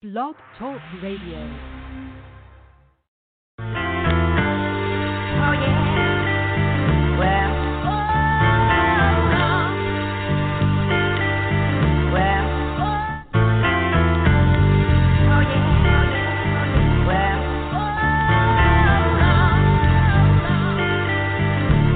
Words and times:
Blog 0.00 0.36
Talk 0.56 0.78
Radio. 1.02 1.42
Oh 3.58 3.64
yeah. 5.58 5.74
Well. 7.18 7.50
Well. 12.14 12.46
Oh 15.26 15.42
yeah. 15.42 15.66
Well. 17.02 17.42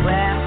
Well. 0.03 0.43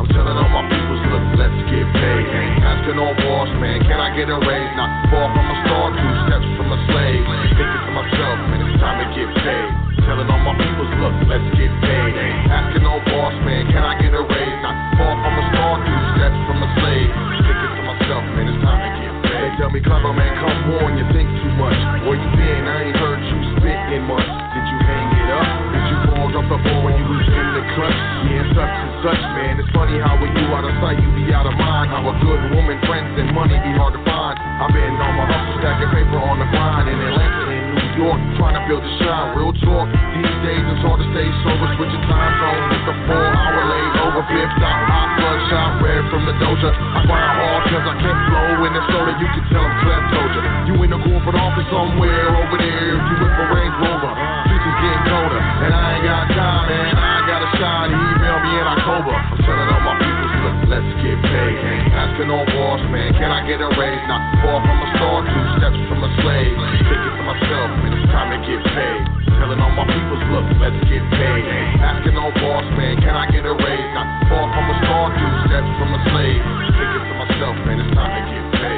I'm 0.00 0.08
telling 0.08 0.40
all 0.40 0.48
my 0.48 0.64
peoples, 0.72 1.04
look, 1.12 1.36
let's 1.36 1.52
get 1.68 1.84
paid. 2.00 2.24
Asking 2.64 2.96
no 2.96 3.12
boss, 3.12 3.52
man, 3.60 3.84
can 3.84 4.00
I 4.00 4.08
get 4.16 4.30
a 4.30 4.40
raise? 4.40 4.72
Not 4.74 4.88
far 5.12 5.28
from 5.36 5.44
a 5.44 5.56
star, 5.68 5.92
two 5.92 6.16
steps 6.24 6.48
from 6.68 6.76
a 6.76 6.80
slave. 6.92 7.24
Thinking 7.56 7.82
to 7.88 7.92
myself, 7.96 8.36
man, 8.52 8.60
it's 8.60 8.76
time 8.76 9.00
to 9.00 9.08
get 9.16 9.28
paid. 9.40 9.72
Telling 10.04 10.28
all 10.28 10.42
my 10.44 10.52
peoples, 10.52 10.92
look, 11.00 11.16
let's 11.24 11.48
get 11.56 11.72
paid. 11.80 12.12
Asking 12.52 12.84
no 12.84 13.00
boss, 13.08 13.32
man, 13.40 13.72
can 13.72 13.80
I 13.80 13.96
get 13.96 14.12
a 14.12 14.20
raise? 14.20 14.58
Not 14.60 14.76
far 15.00 15.16
from 15.16 15.32
a 15.32 15.44
star, 15.48 15.72
two 15.80 16.00
steps 16.12 16.38
from 16.44 16.58
a 16.60 16.68
slave. 16.76 17.08
Thinking 17.40 17.72
to 17.72 17.82
myself, 17.88 18.24
man, 18.36 18.46
it's 18.52 18.60
time 18.60 18.80
to 18.84 18.90
get 19.00 19.14
paid. 19.24 19.40
They 19.48 19.52
tell 19.56 19.70
me, 19.72 19.80
clever 19.80 20.12
man, 20.12 20.32
come 20.44 20.76
on, 20.76 20.90
you 21.00 21.08
think 21.16 21.28
too 21.40 21.52
much. 21.56 21.78
Where 22.04 22.20
you 22.20 22.30
been? 22.36 22.64
I 22.68 22.92
ain't 22.92 23.00
heard 23.00 23.20
you 23.24 23.47
in 23.64 24.02
months. 24.06 24.28
Did 24.54 24.66
you 24.70 24.78
hang 24.86 25.08
it 25.18 25.30
up? 25.34 25.48
Did 25.74 25.84
you 25.90 25.98
fall 26.06 26.28
off 26.30 26.46
the 26.46 26.58
ball 26.62 26.80
when 26.84 26.94
you 26.94 27.06
was 27.06 27.26
in 27.26 27.48
the 27.56 27.64
clutch? 27.74 27.98
Yeah, 28.28 28.44
such 28.54 28.74
and 28.78 28.92
such, 29.02 29.22
man. 29.34 29.52
It's 29.58 29.72
funny 29.74 29.98
how 29.98 30.14
when 30.20 30.30
you 30.36 30.46
out 30.54 30.62
of 30.62 30.74
sight, 30.78 31.00
you 31.02 31.08
be 31.14 31.32
out 31.34 31.46
of 31.46 31.54
mind. 31.58 31.90
How 31.90 32.06
a 32.06 32.14
good 32.22 32.42
woman, 32.54 32.78
friends, 32.86 33.14
and 33.18 33.34
money 33.34 33.58
be 33.58 33.72
hard 33.74 33.94
to 33.98 34.02
find. 34.06 34.36
I've 34.38 34.70
been 34.70 34.94
on 34.98 35.12
my 35.18 35.26
hustle, 35.26 35.58
stacking 35.62 35.90
paper 35.90 36.18
on 36.18 36.38
the 36.38 36.48
grind 36.50 36.86
in 36.90 36.98
Atlanta 36.98 37.44
and 37.50 37.66
New 37.78 37.90
York, 38.06 38.20
trying 38.38 38.56
to 38.58 38.62
build 38.66 38.82
a 38.82 38.92
shine. 39.02 39.34
Real 39.38 39.54
talk. 39.66 39.86
These 40.18 40.38
days 40.42 40.64
it's 40.66 40.82
hard 40.82 40.98
to 40.98 41.06
stay 41.14 41.26
sober, 41.46 41.68
switching 41.78 42.04
time 42.10 42.32
zones. 42.42 42.66
It's 42.74 42.88
a 42.90 42.96
four 43.06 43.26
hour 43.26 43.62
late 43.70 43.94
over 44.06 44.22
fifth 44.26 44.54
stop. 44.58 44.78
Hot 44.90 45.08
bloodshot, 45.18 45.70
red 45.82 46.02
from 46.10 46.22
the 46.26 46.34
doja. 46.42 46.70
I 46.74 47.00
grind 47.06 47.34
hard 47.38 47.62
cause 47.70 47.86
I 47.86 47.94
can't 48.02 48.20
flow 48.30 48.66
in 48.66 48.72
the 48.74 48.82
soda. 48.90 49.12
You 49.18 49.28
can 49.30 49.44
tell 49.50 49.62
I'm 49.62 49.74
Clef 49.82 50.02
told 50.14 50.32
you. 50.34 50.42
In 50.78 50.96
the 50.96 51.04
corporate 51.04 51.36
office 51.36 51.68
somewhere 51.68 52.32
over 52.32 52.56
there. 52.56 52.96
You 52.96 53.14
with 53.20 53.47
Range 53.48 53.76
Rover. 53.80 54.12
Future's 54.48 54.78
getting 54.84 55.04
colder. 55.08 55.40
And 55.40 55.72
I 55.72 55.86
ain't 55.96 56.04
got 56.04 56.24
time, 56.36 56.64
man. 56.68 56.88
I 56.92 57.08
ain't 57.18 57.28
got 57.28 57.40
a 57.40 57.50
shot. 57.56 57.84
Email 57.88 58.38
me 58.44 58.52
in 58.60 58.66
October. 58.68 59.14
I'm 59.16 59.40
telling 59.40 59.68
all 59.72 59.84
my 59.88 59.96
people, 59.96 60.28
look, 60.44 60.56
let's 60.68 60.90
get 61.00 61.16
paid. 61.24 61.56
Asking 61.96 62.28
no 62.28 62.44
boss, 62.44 62.82
man. 62.92 63.16
Can 63.16 63.30
I 63.32 63.40
get 63.48 63.64
a 63.64 63.68
raise? 63.74 64.04
Not 64.04 64.22
far 64.44 64.58
from 64.60 64.78
a 64.84 64.88
star, 64.96 65.16
two 65.24 65.44
steps 65.56 65.80
from 65.88 66.00
a 66.04 66.10
slave. 66.20 66.54
Thinking 66.84 67.14
to 67.16 67.24
myself, 67.24 67.68
man, 67.80 67.92
it's 67.96 68.08
time 68.12 68.30
to 68.36 68.38
get 68.44 68.60
paid. 68.76 69.00
Telling 69.38 69.60
all 69.62 69.72
my 69.72 69.86
peoples, 69.86 70.24
look, 70.34 70.46
let's 70.60 70.80
get 70.90 71.04
paid. 71.14 71.44
Asking 71.80 72.14
no 72.18 72.28
boss, 72.36 72.66
man. 72.76 73.00
Can 73.00 73.14
I 73.16 73.30
get 73.32 73.46
a 73.46 73.54
raise? 73.54 73.90
Not 73.96 74.08
far 74.28 74.44
from 74.50 74.66
a 74.68 74.76
star, 74.84 75.04
two 75.14 75.32
steps 75.48 75.70
from 75.78 75.90
a 75.94 76.00
slave. 76.10 76.42
Thinking 76.76 77.04
to 77.06 77.14
myself, 77.16 77.54
man, 77.64 77.78
it's 77.80 77.92
time 77.96 78.12
to 78.12 78.22
get 78.28 78.44
paid. 78.60 78.77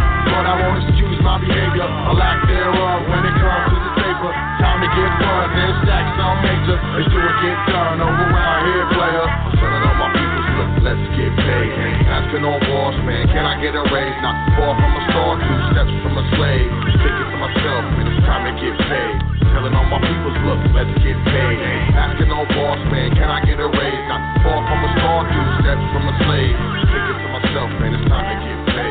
But 0.41 0.49
I 0.49 0.57
won't 0.57 0.81
excuse 0.89 1.21
my 1.21 1.37
behavior, 1.37 1.85
a 1.85 2.17
lack 2.17 2.41
thereof 2.49 3.05
when 3.13 3.21
it 3.29 3.35
comes 3.37 3.77
to 3.77 3.77
the 3.77 3.93
paper. 3.93 4.31
Time 4.57 4.81
to 4.81 4.89
get 4.89 5.11
fun, 5.21 5.45
then 5.53 5.69
stack 5.85 6.01
some 6.17 6.37
major. 6.41 6.81
Let's 6.81 7.05
do 7.13 7.21
it, 7.21 7.37
get 7.45 7.57
done 7.69 8.01
over 8.01 8.25
around 8.25 8.61
here, 8.65 8.89
player. 8.89 9.21
I'm 9.21 9.53
telling 9.61 9.85
all 9.85 9.97
my 10.01 10.09
people, 10.09 10.41
look, 10.57 10.71
let's 10.81 11.05
get 11.13 11.29
paid. 11.45 11.69
Asking 12.09 12.41
no 12.41 12.57
boss, 12.57 12.97
man, 13.05 13.29
can 13.29 13.45
I 13.45 13.61
get 13.61 13.77
a 13.77 13.85
raise? 13.93 14.17
Not 14.25 14.33
far 14.57 14.73
from 14.81 14.91
a 14.97 15.01
star, 15.13 15.31
two 15.45 15.59
steps 15.77 15.93
from 16.01 16.17
a 16.17 16.25
slave. 16.33 16.69
Thinking 16.89 17.27
to 17.29 17.37
myself, 17.37 17.81
man, 17.93 18.05
it's 18.09 18.25
time 18.25 18.43
to 18.49 18.53
get 18.57 18.73
paid. 18.89 19.15
Telling 19.45 19.77
all 19.77 19.85
my 19.93 20.01
people, 20.01 20.33
look, 20.41 20.61
let's 20.73 20.95
get 21.05 21.21
paid. 21.21 21.57
Asking 21.93 22.33
no 22.33 22.49
boss, 22.49 22.81
man, 22.89 23.13
can 23.13 23.29
I 23.29 23.45
get 23.45 23.61
a 23.61 23.69
raise? 23.69 24.03
Not 24.09 24.41
far 24.41 24.57
from 24.57 24.79
a 24.81 24.89
star, 24.97 25.21
two 25.21 25.45
steps 25.61 25.85
from 25.93 26.09
a 26.09 26.13
slave. 26.25 26.57
Thinking 26.89 27.17
to 27.21 27.27
myself, 27.29 27.69
man, 27.77 27.93
it's 27.93 28.09
time 28.09 28.25
to 28.25 28.35
get 28.41 28.57
paid. 28.73 28.90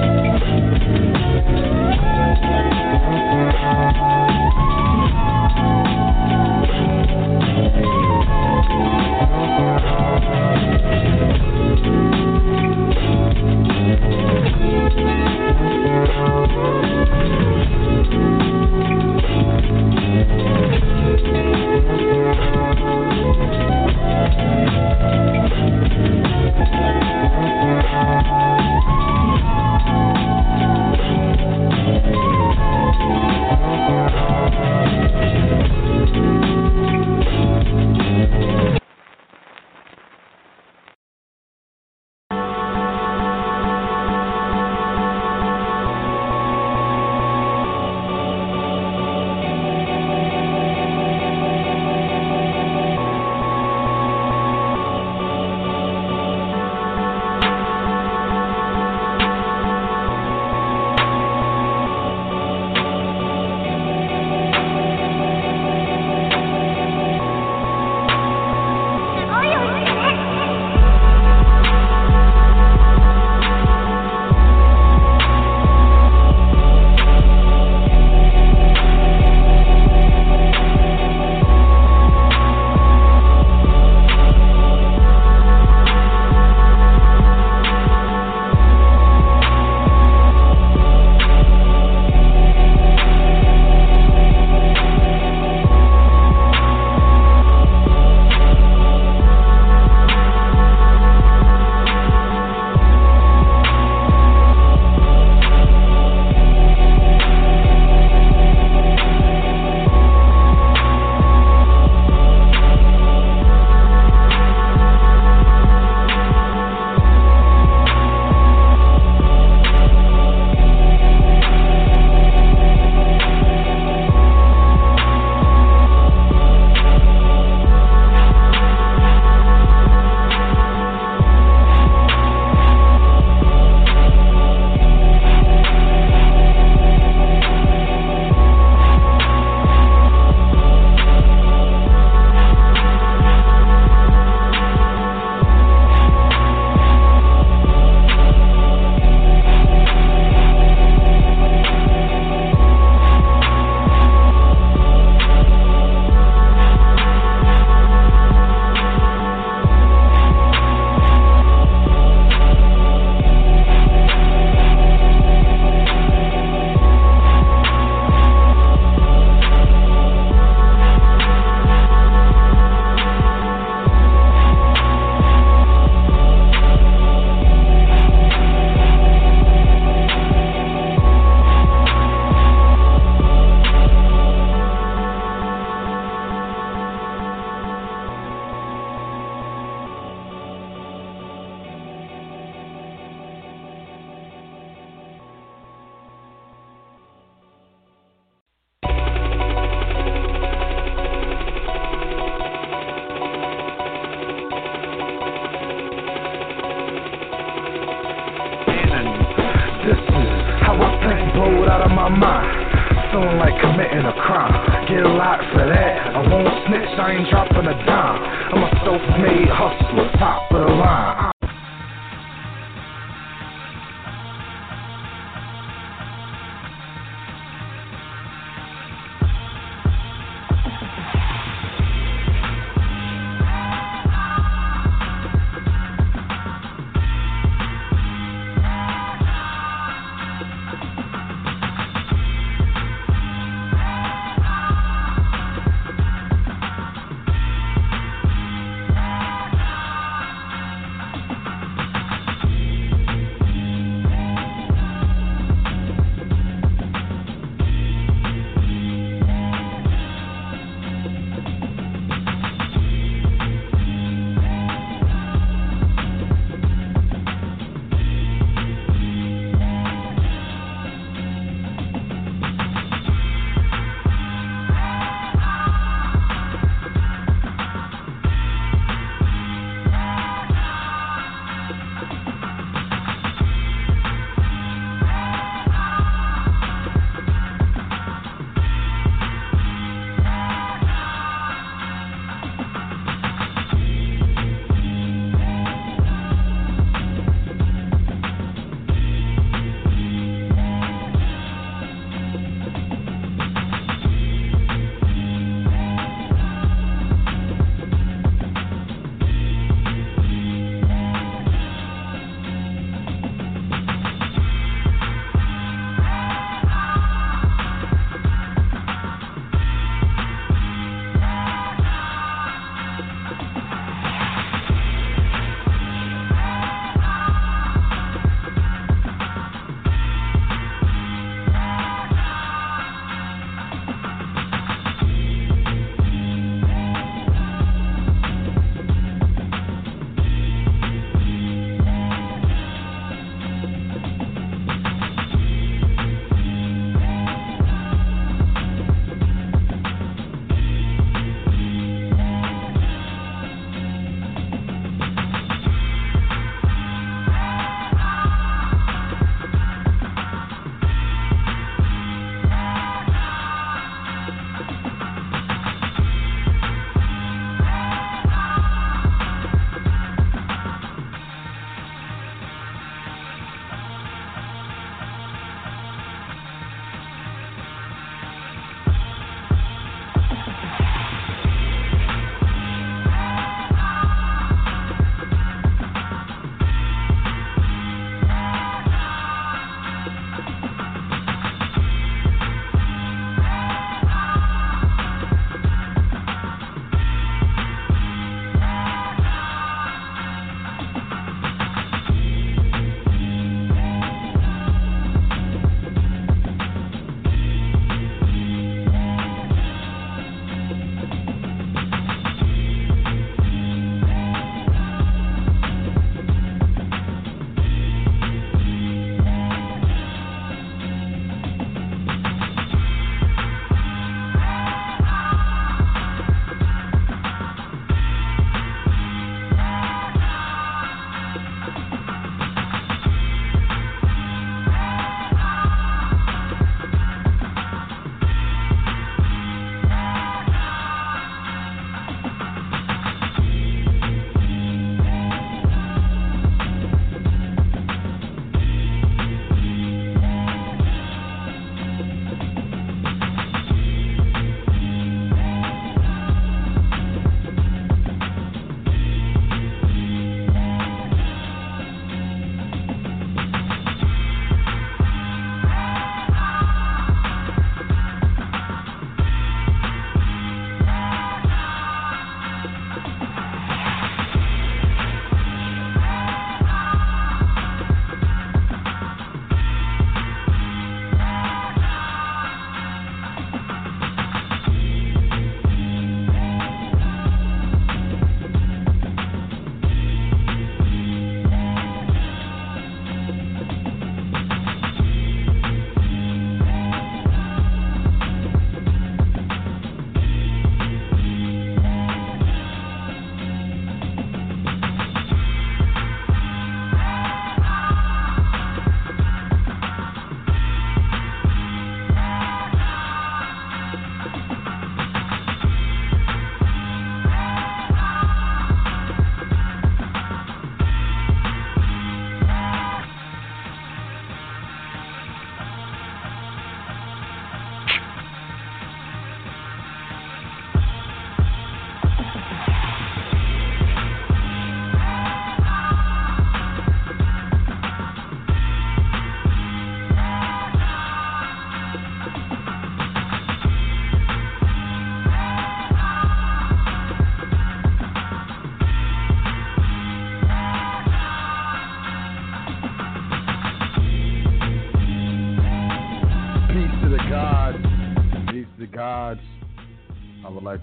Thank 0.00 0.26
you. 0.26 0.33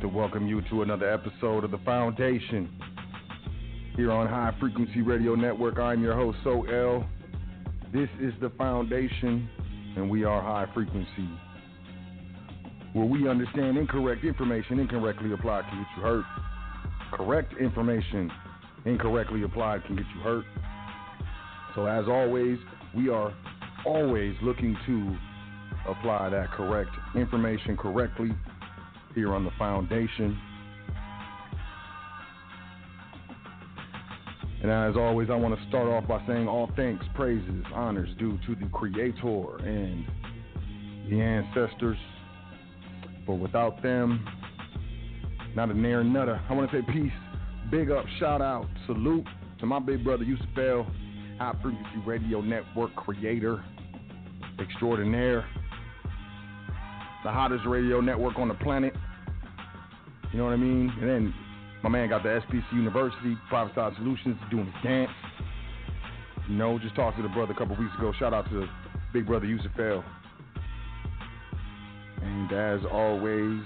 To 0.02 0.08
welcome 0.08 0.48
you 0.48 0.64
to 0.64 0.82
another 0.82 1.14
episode 1.14 1.64
of 1.64 1.70
The 1.70 1.78
Foundation. 1.86 2.68
Here 3.96 4.12
on 4.12 4.28
High 4.28 4.52
Frequency 4.60 5.04
Radio 5.04 5.36
Network, 5.36 5.78
I'm 5.78 6.02
your 6.02 6.16
host, 6.16 6.40
Sot 6.44 6.74
El. 6.74 7.08
This 7.94 8.10
is 8.20 8.34
The 8.42 8.50
Foundation, 8.58 9.48
and 9.96 10.10
we 10.10 10.24
are 10.24 10.42
High 10.42 10.66
Frequency, 10.74 11.30
where 12.94 13.06
we 13.06 13.30
understand 13.30 13.78
incorrect 13.78 14.24
information 14.24 14.80
incorrectly 14.80 15.34
applied 15.34 15.66
can 15.70 15.78
get 15.78 15.88
you 15.96 16.02
hurt. 16.02 16.26
Correct 17.12 17.54
information 17.60 18.32
incorrectly 18.86 19.44
applied 19.44 19.86
can 19.86 19.98
get 19.98 20.06
you 20.16 20.22
hurt. 20.22 20.46
So, 21.76 21.86
as 21.86 22.08
always, 22.08 22.58
we 22.96 23.10
are 23.10 23.32
always 23.86 24.34
looking 24.42 24.76
to 24.88 25.16
apply 25.88 26.30
that 26.30 26.50
correct 26.54 26.90
information 27.16 27.78
correctly 27.78 28.32
here 29.14 29.34
on 29.34 29.44
the 29.44 29.52
foundation. 29.58 30.40
And 34.62 34.70
as 34.70 34.96
always, 34.96 35.30
I 35.30 35.36
want 35.36 35.60
to 35.60 35.68
start 35.70 35.88
off 35.88 36.08
by 36.08 36.26
saying 36.28 36.48
all 36.48 36.70
thanks, 36.76 37.04
praises, 37.16 37.66
honors 37.74 38.10
due 38.20 38.38
to 38.46 38.56
the 38.56 38.70
Creator 38.72 39.58
and 39.66 40.06
the 41.10 41.20
ancestors. 41.20 41.98
For 43.26 43.38
without 43.38 43.82
them, 43.82 44.26
not 45.56 45.70
a 45.70 45.74
near 45.74 46.04
nutter. 46.04 46.42
I 46.50 46.54
want 46.54 46.70
to 46.72 46.82
say 46.82 46.86
peace, 46.94 47.12
big 47.70 47.92
up, 47.92 48.06
shout 48.20 48.42
out, 48.42 48.68
salute 48.86 49.26
to 49.60 49.66
my 49.66 49.80
big 49.80 50.04
brother 50.04 50.24
Yusuf 50.24 50.48
High 50.56 51.56
Frequency 51.62 52.00
Radio 52.06 52.42
Network 52.42 52.96
creator 52.96 53.64
extraordinaire, 54.60 55.46
the 57.24 57.32
hottest 57.32 57.66
radio 57.66 58.02
network 58.02 58.38
on 58.38 58.48
the 58.48 58.54
planet. 58.56 58.94
You 60.32 60.40
know 60.40 60.46
what 60.46 60.54
I 60.54 60.58
mean? 60.58 60.92
And 61.02 61.10
then 61.10 61.34
my 61.84 61.90
man 61.90 62.10
got 62.10 62.24
the 62.24 62.30
SPC 62.30 62.74
University, 62.74 63.38
Private 63.50 63.76
Side 63.76 63.94
Solutions, 63.98 64.38
doing 64.50 64.66
his 64.66 64.84
dance. 64.84 65.12
You 66.50 66.56
know, 66.56 66.80
just 66.80 66.96
talked 66.96 67.18
to 67.18 67.24
the 67.24 67.30
brother 67.30 67.54
a 67.54 67.56
couple 67.56 67.76
weeks 67.76 67.94
ago. 67.98 68.14
Shout 68.18 68.34
out 68.34 68.50
to 68.50 68.68
big 69.14 69.28
brother 69.28 69.46
Yusuf 69.46 69.72
L. 69.80 70.04
And 72.22 72.52
as 72.52 72.82
always, 72.92 73.62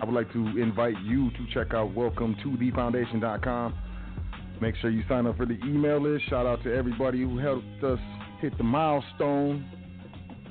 I 0.00 0.04
would 0.04 0.14
like 0.14 0.32
to 0.32 0.58
invite 0.58 1.00
you 1.02 1.30
to 1.30 1.46
check 1.52 1.74
out 1.74 1.94
welcome 1.94 2.34
to 2.42 2.50
thefoundation.com. 2.50 3.74
Make 4.60 4.76
sure 4.76 4.90
you 4.90 5.02
sign 5.08 5.26
up 5.26 5.36
for 5.36 5.46
the 5.46 5.58
email 5.64 6.00
list. 6.00 6.28
Shout 6.28 6.46
out 6.46 6.62
to 6.64 6.74
everybody 6.74 7.20
who 7.20 7.38
helped 7.38 7.84
us 7.84 7.98
hit 8.40 8.56
the 8.58 8.64
milestone. 8.64 9.64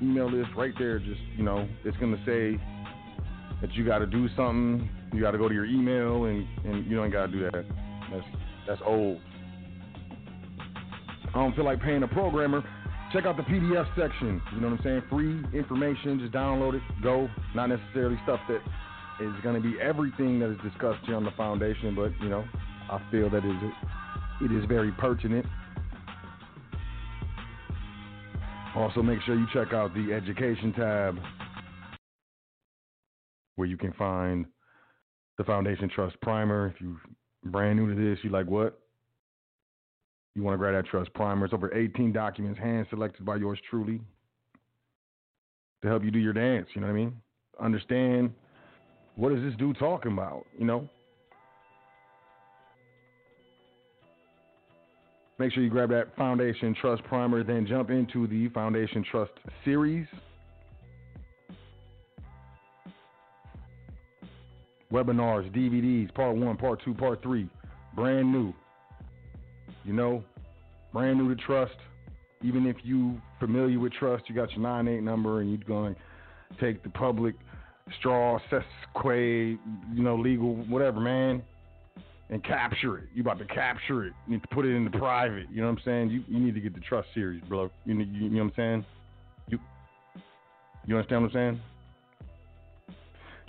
Email 0.01 0.31
list 0.31 0.49
right 0.55 0.73
there. 0.77 0.99
Just, 0.99 1.19
you 1.35 1.43
know, 1.43 1.67
it's 1.83 1.97
to 1.97 2.17
say 2.25 2.61
that 3.61 3.73
you 3.73 3.85
got 3.85 3.99
to 3.99 4.05
do 4.07 4.27
something. 4.35 4.89
You 5.13 5.21
got 5.21 5.31
to 5.31 5.37
go 5.37 5.47
to 5.47 5.53
your 5.53 5.65
email, 5.65 6.25
and, 6.25 6.47
and 6.65 6.85
you 6.85 6.95
don't 6.95 7.11
got 7.11 7.27
to 7.27 7.31
do 7.31 7.39
that. 7.51 7.65
That's, 8.11 8.25
that's 8.67 8.81
old. 8.85 9.19
I 11.29 11.33
don't 11.33 11.55
feel 11.55 11.65
like 11.65 11.81
paying 11.81 12.03
a 12.03 12.07
programmer. 12.07 12.63
Check 13.13 13.25
out 13.25 13.37
the 13.37 13.43
PDF 13.43 13.87
section. 13.97 14.41
You 14.53 14.61
know 14.61 14.69
what 14.69 14.79
I'm 14.79 14.83
saying? 14.83 15.01
Free 15.09 15.43
information. 15.57 16.19
Just 16.19 16.33
download 16.33 16.75
it. 16.75 16.81
Go. 17.01 17.27
Not 17.55 17.67
necessarily 17.67 18.19
stuff 18.23 18.39
that 18.47 18.61
is 19.21 19.33
going 19.43 19.61
to 19.61 19.61
be 19.61 19.79
everything 19.81 20.39
that 20.39 20.51
is 20.51 20.57
discussed 20.63 21.05
here 21.05 21.15
on 21.15 21.23
the 21.23 21.31
foundation, 21.31 21.95
but 21.95 22.11
you 22.21 22.29
know, 22.29 22.45
I 22.89 23.01
feel 23.11 23.29
that 23.29 23.43
it 23.43 23.49
is 23.49 23.73
it 24.41 24.51
is 24.51 24.65
very 24.65 24.91
pertinent. 24.93 25.45
Also, 28.75 29.01
make 29.01 29.19
sure 29.25 29.35
you 29.35 29.47
check 29.53 29.73
out 29.73 29.93
the 29.93 30.13
education 30.13 30.71
tab 30.73 31.17
where 33.55 33.67
you 33.67 33.77
can 33.77 33.91
find 33.93 34.45
the 35.37 35.43
Foundation 35.43 35.89
Trust 35.89 36.19
Primer. 36.21 36.67
If 36.67 36.81
you're 36.81 36.95
brand 37.45 37.79
new 37.79 37.93
to 37.93 38.09
this, 38.09 38.19
you 38.23 38.29
like 38.29 38.45
what? 38.45 38.79
You 40.35 40.43
want 40.43 40.53
to 40.53 40.57
grab 40.57 40.75
that 40.75 40.89
Trust 40.89 41.13
Primer. 41.13 41.45
It's 41.45 41.53
over 41.53 41.75
18 41.75 42.13
documents, 42.13 42.59
hand 42.59 42.85
selected 42.89 43.25
by 43.25 43.37
yours 43.37 43.59
truly 43.69 43.99
to 45.81 45.87
help 45.87 46.03
you 46.03 46.11
do 46.11 46.19
your 46.19 46.33
dance. 46.33 46.67
You 46.73 46.81
know 46.81 46.87
what 46.87 46.93
I 46.93 46.95
mean? 46.95 47.13
Understand 47.59 48.31
what 49.15 49.31
is 49.31 49.41
this 49.43 49.55
dude 49.57 49.77
talking 49.79 50.13
about? 50.13 50.45
You 50.57 50.65
know? 50.65 50.89
Make 55.39 55.53
sure 55.53 55.63
you 55.63 55.69
grab 55.69 55.89
that 55.91 56.13
Foundation 56.17 56.75
Trust 56.81 57.01
Primer, 57.05 57.43
then 57.45 57.65
jump 57.65 57.89
into 57.89 58.27
the 58.27 58.49
Foundation 58.49 59.05
Trust 59.09 59.31
series. 59.63 60.05
Webinars, 64.91 65.49
DVDs, 65.55 66.13
part 66.13 66.35
one, 66.35 66.57
part 66.57 66.81
two, 66.83 66.93
part 66.93 67.23
three. 67.23 67.47
Brand 67.95 68.33
new. 68.33 68.53
You 69.85 69.93
know, 69.93 70.23
brand 70.91 71.19
new 71.19 71.33
to 71.33 71.41
trust. 71.41 71.75
Even 72.43 72.65
if 72.67 72.75
you 72.83 73.21
familiar 73.39 73.79
with 73.79 73.93
trust, 73.93 74.25
you 74.27 74.35
got 74.35 74.51
your 74.51 74.65
9-8 74.65 75.01
number 75.03 75.39
and 75.39 75.49
you're 75.49 75.59
going 75.59 75.95
to 75.95 76.59
take 76.59 76.83
the 76.83 76.89
public 76.89 77.35
straw, 77.97 78.39
cestui 78.51 78.65
que, 79.01 79.59
you 79.93 80.03
know, 80.03 80.17
legal, 80.17 80.55
whatever, 80.67 80.99
man, 80.99 81.41
and 82.29 82.43
capture 82.43 82.97
it. 82.99 83.05
You 83.13 83.21
about 83.21 83.39
to 83.39 83.45
capture 83.45 84.05
it. 84.05 84.13
You 84.27 84.33
need 84.33 84.41
to 84.43 84.47
put 84.49 84.65
it 84.65 84.75
into 84.75 84.97
private. 84.97 85.47
You 85.51 85.61
know 85.61 85.67
what 85.67 85.79
I'm 85.79 85.85
saying? 85.85 86.09
You 86.09 86.23
you 86.27 86.39
need 86.39 86.53
to 86.55 86.61
get 86.61 86.73
the 86.73 86.81
trust 86.81 87.07
series, 87.13 87.41
bro. 87.47 87.69
You, 87.85 87.95
need, 87.95 88.13
you, 88.13 88.23
you 88.23 88.29
know 88.29 88.43
what 88.43 88.49
I'm 88.49 88.53
saying? 88.55 88.85
You 89.47 89.59
you 90.85 90.95
understand 90.95 91.23
what 91.23 91.29
I'm 91.29 91.33
saying? 91.33 91.61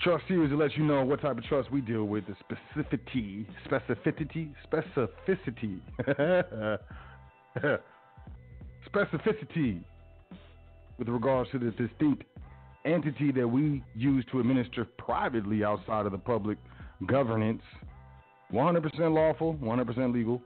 Trust 0.03 0.25
series 0.29 0.51
to 0.51 0.57
let 0.57 0.77
you 0.77 0.85
know 0.85 1.05
what 1.05 1.21
type 1.21 1.37
of 1.37 1.45
trust 1.45 1.71
we 1.71 1.83
deal 1.83 2.05
with, 2.05 2.25
the 2.27 2.35
specificity, 2.43 3.45
specificity, 3.69 4.51
specificity, 4.73 5.79
specificity 8.95 9.83
with 10.99 11.09
regards 11.09 11.51
to 11.51 11.59
the 11.59 11.71
distinct 11.73 12.25
entity 12.87 13.31
that 13.33 13.47
we 13.47 13.83
use 13.95 14.25
to 14.33 14.41
administer 14.41 14.87
privately 14.97 15.63
outside 15.65 16.07
of 16.07 16.13
the 16.13 16.19
public 16.19 16.57
governance. 17.07 17.63
100% 18.53 19.15
lawful, 19.15 19.55
100% 19.55 20.13
legal. 20.13 20.43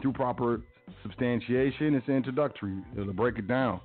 Through 0.00 0.12
proper 0.12 0.60
substantiation, 1.02 1.94
it's 1.94 2.08
introductory. 2.08 2.78
It'll 2.96 3.12
break 3.12 3.38
it 3.38 3.48
down. 3.48 3.80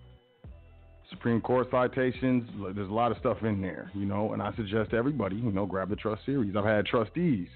Supreme 1.10 1.42
Court 1.42 1.68
citations, 1.70 2.50
there's 2.76 2.90
a 2.90 2.94
lot 2.94 3.12
of 3.12 3.18
stuff 3.18 3.38
in 3.44 3.62
there, 3.62 3.92
you 3.94 4.06
know, 4.06 4.34
and 4.34 4.42
I 4.42 4.54
suggest 4.56 4.94
everybody, 4.94 5.36
you 5.36 5.52
know, 5.52 5.66
grab 5.66 5.90
the 5.90 5.96
trust 5.96 6.26
series. 6.26 6.56
I've 6.56 6.66
had 6.66 6.86
trustees 6.86 7.48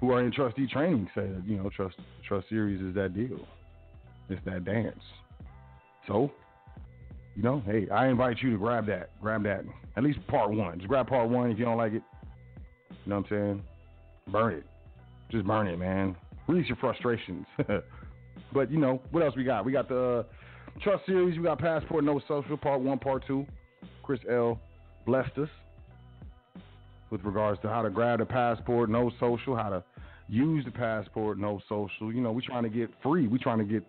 who 0.00 0.10
are 0.12 0.22
in 0.22 0.32
trustee 0.32 0.66
training 0.66 1.08
say 1.14 1.22
that, 1.22 1.42
you 1.46 1.56
know, 1.56 1.70
trust 1.70 1.96
trust 2.26 2.48
series 2.48 2.80
is 2.82 2.94
that 2.94 3.14
deal. 3.14 3.40
It's 4.28 4.44
that 4.44 4.64
dance. 4.64 5.00
So, 6.06 6.30
you 7.34 7.42
know, 7.42 7.62
hey, 7.66 7.88
I 7.90 8.08
invite 8.08 8.42
you 8.42 8.50
to 8.52 8.58
grab 8.58 8.86
that. 8.86 9.10
Grab 9.20 9.42
that. 9.44 9.64
At 9.96 10.02
least 10.02 10.24
part 10.26 10.50
one. 10.50 10.78
Just 10.78 10.88
grab 10.88 11.08
part 11.08 11.28
one 11.30 11.50
if 11.50 11.58
you 11.58 11.64
don't 11.64 11.78
like 11.78 11.92
it. 11.92 12.02
You 12.90 13.10
know 13.10 13.16
what 13.16 13.26
I'm 13.30 13.30
saying? 13.30 13.62
Burn 14.30 14.54
it. 14.54 14.64
Just 15.30 15.46
burn 15.46 15.66
it, 15.66 15.78
man. 15.78 16.16
Release 16.48 16.68
your 16.68 16.76
frustrations. 16.76 17.46
but, 18.52 18.70
you 18.70 18.78
know, 18.78 19.00
what 19.10 19.22
else 19.22 19.34
we 19.36 19.44
got? 19.44 19.64
We 19.64 19.72
got 19.72 19.88
the 19.88 20.00
uh, 20.02 20.22
Trust 20.82 21.06
Series. 21.06 21.36
We 21.38 21.44
got 21.44 21.58
Passport 21.58 22.04
No 22.04 22.20
Social, 22.26 22.56
part 22.56 22.80
one, 22.80 22.98
part 22.98 23.24
two. 23.26 23.46
Chris 24.02 24.20
L. 24.30 24.60
blessed 25.06 25.38
us 25.38 25.48
with 27.10 27.22
regards 27.24 27.60
to 27.62 27.68
how 27.68 27.82
to 27.82 27.90
grab 27.90 28.18
the 28.18 28.24
passport, 28.24 28.90
no 28.90 29.10
social, 29.20 29.56
how 29.56 29.68
to 29.68 29.84
use 30.28 30.64
the 30.64 30.70
passport, 30.70 31.38
no 31.38 31.60
social. 31.68 32.12
You 32.12 32.20
know, 32.20 32.32
we're 32.32 32.40
trying 32.40 32.64
to 32.64 32.68
get 32.68 32.90
free. 33.02 33.28
We're 33.28 33.38
trying 33.38 33.58
to 33.58 33.64
get 33.64 33.84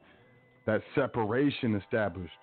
that 0.65 0.81
separation 0.93 1.75
established 1.75 2.33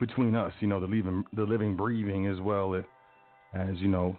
between 0.00 0.34
us, 0.34 0.52
you 0.60 0.68
know, 0.68 0.80
the 0.80 0.86
living, 0.86 1.24
the 1.32 1.42
living, 1.42 1.76
breathing, 1.76 2.26
as 2.26 2.40
well 2.40 2.74
as, 2.74 2.84
as 3.54 3.76
you 3.78 3.88
know, 3.88 4.18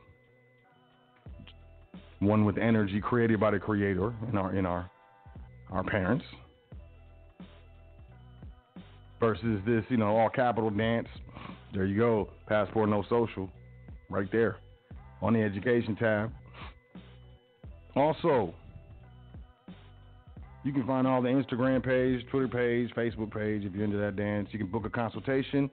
one 2.19 2.45
with 2.45 2.57
energy 2.57 2.99
created 2.99 3.39
by 3.39 3.51
the 3.51 3.59
Creator 3.59 4.13
in 4.29 4.37
our 4.37 4.55
in 4.55 4.65
our 4.65 4.89
our 5.71 5.83
parents, 5.83 6.25
versus 9.19 9.61
this, 9.65 9.83
you 9.89 9.97
know, 9.97 10.15
all 10.17 10.29
capital 10.29 10.69
dance. 10.69 11.07
There 11.73 11.85
you 11.85 11.97
go, 11.97 12.29
passport 12.47 12.89
no 12.89 13.03
social, 13.09 13.49
right 14.09 14.31
there, 14.31 14.57
on 15.21 15.33
the 15.33 15.41
education 15.41 15.95
tab. 15.95 16.31
Also, 17.95 18.53
you 20.63 20.73
can 20.73 20.85
find 20.85 21.07
all 21.07 21.21
the 21.21 21.29
Instagram 21.29 21.83
page, 21.83 22.25
Twitter 22.29 22.47
page, 22.47 22.93
Facebook 22.95 23.31
page 23.33 23.63
if 23.65 23.73
you're 23.73 23.85
into 23.85 23.97
that 23.97 24.15
dance. 24.15 24.49
You 24.51 24.59
can 24.59 24.67
book 24.67 24.85
a 24.85 24.89
consultation. 24.89 25.69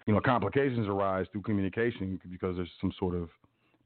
you 0.07 0.15
know, 0.15 0.21
complications 0.21 0.89
arise 0.89 1.27
through 1.33 1.43
communication 1.43 2.19
because 2.31 2.57
there's 2.57 2.71
some 2.81 2.93
sort 2.99 3.15
of 3.15 3.29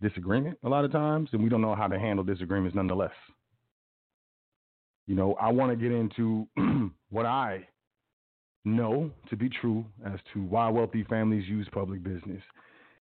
disagreement 0.01 0.59
a 0.63 0.69
lot 0.69 0.85
of 0.85 0.93
times. 0.93 1.31
And 1.33 1.43
we 1.43 1.49
don't 1.49 1.63
know 1.63 1.75
how 1.75 1.89
to 1.89 1.99
handle 1.99 2.25
disagreements 2.25 2.77
nonetheless. 2.77 3.11
You 5.09 5.15
know, 5.15 5.35
I 5.41 5.51
want 5.51 5.73
to 5.73 5.77
get 5.77 5.91
into 5.91 6.47
what 7.11 7.25
I 7.25 7.67
know 8.67 9.11
to 9.31 9.37
be 9.37 9.49
true 9.49 9.87
as 10.07 10.21
to 10.35 10.43
why 10.45 10.69
wealthy 10.69 11.03
families 11.05 11.49
use 11.49 11.67
public 11.73 12.05
business. 12.05 12.43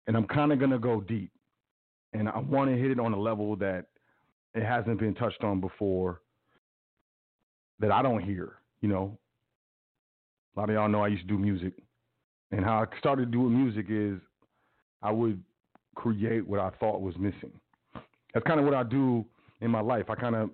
And 0.06 0.16
I'm 0.16 0.28
kind 0.28 0.54
of 0.54 0.60
going 0.60 0.72
to 0.72 0.78
go 0.78 1.02
deep. 1.02 1.32
And 2.14 2.30
I 2.30 2.38
want 2.38 2.70
to 2.70 2.78
hit 2.78 2.92
it 2.92 3.00
on 3.00 3.14
a 3.14 3.20
level 3.20 3.56
that 3.58 3.88
it 4.54 4.64
hasn't 4.64 5.00
been 5.00 5.16
touched 5.16 5.44
on 5.44 5.60
before 5.60 6.22
that 7.80 7.92
I 7.92 8.04
don't 8.04 8.22
hear. 8.22 8.58
You 8.82 8.90
know, 8.90 9.18
a 10.56 10.60
lot 10.60 10.70
of 10.70 10.76
y'all 10.76 10.88
know 10.88 11.04
I 11.04 11.08
used 11.08 11.24
to 11.24 11.28
do 11.28 11.40
music. 11.40 11.74
And 12.52 12.64
how 12.64 12.84
I 12.84 13.00
started 13.00 13.32
doing 13.32 13.58
music 13.58 13.88
is 13.90 14.22
I 15.02 15.12
would 15.12 15.42
create 15.96 16.48
what 16.48 16.60
I 16.60 16.70
thought 16.80 17.02
was 17.02 17.18
missing. 17.18 17.52
That's 18.36 18.46
kind 18.46 18.60
of 18.60 18.68
what 18.68 18.76
I 18.76 18.84
do 18.84 19.26
in 19.62 19.72
my 19.72 19.82
life. 19.82 20.12
I 20.12 20.16
kind 20.16 20.36
of 20.36 20.52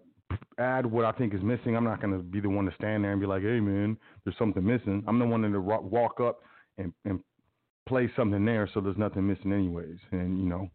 add 0.57 0.85
what 0.85 1.05
I 1.05 1.11
think 1.11 1.33
is 1.33 1.41
missing. 1.41 1.75
I'm 1.75 1.83
not 1.83 2.01
going 2.01 2.17
to 2.17 2.23
be 2.23 2.39
the 2.39 2.49
one 2.49 2.65
to 2.65 2.73
stand 2.75 3.03
there 3.03 3.11
and 3.11 3.21
be 3.21 3.27
like, 3.27 3.41
hey, 3.41 3.59
man, 3.59 3.97
there's 4.23 4.37
something 4.37 4.65
missing. 4.65 5.03
I'm 5.07 5.19
the 5.19 5.25
one 5.25 5.41
to 5.41 5.59
walk 5.59 6.19
up 6.19 6.39
and, 6.77 6.93
and 7.05 7.19
play 7.87 8.09
something 8.15 8.43
there 8.45 8.69
so 8.73 8.81
there's 8.81 8.97
nothing 8.97 9.27
missing, 9.27 9.51
anyways. 9.51 9.97
And, 10.11 10.39
you 10.39 10.49
know, 10.49 10.69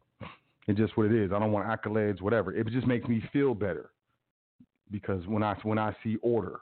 it's 0.67 0.79
just 0.79 0.97
what 0.97 1.07
it 1.07 1.15
is. 1.15 1.33
I 1.33 1.39
don't 1.39 1.53
want 1.53 1.67
accolades, 1.67 2.21
whatever. 2.21 2.55
It 2.55 2.67
just 2.69 2.87
makes 2.87 3.09
me 3.09 3.23
feel 3.33 3.55
better 3.55 3.91
because 4.91 5.27
when 5.27 5.43
I 5.43 5.55
when 5.63 5.79
I 5.79 5.95
see 6.05 6.17
order 6.23 6.61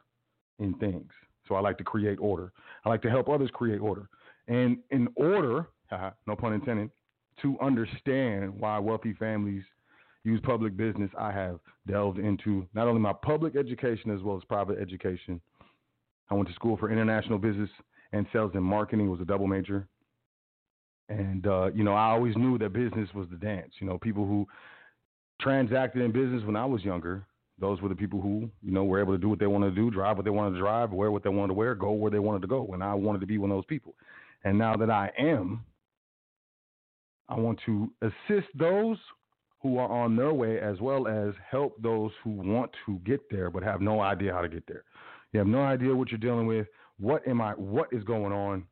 in 0.59 0.75
things, 0.75 1.11
so 1.49 1.55
I 1.55 1.61
like 1.61 1.79
to 1.79 1.85
create 1.85 2.19
order. 2.21 2.53
I 2.85 2.89
like 2.89 3.03
to 3.03 3.11
help 3.11 3.29
others 3.29 3.51
create 3.53 3.81
order, 3.81 4.09
and 4.49 4.79
in 4.91 5.09
order, 5.17 5.69
no 6.27 6.37
pun 6.37 6.53
intended, 6.53 6.91
to 7.43 7.59
understand 7.61 8.59
why 8.59 8.79
wealthy 8.79 9.13
families 9.15 9.65
use 10.27 10.41
public 10.43 10.77
business, 10.77 11.11
I 11.19 11.31
have 11.33 11.61
delved 11.87 12.19
into 12.19 12.67
not 12.75 12.89
only 12.89 13.01
my 13.01 13.13
public 13.13 13.57
education 13.57 14.11
as 14.11 14.23
well 14.23 14.37
as 14.37 14.45
private 14.45 14.79
education. 14.79 15.41
I 16.31 16.35
went 16.35 16.49
to 16.49 16.55
school 16.55 16.77
for 16.77 16.91
international 16.91 17.39
business 17.39 17.71
and 18.13 18.27
sales 18.33 18.51
and 18.55 18.65
marketing. 18.65 19.11
Was 19.11 19.21
a 19.21 19.25
double 19.25 19.47
major. 19.47 19.87
And 21.09 21.47
uh, 21.47 21.71
you 21.73 21.85
know, 21.85 21.95
I 21.95 22.11
always 22.11 22.37
knew 22.37 22.59
that 22.59 22.73
business 22.73 23.09
was 23.15 23.29
the 23.31 23.37
dance. 23.37 23.73
You 23.79 23.87
know, 23.87 23.99
people 23.99 24.27
who 24.27 24.47
transacted 25.41 26.03
in 26.03 26.11
business 26.11 26.43
when 26.45 26.57
I 26.57 26.65
was 26.65 26.83
younger, 26.83 27.25
those 27.61 27.81
were 27.81 27.89
the 27.89 27.95
people 27.95 28.21
who, 28.21 28.51
you 28.63 28.73
know, 28.73 28.85
were 28.85 29.01
able 29.01 29.13
to 29.15 29.19
do 29.19 29.29
what 29.29 29.39
they 29.39 29.47
wanted 29.47 29.75
to 29.75 29.77
do, 29.77 29.91
drive 29.91 30.17
what 30.17 30.25
they 30.25 30.31
wanted 30.31 30.55
to 30.55 30.59
drive, 30.59 30.91
wear 30.91 31.13
what 31.13 31.23
they 31.23 31.31
wanted 31.31 31.49
to 31.49 31.55
wear, 31.55 31.75
go 31.77 31.93
where 31.93 32.11
they 32.11 32.19
wanted 32.19 32.43
to 32.43 32.49
go. 32.49 32.69
And 32.73 32.83
I 32.83 32.95
wanted 32.95 33.21
to 33.21 33.27
be 33.27 33.39
one 33.39 33.51
of 33.53 33.57
those 33.57 33.65
people. 33.67 33.95
And 34.45 34.59
now 34.59 34.77
that 34.77 34.91
I 34.91 35.13
am, 35.17 35.65
I 37.29 37.37
want 37.37 37.61
to 37.67 37.91
assist 38.03 38.49
those 38.59 38.99
who 39.63 39.79
are 39.79 39.91
on 39.91 40.17
their 40.17 40.33
way 40.33 40.61
as 40.61 40.81
well 40.81 41.09
as 41.09 41.35
help 41.51 41.81
those 41.83 42.13
who 42.23 42.31
want 42.31 42.71
to 42.85 42.99
get 43.05 43.21
there 43.31 43.51
but 43.51 43.63
have 43.63 43.81
no 43.81 44.01
idea 44.01 44.33
how 44.33 44.43
to 44.43 44.49
get 44.49 44.67
there. 44.67 44.85
You 45.33 45.39
have 45.39 45.49
no 45.49 45.63
idea 45.63 45.95
what 45.95 46.11
you're 46.11 46.19
dealing 46.19 46.47
with. 46.47 46.67
What 46.99 47.27
am 47.27 47.41
I 47.41 47.53
what 47.53 47.89
is 47.93 48.05
going 48.05 48.33
on? 48.33 48.65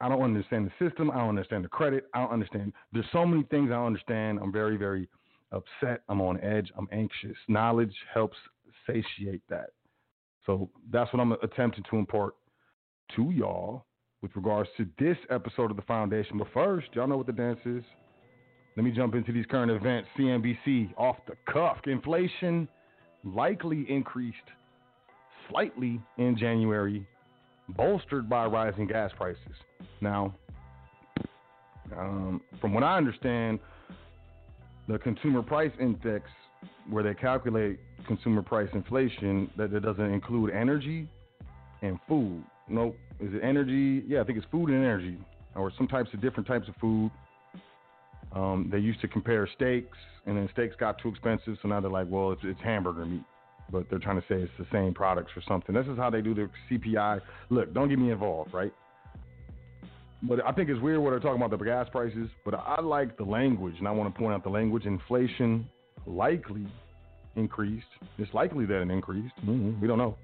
I 0.00 0.08
don't 0.08 0.22
understand 0.22 0.70
the 0.70 0.88
system. 0.88 1.10
I 1.10 1.18
don't 1.18 1.30
understand 1.30 1.64
the 1.64 1.68
credit. 1.68 2.04
I 2.12 2.20
don't 2.20 2.32
understand. 2.32 2.72
There's 2.92 3.06
so 3.12 3.24
many 3.24 3.44
things 3.44 3.70
I 3.70 3.74
don't 3.74 3.86
understand. 3.86 4.38
I'm 4.42 4.52
very, 4.52 4.76
very 4.76 5.08
upset. 5.52 6.02
I'm 6.08 6.20
on 6.20 6.38
edge. 6.40 6.70
I'm 6.76 6.88
anxious. 6.92 7.36
Knowledge 7.48 7.94
helps 8.12 8.36
satiate 8.86 9.42
that. 9.48 9.70
So 10.44 10.70
that's 10.92 11.12
what 11.12 11.20
I'm 11.20 11.32
attempting 11.32 11.84
to 11.90 11.96
impart 11.96 12.34
to 13.16 13.30
y'all 13.30 13.86
with 14.22 14.30
regards 14.36 14.68
to 14.76 14.86
this 14.98 15.16
episode 15.30 15.70
of 15.70 15.76
the 15.76 15.82
Foundation. 15.82 16.38
But 16.38 16.48
first, 16.52 16.88
y'all 16.92 17.06
know 17.06 17.16
what 17.16 17.26
the 17.26 17.32
dance 17.32 17.60
is. 17.64 17.82
Let 18.76 18.84
me 18.84 18.90
jump 18.90 19.14
into 19.14 19.32
these 19.32 19.46
current 19.46 19.70
events. 19.70 20.08
CNBC 20.18 20.94
off 20.98 21.16
the 21.26 21.34
cuff. 21.50 21.78
Inflation 21.86 22.68
likely 23.24 23.86
increased 23.88 24.36
slightly 25.48 26.00
in 26.18 26.36
January 26.36 27.06
bolstered 27.70 28.28
by 28.28 28.44
rising 28.44 28.86
gas 28.86 29.10
prices. 29.16 29.40
Now, 30.00 30.34
um, 31.96 32.40
from 32.60 32.74
what 32.74 32.82
I 32.82 32.96
understand, 32.96 33.58
the 34.88 34.98
consumer 34.98 35.42
price 35.42 35.72
index, 35.80 36.28
where 36.90 37.02
they 37.02 37.14
calculate 37.14 37.80
consumer 38.06 38.42
price 38.42 38.68
inflation, 38.72 39.50
that 39.56 39.72
it 39.72 39.80
doesn't 39.80 40.12
include 40.12 40.50
energy 40.52 41.08
and 41.82 41.98
food. 42.08 42.44
Nope. 42.68 42.96
Is 43.20 43.32
it 43.34 43.40
energy? 43.42 44.04
Yeah, 44.06 44.20
I 44.20 44.24
think 44.24 44.38
it's 44.38 44.46
food 44.50 44.68
and 44.68 44.78
energy, 44.78 45.18
or 45.54 45.72
some 45.76 45.88
types 45.88 46.10
of 46.12 46.20
different 46.20 46.46
types 46.46 46.68
of 46.68 46.74
food. 46.76 47.10
Um, 48.32 48.68
they 48.70 48.78
used 48.78 49.00
to 49.00 49.08
compare 49.08 49.48
steaks, 49.54 49.96
and 50.26 50.36
then 50.36 50.48
steaks 50.52 50.76
got 50.76 51.00
too 51.00 51.08
expensive, 51.08 51.56
so 51.62 51.68
now 51.68 51.80
they're 51.80 51.90
like, 51.90 52.06
well, 52.10 52.32
it's, 52.32 52.42
it's 52.44 52.60
hamburger 52.60 53.04
meat 53.04 53.24
but 53.70 53.84
they're 53.90 53.98
trying 53.98 54.20
to 54.20 54.26
say 54.28 54.36
it's 54.36 54.52
the 54.58 54.66
same 54.72 54.94
products 54.94 55.32
or 55.36 55.42
something. 55.46 55.74
This 55.74 55.86
is 55.86 55.96
how 55.96 56.10
they 56.10 56.20
do 56.20 56.34
their 56.34 56.50
CPI. 56.70 57.20
Look, 57.50 57.74
don't 57.74 57.88
get 57.88 57.98
me 57.98 58.10
involved, 58.10 58.54
right? 58.54 58.72
But 60.22 60.44
I 60.44 60.52
think 60.52 60.70
it's 60.70 60.80
weird 60.80 61.00
what 61.00 61.10
they're 61.10 61.20
talking 61.20 61.42
about 61.42 61.56
the 61.56 61.62
gas 61.62 61.88
prices. 61.90 62.28
But 62.44 62.54
I 62.54 62.80
like 62.80 63.16
the 63.16 63.24
language, 63.24 63.74
and 63.78 63.86
I 63.86 63.90
want 63.90 64.12
to 64.12 64.18
point 64.18 64.34
out 64.34 64.42
the 64.42 64.50
language. 64.50 64.86
Inflation 64.86 65.68
likely 66.06 66.66
increased. 67.36 67.86
It's 68.18 68.32
likely 68.32 68.66
that 68.66 68.80
it 68.80 68.90
increased. 68.90 69.34
Mm-hmm. 69.44 69.80
We 69.80 69.86
don't 69.86 69.98
know. 69.98 70.16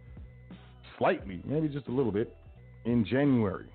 Slightly, 0.98 1.40
maybe 1.44 1.68
just 1.68 1.88
a 1.88 1.92
little 1.92 2.12
bit, 2.12 2.34
in 2.84 3.04
January. 3.04 3.66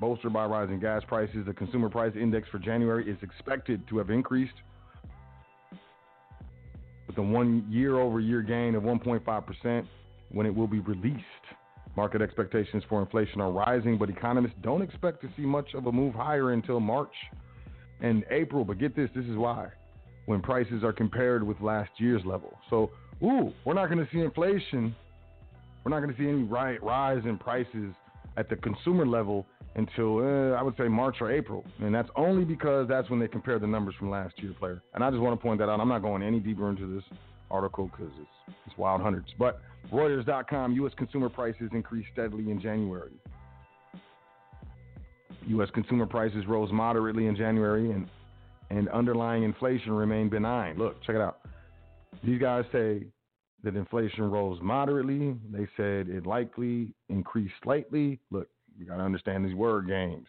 Bolstered 0.00 0.32
by 0.32 0.44
rising 0.46 0.78
gas 0.78 1.02
prices, 1.08 1.44
the 1.46 1.52
consumer 1.52 1.88
price 1.88 2.12
index 2.14 2.48
for 2.50 2.58
January 2.58 3.10
is 3.10 3.16
expected 3.22 3.86
to 3.88 3.98
have 3.98 4.10
increased 4.10 4.54
with 7.08 7.18
a 7.18 7.22
one 7.22 7.66
year 7.68 7.98
over 7.98 8.20
year 8.20 8.42
gain 8.42 8.76
of 8.76 8.84
1.5% 8.84 9.86
when 10.30 10.46
it 10.46 10.54
will 10.54 10.68
be 10.68 10.78
released. 10.80 11.24
Market 11.96 12.22
expectations 12.22 12.84
for 12.88 13.00
inflation 13.00 13.40
are 13.40 13.50
rising, 13.50 13.98
but 13.98 14.08
economists 14.08 14.54
don't 14.62 14.82
expect 14.82 15.20
to 15.22 15.28
see 15.36 15.42
much 15.42 15.74
of 15.74 15.86
a 15.86 15.92
move 15.92 16.14
higher 16.14 16.52
until 16.52 16.78
March 16.78 17.14
and 18.00 18.24
April. 18.30 18.64
But 18.64 18.78
get 18.78 18.94
this 18.94 19.10
this 19.16 19.24
is 19.24 19.36
why. 19.36 19.68
When 20.26 20.40
prices 20.40 20.84
are 20.84 20.92
compared 20.92 21.42
with 21.42 21.60
last 21.60 21.90
year's 21.96 22.24
level. 22.24 22.56
So, 22.70 22.90
ooh, 23.24 23.52
we're 23.64 23.74
not 23.74 23.86
going 23.86 23.98
to 23.98 24.08
see 24.12 24.20
inflation. 24.20 24.94
We're 25.82 25.90
not 25.90 26.00
going 26.00 26.14
to 26.14 26.20
see 26.20 26.28
any 26.28 26.42
rise 26.44 27.22
in 27.24 27.38
prices 27.38 27.94
at 28.36 28.48
the 28.48 28.56
consumer 28.56 29.06
level 29.06 29.46
until 29.78 30.18
uh, 30.18 30.56
I 30.56 30.62
would 30.62 30.76
say 30.76 30.88
March 30.88 31.16
or 31.20 31.30
April, 31.30 31.64
and 31.80 31.94
that's 31.94 32.08
only 32.16 32.44
because 32.44 32.88
that's 32.88 33.08
when 33.08 33.20
they 33.20 33.28
compare 33.28 33.60
the 33.60 33.66
numbers 33.66 33.94
from 33.96 34.10
last 34.10 34.34
year, 34.42 34.52
player. 34.58 34.82
And 34.94 35.04
I 35.04 35.10
just 35.10 35.22
want 35.22 35.38
to 35.38 35.42
point 35.42 35.60
that 35.60 35.68
out. 35.68 35.78
I'm 35.78 35.88
not 35.88 36.02
going 36.02 36.20
any 36.20 36.40
deeper 36.40 36.68
into 36.68 36.92
this 36.92 37.04
article 37.48 37.86
because 37.86 38.12
it's 38.20 38.56
it's 38.66 38.76
wild 38.76 39.00
hundreds. 39.00 39.28
But 39.38 39.62
Reuters.com: 39.92 40.72
U.S. 40.72 40.92
consumer 40.98 41.28
prices 41.28 41.70
increased 41.72 42.08
steadily 42.12 42.50
in 42.50 42.60
January. 42.60 43.12
U.S. 45.46 45.68
consumer 45.72 46.06
prices 46.06 46.44
rose 46.48 46.72
moderately 46.72 47.26
in 47.26 47.36
January, 47.36 47.92
and 47.92 48.08
and 48.70 48.88
underlying 48.88 49.44
inflation 49.44 49.92
remained 49.92 50.32
benign. 50.32 50.76
Look, 50.76 51.00
check 51.04 51.14
it 51.14 51.22
out. 51.22 51.38
These 52.24 52.40
guys 52.40 52.64
say 52.72 53.04
that 53.62 53.76
inflation 53.76 54.28
rose 54.28 54.58
moderately. 54.60 55.36
They 55.52 55.68
said 55.76 56.08
it 56.08 56.26
likely 56.26 56.94
increased 57.08 57.54
slightly. 57.62 58.18
Look, 58.32 58.48
you 58.78 58.86
got 58.86 58.96
to 58.96 59.02
understand 59.02 59.44
these 59.44 59.54
word 59.54 59.88
games. 59.88 60.26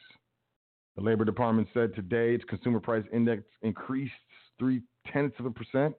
The 0.95 1.03
Labor 1.03 1.23
Department 1.23 1.67
said 1.73 1.95
today 1.95 2.33
its 2.33 2.43
consumer 2.45 2.79
price 2.79 3.05
index 3.13 3.43
increased 3.61 4.13
three 4.57 4.81
tenths 5.13 5.39
of 5.39 5.45
a 5.45 5.51
percent 5.51 5.95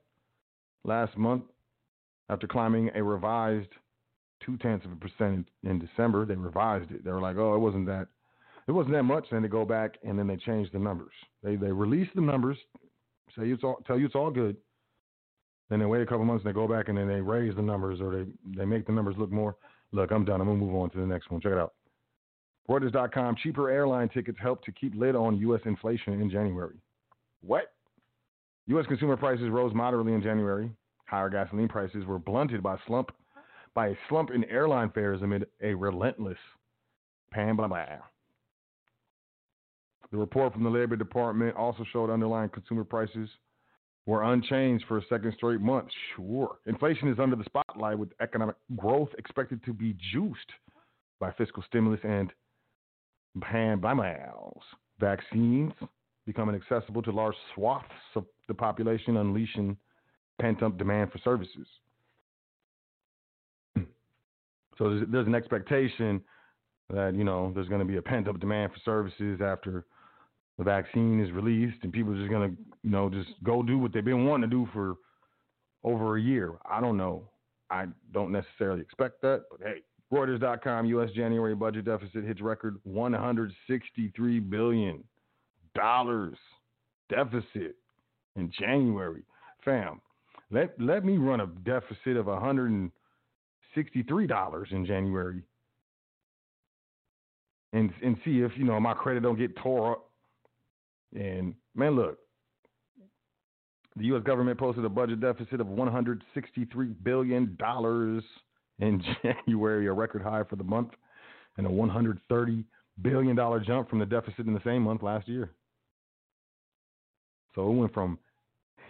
last 0.83 1.17
month 1.17 1.43
after 2.29 2.47
climbing 2.47 2.91
a 2.93 3.01
revised 3.03 3.69
two 4.45 4.57
tenths 4.57 4.85
of 4.85 4.91
a 4.91 4.95
percent 4.95 5.47
in 5.63 5.79
December. 5.79 6.25
They 6.25 6.35
revised 6.35 6.91
it. 6.91 7.03
They 7.03 7.11
were 7.11 7.21
like, 7.21 7.37
oh, 7.37 7.55
it 7.55 7.59
wasn't 7.59 7.85
that. 7.87 8.07
It 8.67 8.71
wasn't 8.71 8.93
that 8.95 9.03
much. 9.03 9.25
Then 9.31 9.41
they 9.41 9.47
go 9.47 9.65
back 9.65 9.97
and 10.03 10.17
then 10.19 10.27
they 10.27 10.37
change 10.37 10.71
the 10.71 10.79
numbers. 10.79 11.13
They 11.43 11.55
they 11.55 11.71
release 11.71 12.09
the 12.13 12.21
numbers, 12.21 12.57
say 13.35 13.49
it's 13.49 13.63
all, 13.63 13.81
tell 13.87 13.97
you 13.97 14.05
it's 14.05 14.15
all 14.15 14.29
good. 14.29 14.55
Then 15.69 15.79
they 15.79 15.85
wait 15.85 16.01
a 16.01 16.05
couple 16.05 16.25
months 16.25 16.43
and 16.43 16.53
they 16.53 16.55
go 16.55 16.67
back 16.67 16.89
and 16.89 16.97
then 16.97 17.07
they 17.07 17.21
raise 17.21 17.55
the 17.55 17.61
numbers 17.61 18.01
or 18.01 18.15
they 18.15 18.25
they 18.57 18.65
make 18.65 18.85
the 18.85 18.93
numbers 18.93 19.15
look 19.17 19.31
more. 19.31 19.55
Look, 19.93 20.11
I'm 20.11 20.25
done. 20.25 20.41
I'm 20.41 20.47
gonna 20.47 20.59
move 20.59 20.75
on 20.75 20.89
to 20.91 20.97
the 20.97 21.05
next 21.07 21.31
one. 21.31 21.41
Check 21.41 21.53
it 21.53 21.57
out. 21.57 21.73
Reuters.com: 22.69 23.35
Cheaper 23.43 23.69
airline 23.69 24.09
tickets 24.09 24.37
help 24.41 24.63
to 24.63 24.71
keep 24.71 24.93
lid 24.95 25.15
on 25.15 25.37
U.S. 25.37 25.61
inflation 25.65 26.21
in 26.21 26.29
January. 26.29 26.75
What? 27.41 27.73
U.S. 28.67 28.85
consumer 28.87 29.17
prices 29.17 29.49
rose 29.49 29.73
moderately 29.73 30.13
in 30.13 30.21
January. 30.21 30.71
Higher 31.05 31.29
gasoline 31.29 31.67
prices 31.67 32.05
were 32.05 32.19
blunted 32.19 32.63
by 32.63 32.77
slump 32.87 33.11
by 33.73 33.87
a 33.87 33.95
slump 34.09 34.31
in 34.31 34.43
airline 34.45 34.91
fares 34.91 35.21
amid 35.21 35.45
a 35.61 35.73
relentless 35.73 36.37
pan 37.31 37.55
blah 37.55 37.67
blah. 37.67 37.85
The 40.11 40.17
report 40.17 40.53
from 40.53 40.63
the 40.63 40.69
Labor 40.69 40.97
Department 40.97 41.55
also 41.55 41.85
showed 41.91 42.09
underlying 42.09 42.49
consumer 42.49 42.83
prices 42.83 43.29
were 44.05 44.23
unchanged 44.23 44.85
for 44.87 44.97
a 44.97 45.05
second 45.07 45.33
straight 45.37 45.61
month. 45.61 45.87
Sure. 46.15 46.57
Inflation 46.65 47.07
is 47.07 47.19
under 47.19 47.35
the 47.35 47.45
spotlight 47.45 47.97
with 47.97 48.09
economic 48.21 48.55
growth 48.75 49.09
expected 49.17 49.63
to 49.63 49.73
be 49.73 49.95
juiced 50.11 50.51
by 51.19 51.31
fiscal 51.33 51.63
stimulus 51.67 51.99
and 52.03 52.33
pandemics. 53.39 54.61
Vaccines 54.99 55.71
becoming 56.25 56.55
accessible 56.55 57.01
to 57.01 57.11
large 57.11 57.35
swaths 57.55 57.87
of 58.15 58.25
the 58.47 58.53
population, 58.53 59.17
unleashing 59.17 59.75
pent 60.39 60.61
up 60.63 60.77
demand 60.77 61.11
for 61.11 61.17
services. 61.19 61.67
So 64.77 64.89
there's, 64.89 65.03
there's 65.11 65.27
an 65.27 65.35
expectation 65.35 66.21
that, 66.89 67.13
you 67.13 67.23
know, 67.23 67.51
there's 67.53 67.67
going 67.67 67.81
to 67.81 67.85
be 67.85 67.97
a 67.97 68.01
pent 68.01 68.27
up 68.27 68.39
demand 68.39 68.71
for 68.71 68.79
services 68.83 69.39
after 69.39 69.85
the 70.57 70.63
vaccine 70.63 71.23
is 71.23 71.31
released 71.31 71.77
and 71.83 71.91
people 71.91 72.13
are 72.13 72.17
just 72.17 72.31
gonna, 72.31 72.51
you 72.83 72.89
know, 72.89 73.09
just 73.09 73.29
go 73.43 73.63
do 73.63 73.77
what 73.77 73.93
they've 73.93 74.05
been 74.05 74.25
wanting 74.25 74.49
to 74.49 74.55
do 74.55 74.67
for 74.73 74.95
over 75.83 76.17
a 76.17 76.21
year. 76.21 76.53
I 76.69 76.81
don't 76.81 76.97
know. 76.97 77.29
I 77.69 77.85
don't 78.13 78.31
necessarily 78.31 78.81
expect 78.81 79.21
that, 79.21 79.43
but 79.49 79.59
hey, 79.61 79.81
Reuters.com 80.11 80.85
U.S. 80.87 81.09
January 81.15 81.55
budget 81.55 81.85
deficit 81.85 82.25
hits 82.25 82.41
record 82.41 82.77
163 82.83 84.39
billion 84.39 85.03
dollars 85.73 86.37
deficit 87.09 87.77
in 88.35 88.51
January. 88.59 89.23
Fam, 89.63 90.01
let 90.51 90.73
let 90.79 91.05
me 91.05 91.17
run 91.17 91.41
a 91.41 91.47
deficit 91.63 92.17
of 92.17 92.25
163 92.25 94.27
dollars 94.27 94.67
in 94.71 94.85
January 94.85 95.41
and 97.73 97.91
and 98.03 98.17
see 98.25 98.41
if 98.41 98.51
you 98.57 98.65
know 98.65 98.79
my 98.79 98.93
credit 98.93 99.23
don't 99.23 99.37
get 99.37 99.55
tore 99.57 99.93
up 99.93 100.07
and 101.15 101.53
man, 101.75 101.95
look, 101.95 102.17
the 103.97 104.05
U.S. 104.05 104.23
government 104.23 104.57
posted 104.57 104.85
a 104.85 104.89
budget 104.89 105.19
deficit 105.19 105.59
of 105.59 105.67
163 105.67 106.87
billion 107.03 107.55
dollars 107.59 108.23
in 108.81 109.01
January, 109.23 109.87
a 109.87 109.93
record 109.93 110.21
high 110.21 110.43
for 110.43 110.55
the 110.57 110.63
month, 110.63 110.89
and 111.57 111.65
a 111.65 111.69
130 111.69 112.65
billion 113.01 113.35
dollar 113.35 113.59
jump 113.59 113.89
from 113.89 113.99
the 113.99 114.05
deficit 114.05 114.47
in 114.47 114.53
the 114.53 114.61
same 114.63 114.83
month 114.83 115.01
last 115.03 115.27
year. 115.27 115.51
So 117.55 117.69
it 117.69 117.75
went 117.75 117.93
from 117.93 118.17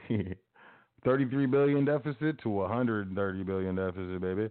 33 1.04 1.45
billion 1.45 1.86
deficit 1.86 2.39
to 2.41 2.49
130 2.49 3.43
billion 3.43 3.75
deficit, 3.75 4.21
baby. 4.21 4.49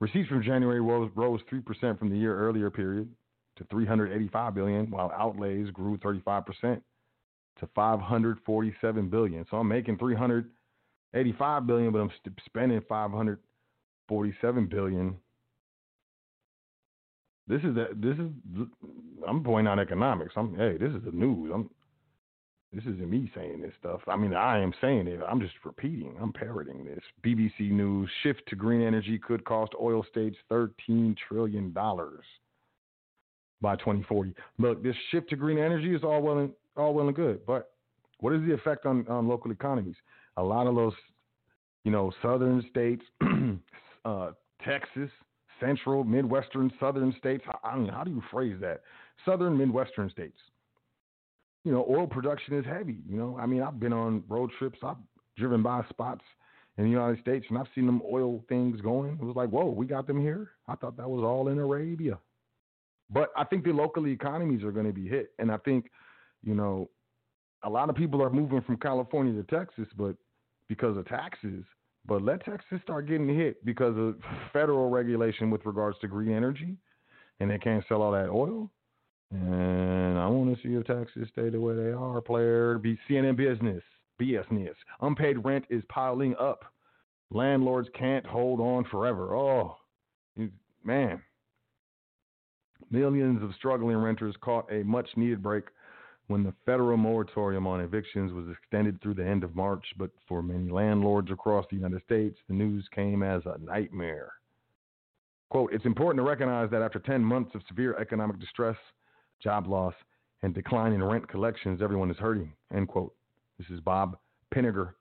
Receipts 0.00 0.28
from 0.28 0.42
January 0.42 0.80
rose, 0.80 1.10
rose 1.14 1.40
3% 1.50 1.98
from 1.98 2.10
the 2.10 2.16
year 2.18 2.38
earlier 2.38 2.70
period 2.70 3.08
to 3.56 3.64
385 3.70 4.54
billion, 4.54 4.90
while 4.90 5.10
outlays 5.16 5.70
grew 5.70 5.96
35 5.98 6.44
percent 6.44 6.82
to 7.60 7.68
547 7.74 9.08
billion. 9.08 9.46
So 9.50 9.56
I'm 9.56 9.68
making 9.68 9.96
385 9.96 11.66
billion, 11.66 11.92
but 11.92 12.00
I'm 12.00 12.10
spending 12.44 12.82
547 14.08 14.66
billion. 14.66 15.16
This 17.48 17.62
is 17.62 17.74
the, 17.74 17.88
this 17.94 18.16
is 18.18 18.66
I'm 19.26 19.42
pointing 19.44 19.70
out 19.70 19.78
economics. 19.78 20.32
I'm 20.36 20.56
hey, 20.56 20.76
this 20.78 20.90
is 20.90 21.02
the 21.04 21.12
news. 21.12 21.50
I'm 21.54 21.70
this 22.72 22.82
isn't 22.82 23.08
me 23.08 23.30
saying 23.34 23.62
this 23.62 23.72
stuff. 23.78 24.00
I 24.08 24.16
mean, 24.16 24.34
I 24.34 24.58
am 24.58 24.72
saying 24.80 25.06
it. 25.06 25.20
I'm 25.26 25.40
just 25.40 25.54
repeating. 25.64 26.16
I'm 26.20 26.32
parroting 26.32 26.84
this. 26.84 27.00
BBC 27.24 27.70
News: 27.70 28.10
Shift 28.22 28.42
to 28.48 28.56
green 28.56 28.82
energy 28.82 29.18
could 29.18 29.44
cost 29.44 29.72
oil 29.80 30.04
states 30.10 30.36
13 30.48 31.14
trillion 31.28 31.72
dollars 31.72 32.24
by 33.60 33.76
2040. 33.76 34.34
Look, 34.58 34.82
this 34.82 34.96
shift 35.10 35.30
to 35.30 35.36
green 35.36 35.58
energy 35.58 35.94
is 35.94 36.02
all 36.02 36.20
well 36.20 36.38
and 36.38 36.50
all 36.76 36.92
well 36.92 37.06
and 37.06 37.16
good, 37.16 37.46
but 37.46 37.70
what 38.20 38.32
is 38.32 38.40
the 38.46 38.52
effect 38.52 38.86
on, 38.86 39.06
on 39.08 39.28
local 39.28 39.50
economies? 39.50 39.96
A 40.36 40.42
lot 40.42 40.66
of 40.66 40.74
those, 40.74 40.92
you 41.84 41.90
know, 41.90 42.12
southern 42.22 42.64
states, 42.70 43.02
uh, 44.06 44.30
Texas, 44.64 45.10
central, 45.60 46.04
midwestern, 46.04 46.70
southern 46.78 47.14
states. 47.18 47.44
I 47.64 47.76
mean, 47.76 47.88
how 47.88 48.04
do 48.04 48.10
you 48.10 48.22
phrase 48.30 48.56
that? 48.60 48.82
Southern, 49.24 49.58
midwestern 49.58 50.08
states. 50.10 50.38
You 51.64 51.72
know, 51.72 51.84
oil 51.90 52.06
production 52.06 52.56
is 52.56 52.64
heavy. 52.64 52.98
You 53.08 53.16
know, 53.16 53.36
I 53.40 53.46
mean, 53.46 53.62
I've 53.62 53.80
been 53.80 53.92
on 53.92 54.22
road 54.28 54.50
trips. 54.58 54.78
I've 54.82 54.96
driven 55.36 55.62
by 55.62 55.84
spots 55.90 56.22
in 56.78 56.84
the 56.84 56.90
United 56.90 57.20
States, 57.20 57.44
and 57.48 57.58
I've 57.58 57.66
seen 57.74 57.86
them 57.86 58.00
oil 58.10 58.44
things 58.48 58.80
going. 58.80 59.14
It 59.14 59.24
was 59.24 59.34
like, 59.34 59.48
whoa, 59.48 59.70
we 59.70 59.86
got 59.86 60.06
them 60.06 60.20
here. 60.20 60.50
I 60.68 60.76
thought 60.76 60.96
that 60.96 61.10
was 61.10 61.24
all 61.24 61.48
in 61.48 61.58
Arabia. 61.58 62.18
But 63.10 63.30
I 63.36 63.44
think 63.44 63.64
the 63.64 63.72
local 63.72 64.06
economies 64.06 64.62
are 64.62 64.72
going 64.72 64.86
to 64.86 64.92
be 64.92 65.08
hit, 65.08 65.32
and 65.38 65.50
I 65.50 65.56
think, 65.58 65.90
you 66.42 66.54
know, 66.54 66.90
a 67.64 67.70
lot 67.70 67.88
of 67.88 67.96
people 67.96 68.22
are 68.22 68.30
moving 68.30 68.60
from 68.62 68.76
California 68.76 69.32
to 69.42 69.56
Texas, 69.56 69.86
but 69.96 70.16
because 70.68 70.96
of 70.96 71.06
taxes. 71.08 71.64
But 72.06 72.22
let 72.22 72.44
Texas 72.44 72.80
start 72.82 73.08
getting 73.08 73.28
hit 73.28 73.64
because 73.64 73.96
of 73.96 74.16
federal 74.52 74.90
regulation 74.90 75.50
with 75.50 75.64
regards 75.66 75.98
to 76.00 76.08
green 76.08 76.32
energy, 76.32 76.76
and 77.40 77.50
they 77.50 77.58
can't 77.58 77.84
sell 77.88 78.02
all 78.02 78.12
that 78.12 78.28
oil. 78.28 78.70
And 79.32 80.18
I 80.18 80.26
want 80.28 80.56
to 80.56 80.62
see 80.62 80.74
if 80.74 80.86
taxes 80.86 81.28
stay 81.32 81.48
the 81.50 81.60
way 81.60 81.74
they 81.74 81.90
are. 81.90 82.20
Player, 82.20 82.78
be 82.78 82.98
CNN 83.08 83.36
business, 83.36 83.82
BS 84.20 84.44
Unpaid 85.00 85.44
rent 85.44 85.64
is 85.68 85.82
piling 85.88 86.36
up. 86.38 86.64
Landlords 87.32 87.88
can't 87.98 88.24
hold 88.24 88.60
on 88.60 88.84
forever. 88.84 89.34
Oh, 89.34 89.76
man, 90.84 91.20
Millions 92.90 93.42
of 93.42 93.54
struggling 93.56 93.96
renters 93.96 94.34
caught 94.40 94.70
a 94.72 94.84
much 94.84 95.08
needed 95.16 95.42
break 95.42 95.64
when 96.28 96.42
the 96.42 96.54
federal 96.64 96.96
moratorium 96.96 97.66
on 97.66 97.80
evictions 97.80 98.32
was 98.32 98.46
extended 98.48 99.00
through 99.00 99.14
the 99.14 99.24
end 99.24 99.44
of 99.44 99.54
March, 99.54 99.84
but 99.96 100.10
for 100.26 100.42
many 100.42 100.70
landlords 100.70 101.30
across 101.30 101.64
the 101.70 101.76
United 101.76 102.02
States, 102.02 102.38
the 102.48 102.54
news 102.54 102.86
came 102.94 103.22
as 103.22 103.42
a 103.46 103.58
nightmare. 103.58 104.32
Quote, 105.50 105.72
it's 105.72 105.84
important 105.84 106.18
to 106.18 106.28
recognize 106.28 106.70
that 106.70 106.82
after 106.82 106.98
10 106.98 107.22
months 107.22 107.54
of 107.54 107.62
severe 107.68 107.96
economic 107.98 108.40
distress, 108.40 108.76
job 109.40 109.68
loss, 109.68 109.94
and 110.42 110.52
decline 110.52 110.92
in 110.92 111.02
rent 111.02 111.28
collections, 111.28 111.80
everyone 111.80 112.10
is 112.10 112.16
hurting, 112.16 112.52
end 112.74 112.88
quote. 112.88 113.14
This 113.58 113.68
is 113.70 113.80
Bob 113.80 114.18
Pinnegar, 114.52 114.94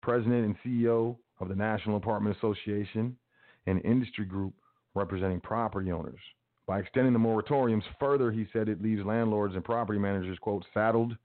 president 0.00 0.44
and 0.44 0.56
CEO 0.64 1.16
of 1.40 1.48
the 1.48 1.56
National 1.56 1.96
Apartment 1.96 2.36
Association, 2.36 3.16
an 3.66 3.80
industry 3.80 4.24
group 4.24 4.54
representing 4.94 5.40
property 5.40 5.90
owners. 5.90 6.20
By 6.68 6.80
extending 6.80 7.14
the 7.14 7.18
moratoriums 7.18 7.82
further, 7.98 8.30
he 8.30 8.46
said 8.52 8.68
it 8.68 8.82
leaves 8.82 9.02
landlords 9.04 9.54
and 9.54 9.64
property 9.64 9.98
managers, 9.98 10.38
quote, 10.38 10.66
saddled 10.74 11.16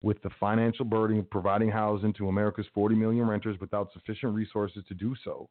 with 0.00 0.20
the 0.22 0.30
financial 0.40 0.86
burden 0.86 1.18
of 1.18 1.28
providing 1.28 1.70
housing 1.70 2.14
to 2.14 2.28
America's 2.28 2.66
40 2.72 2.94
million 2.94 3.28
renters 3.28 3.60
without 3.60 3.92
sufficient 3.92 4.34
resources 4.34 4.82
to 4.88 4.94
do 4.94 5.14
so. 5.24 5.50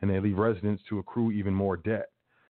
And 0.00 0.10
they 0.10 0.18
leave 0.18 0.38
residents 0.38 0.82
to 0.88 0.98
accrue 0.98 1.30
even 1.30 1.52
more 1.54 1.76
debt. 1.76 2.06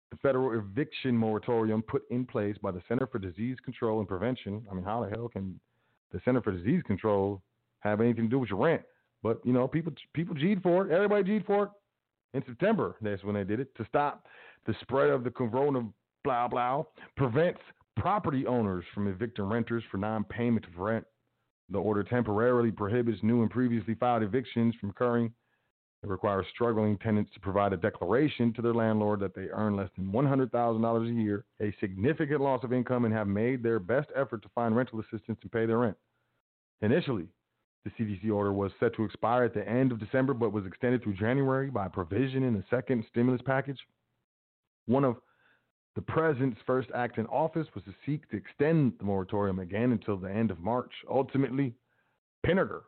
the 0.10 0.17
federal 0.17 0.60
eviction 0.60 1.15
moratorium 1.15 1.82
put 1.82 2.04
in 2.12 2.26
place 2.26 2.58
by 2.62 2.71
the 2.71 2.82
Center 2.89 3.08
for 3.08 3.17
Disease 3.17 3.56
Control 3.63 4.00
and 4.00 4.08
Prevention. 4.08 4.65
I 4.69 4.74
mean, 4.74 4.84
how 4.84 5.06
the 5.06 5.10
hell 5.10 5.30
can 5.30 5.58
the 6.12 6.19
Center 6.26 6.41
for 6.41 6.52
Disease 6.52 6.84
Control 6.86 7.41
have 7.80 8.02
anything 8.02 8.26
to 8.26 8.30
do 8.30 8.39
with 8.39 8.50
your 8.50 8.60
rent? 8.60 8.82
But 9.24 9.39
you 9.45 9.54
know, 9.54 9.69
people 9.69 9.93
people 10.13 10.36
G'd 10.36 10.62
for 10.62 10.86
it. 10.86 10.91
Everybody 10.91 11.24
G'd 11.24 11.45
for 11.45 11.63
it. 11.63 11.69
In 12.34 12.43
September, 12.45 12.97
that's 13.02 13.24
when 13.24 13.36
they 13.36 13.45
did 13.45 13.62
it 13.62 13.74
to 13.78 13.86
stop 13.86 14.26
the 14.65 14.76
spread 14.82 15.10
of 15.10 15.24
the 15.24 15.32
corona 15.32 15.88
blah 16.23 16.47
blah. 16.47 16.84
Prevents 17.17 17.60
property 17.97 18.45
owners 18.47 18.86
from 18.93 19.07
evicting 19.07 19.45
renters 19.45 19.84
for 19.91 19.97
non-payment 19.97 20.65
of 20.65 20.77
rent. 20.77 21.05
The 21.69 21.77
order 21.77 22.03
temporarily 22.03 22.71
prohibits 22.71 23.23
new 23.23 23.41
and 23.41 23.49
previously 23.49 23.95
filed 23.95 24.23
evictions 24.23 24.75
from 24.79 24.89
occurring. 24.89 25.34
It 26.03 26.10
requires 26.10 26.47
struggling 26.53 26.97
tenants 26.97 27.31
to 27.34 27.39
provide 27.39 27.73
a 27.73 27.77
declaration 27.77 28.51
to 28.53 28.62
their 28.62 28.73
landlord 28.73 29.19
that 29.19 29.36
they 29.36 29.49
earn 29.53 29.75
less 29.75 29.89
than 29.95 30.12
$100,000 30.12 31.10
a 31.10 31.21
year, 31.21 31.45
a 31.62 31.73
significant 31.79 32.41
loss 32.41 32.63
of 32.63 32.73
income, 32.73 33.05
and 33.05 33.13
have 33.13 33.27
made 33.27 33.62
their 33.62 33.79
best 33.79 34.10
effort 34.15 34.41
to 34.41 34.49
find 34.55 34.75
rental 34.75 34.99
assistance 34.99 35.38
and 35.41 35.51
pay 35.51 35.67
their 35.67 35.77
rent. 35.77 35.97
Initially, 36.81 37.27
the 37.86 37.91
CDC 37.91 38.31
order 38.31 38.51
was 38.51 38.71
set 38.79 38.95
to 38.95 39.03
expire 39.03 39.43
at 39.43 39.53
the 39.53 39.67
end 39.67 39.91
of 39.91 39.99
December, 39.99 40.34
but 40.34 40.51
was 40.51 40.65
extended 40.65 41.03
through 41.03 41.13
January 41.13 41.69
by 41.69 41.88
provision 41.88 42.43
in 42.43 42.53
the 42.53 42.63
second 42.69 43.05
stimulus 43.10 43.41
package. 43.45 43.79
One 44.88 45.03
of 45.03 45.17
the 45.95 46.01
president's 46.01 46.60
first 46.65 46.89
act 46.95 47.17
in 47.17 47.25
office 47.27 47.67
was 47.75 47.84
to 47.84 47.93
seek 48.06 48.30
to 48.30 48.38
extend 48.38 48.93
the 48.97 49.04
moratorium 49.04 49.60
again 49.60 49.91
until 49.91 50.17
the 50.17 50.32
end 50.32 50.49
of 50.49 50.60
March. 50.60 50.91
Ultimately, 51.10 51.73
Pinnegar 52.45 52.82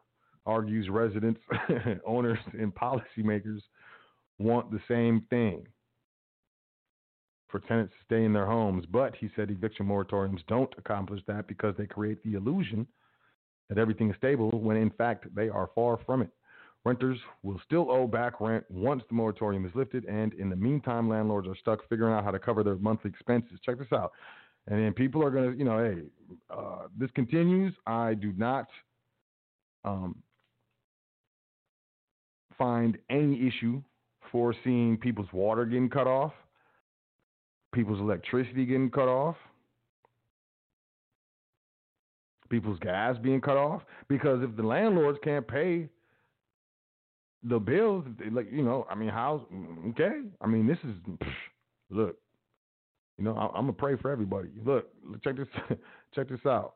argues 0.45 0.89
residents, 0.89 1.41
owners, 2.05 2.39
and 2.53 2.73
policymakers 2.73 3.61
want 4.39 4.71
the 4.71 4.79
same 4.87 5.25
thing 5.29 5.65
for 7.49 7.59
tenants 7.59 7.93
to 7.93 8.05
stay 8.05 8.25
in 8.25 8.33
their 8.33 8.47
homes. 8.47 8.85
But 8.89 9.15
he 9.15 9.29
said 9.35 9.51
eviction 9.51 9.85
moratoriums 9.85 10.45
don't 10.47 10.73
accomplish 10.77 11.21
that 11.27 11.47
because 11.47 11.75
they 11.77 11.85
create 11.85 12.23
the 12.23 12.33
illusion 12.33 12.87
that 13.69 13.77
everything 13.77 14.09
is 14.09 14.17
stable 14.17 14.49
when 14.51 14.77
in 14.77 14.89
fact 14.91 15.25
they 15.35 15.49
are 15.49 15.69
far 15.75 15.99
from 16.05 16.21
it. 16.21 16.29
Renters 16.85 17.17
will 17.43 17.61
still 17.65 17.89
owe 17.89 18.07
back 18.07 18.41
rent 18.41 18.65
once 18.69 19.03
the 19.07 19.15
moratorium 19.15 19.65
is 19.65 19.71
lifted, 19.73 20.03
and 20.05 20.33
in 20.33 20.49
the 20.49 20.55
meantime, 20.55 21.07
landlords 21.07 21.47
are 21.47 21.55
stuck 21.55 21.87
figuring 21.87 22.13
out 22.13 22.25
how 22.25 22.31
to 22.31 22.39
cover 22.39 22.61
their 22.63 22.75
monthly 22.75 23.09
expenses. 23.09 23.57
Check 23.63 23.79
this 23.79 23.87
out. 23.93 24.11
And 24.67 24.83
then 24.83 24.93
people 24.93 25.23
are 25.23 25.31
going 25.31 25.51
to, 25.51 25.57
you 25.57 25.65
know, 25.65 25.79
hey, 25.79 26.01
uh, 26.49 26.87
this 26.97 27.09
continues. 27.11 27.73
I 27.85 28.13
do 28.13 28.33
not 28.37 28.67
um, 29.85 30.15
find 32.57 32.97
any 33.09 33.47
issue 33.47 33.81
for 34.31 34.53
seeing 34.63 34.97
people's 34.97 35.31
water 35.31 35.65
getting 35.65 35.89
cut 35.89 36.07
off, 36.07 36.33
people's 37.73 37.99
electricity 37.99 38.65
getting 38.65 38.89
cut 38.89 39.07
off, 39.07 39.35
people's 42.49 42.79
gas 42.79 43.15
being 43.21 43.41
cut 43.41 43.57
off. 43.57 43.83
Because 44.07 44.43
if 44.43 44.55
the 44.55 44.63
landlords 44.63 45.19
can't 45.23 45.47
pay 45.47 45.89
the 47.43 47.59
bills, 47.59 48.05
like 48.31 48.47
you 48.51 48.63
know, 48.63 48.87
I 48.89 48.95
mean, 48.95 49.09
how? 49.09 49.45
Okay, 49.89 50.21
I 50.41 50.47
mean, 50.47 50.67
this 50.67 50.77
is 50.83 50.95
look. 51.89 52.17
You 53.17 53.25
know, 53.25 53.35
I, 53.35 53.45
I'm 53.57 53.65
gonna 53.65 53.73
pray 53.73 53.95
for 53.97 54.11
everybody. 54.11 54.49
Look, 54.65 54.87
check 55.23 55.37
this, 55.37 55.47
check 56.15 56.29
this 56.29 56.45
out. 56.45 56.75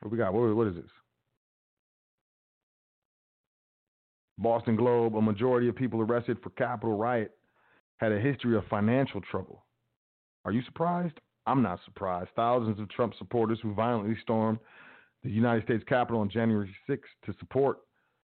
What 0.00 0.12
we 0.12 0.18
got? 0.18 0.32
What, 0.32 0.54
what 0.54 0.66
is 0.66 0.74
this? 0.74 0.90
Boston 4.38 4.76
Globe. 4.76 5.16
A 5.16 5.22
majority 5.22 5.68
of 5.68 5.76
people 5.76 6.00
arrested 6.00 6.38
for 6.42 6.50
Capitol 6.50 6.96
riot 6.96 7.32
had 7.98 8.12
a 8.12 8.20
history 8.20 8.56
of 8.56 8.64
financial 8.66 9.20
trouble. 9.20 9.64
Are 10.44 10.52
you 10.52 10.62
surprised? 10.62 11.18
I'm 11.46 11.62
not 11.62 11.80
surprised. 11.84 12.30
Thousands 12.36 12.80
of 12.80 12.88
Trump 12.90 13.14
supporters 13.18 13.58
who 13.62 13.74
violently 13.74 14.16
stormed 14.22 14.58
the 15.24 15.30
United 15.30 15.64
States 15.64 15.82
Capitol 15.88 16.20
on 16.20 16.28
January 16.28 16.74
6th 16.88 17.00
to 17.24 17.34
support 17.40 17.78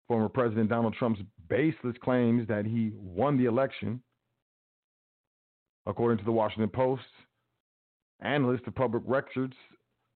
former 0.06 0.28
President 0.28 0.68
Donald 0.68 0.94
Trump's 0.98 1.20
baseless 1.48 1.96
claims 2.02 2.46
that 2.48 2.66
he 2.66 2.92
won 2.94 3.38
the 3.38 3.46
election. 3.46 4.02
According 5.86 6.18
to 6.18 6.24
the 6.24 6.32
Washington 6.32 6.68
Post, 6.68 7.02
analysts 8.20 8.66
of 8.66 8.74
public 8.74 9.02
records, 9.06 9.54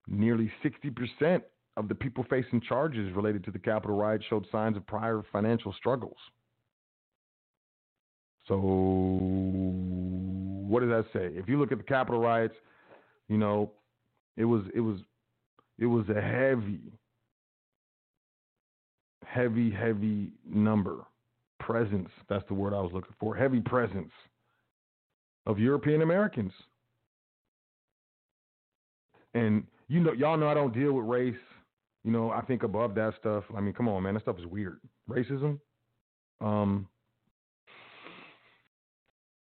nearly 0.06 0.52
60% 0.62 1.42
of 1.76 1.88
the 1.88 1.94
people 1.94 2.24
facing 2.28 2.60
charges 2.60 3.14
related 3.14 3.44
to 3.44 3.50
the 3.50 3.58
Capitol 3.58 3.96
riot 3.96 4.22
showed 4.28 4.46
signs 4.52 4.76
of 4.76 4.86
prior 4.86 5.22
financial 5.32 5.72
struggles. 5.72 6.18
So, 8.46 8.56
what 10.68 10.80
does 10.80 10.90
that 10.90 11.06
say? 11.14 11.30
If 11.34 11.48
you 11.48 11.58
look 11.58 11.72
at 11.72 11.78
the 11.78 11.84
Capitol 11.84 12.20
riots, 12.20 12.54
you 13.28 13.38
know, 13.38 13.72
it 14.36 14.44
was 14.44 14.64
it 14.74 14.80
was 14.80 14.98
it 15.78 15.86
was 15.86 16.08
a 16.08 16.20
heavy, 16.20 16.80
heavy, 19.24 19.70
heavy 19.70 20.32
number. 20.46 21.04
Presence, 21.60 22.10
that's 22.28 22.44
the 22.48 22.54
word 22.54 22.74
I 22.74 22.80
was 22.80 22.92
looking 22.92 23.14
for. 23.18 23.34
Heavy 23.34 23.60
presence 23.60 24.10
of 25.46 25.58
European 25.58 26.02
Americans. 26.02 26.52
And 29.32 29.64
you 29.88 30.00
know, 30.00 30.12
y'all 30.12 30.36
know 30.36 30.48
I 30.48 30.54
don't 30.54 30.74
deal 30.74 30.92
with 30.92 31.06
race. 31.06 31.34
You 32.04 32.10
know, 32.10 32.30
I 32.30 32.42
think 32.42 32.64
above 32.64 32.94
that 32.96 33.14
stuff. 33.18 33.44
I 33.56 33.60
mean, 33.60 33.72
come 33.72 33.88
on, 33.88 34.02
man, 34.02 34.14
that 34.14 34.22
stuff 34.22 34.38
is 34.38 34.46
weird. 34.46 34.78
Racism. 35.08 35.58
Um. 36.40 36.86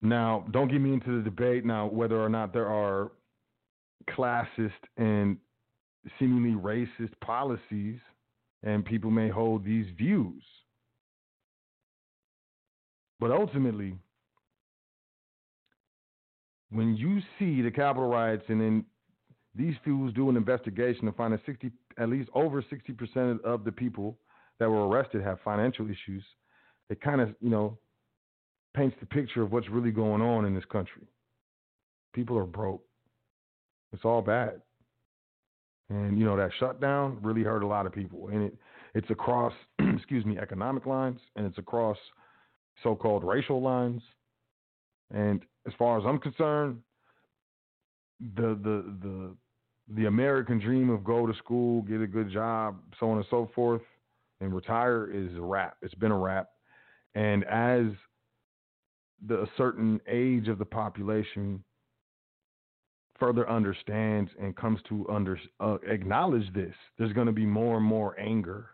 Now, 0.03 0.45
don't 0.51 0.71
get 0.71 0.81
me 0.81 0.95
into 0.95 1.19
the 1.19 1.23
debate 1.23 1.65
now 1.65 1.87
whether 1.87 2.21
or 2.21 2.29
not 2.29 2.53
there 2.53 2.69
are 2.69 3.13
classist 4.09 4.71
and 4.97 5.37
seemingly 6.19 6.61
racist 6.61 7.13
policies, 7.21 7.99
and 8.63 8.85
people 8.85 9.11
may 9.11 9.29
hold 9.29 9.65
these 9.65 9.87
views. 9.97 10.43
But 13.19 13.31
ultimately, 13.31 13.99
when 16.71 16.97
you 16.97 17.21
see 17.39 17.63
the 17.63 17.71
Capitol 17.71 18.09
riots 18.09 18.45
and 18.49 18.61
then 18.61 18.85
these 19.55 19.75
fools 19.85 20.13
do 20.15 20.31
an 20.31 20.37
investigation 20.37 21.07
and 21.07 21.17
find 21.17 21.33
that 21.35 21.41
60, 21.45 21.71
at 21.99 22.09
least 22.09 22.31
over 22.35 22.63
60% 22.63 23.43
of 23.45 23.65
the 23.65 23.73
people 23.73 24.17
that 24.59 24.71
were 24.71 24.89
arrested 24.89 25.23
have 25.23 25.39
financial 25.45 25.87
issues, 25.87 26.25
it 26.89 27.01
kind 27.01 27.21
of, 27.21 27.35
you 27.41 27.51
know, 27.51 27.79
paints 28.75 28.97
the 29.01 29.07
picture 29.07 29.43
of 29.43 29.53
what's 29.53 29.69
really 29.69 29.91
going 29.91 30.23
on 30.23 30.45
in 30.45 30.55
this 30.55 30.65
country. 30.67 31.03
People 32.15 32.39
are 32.39 32.45
broke. 32.45 32.85
It's 33.93 34.05
all 34.05 34.23
bad. 34.23 34.63
And 35.91 36.19
you 36.19 36.25
know 36.25 36.37
that 36.37 36.51
shutdown 36.59 37.19
really 37.21 37.43
hurt 37.43 37.63
a 37.63 37.67
lot 37.67 37.85
of 37.85 37.93
people, 37.93 38.29
and 38.29 38.45
it 38.45 38.55
it's 38.95 39.11
across 39.11 39.53
excuse 39.79 40.25
me 40.25 40.39
economic 40.39 40.87
lines, 40.87 41.21
and 41.37 41.45
it's 41.45 41.59
across 41.59 41.99
so-called 42.83 43.25
racial 43.25 43.61
lines. 43.61 44.01
And 45.13 45.43
as 45.67 45.73
far 45.79 45.99
as 45.99 46.05
I'm 46.07 46.19
concerned, 46.19 46.79
the 48.37 48.59
the 48.63 48.97
the 49.03 49.37
the 49.97 50.07
American 50.07 50.61
dream 50.61 50.91
of 50.91 51.03
go 51.03 51.27
to 51.27 51.35
school, 51.35 51.83
get 51.83 52.01
a 52.01 52.07
good 52.07 52.31
job, 52.31 52.79
so 53.01 53.11
on 53.11 53.17
and 53.17 53.27
so 53.29 53.51
forth, 53.55 53.83
and 54.41 54.55
retire 54.55 55.11
is 55.13 55.37
a 55.37 55.41
wrap. 55.41 55.77
It's 55.83 55.95
been 55.95 56.13
a 56.13 56.19
wrap. 56.19 56.51
And 57.17 57.45
as 57.45 57.87
the 59.27 59.43
a 59.43 59.47
certain 59.57 60.01
age 60.09 60.47
of 60.47 60.59
the 60.59 60.65
population 60.65 61.65
further 63.21 63.49
understands 63.49 64.31
and 64.41 64.57
comes 64.57 64.81
to 64.89 65.07
under, 65.09 65.39
uh, 65.61 65.77
acknowledge 65.87 66.53
this, 66.55 66.75
there's 66.99 67.13
going 67.13 67.27
to 67.27 67.33
be 67.33 67.47
more 67.47 67.77
and 67.77 67.87
more 67.87 68.19
anger 68.19 68.71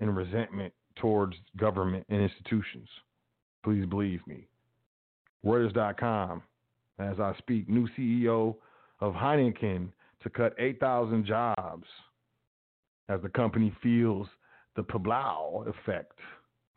and 0.00 0.16
resentment 0.16 0.72
towards 0.94 1.36
government 1.56 2.06
and 2.08 2.22
institutions. 2.22 2.88
Please 3.64 3.84
believe 3.84 4.20
me. 4.26 4.46
Reuters.com, 5.44 6.42
as 6.98 7.20
I 7.20 7.34
speak, 7.38 7.68
new 7.68 7.88
CEO 7.98 8.54
of 9.00 9.12
Heineken 9.12 9.88
to 10.22 10.30
cut 10.30 10.54
8,000 10.58 11.26
jobs 11.26 11.86
as 13.08 13.20
the 13.22 13.28
company 13.28 13.74
feels 13.82 14.28
the 14.76 14.82
Pablau 14.82 15.66
effect. 15.68 16.18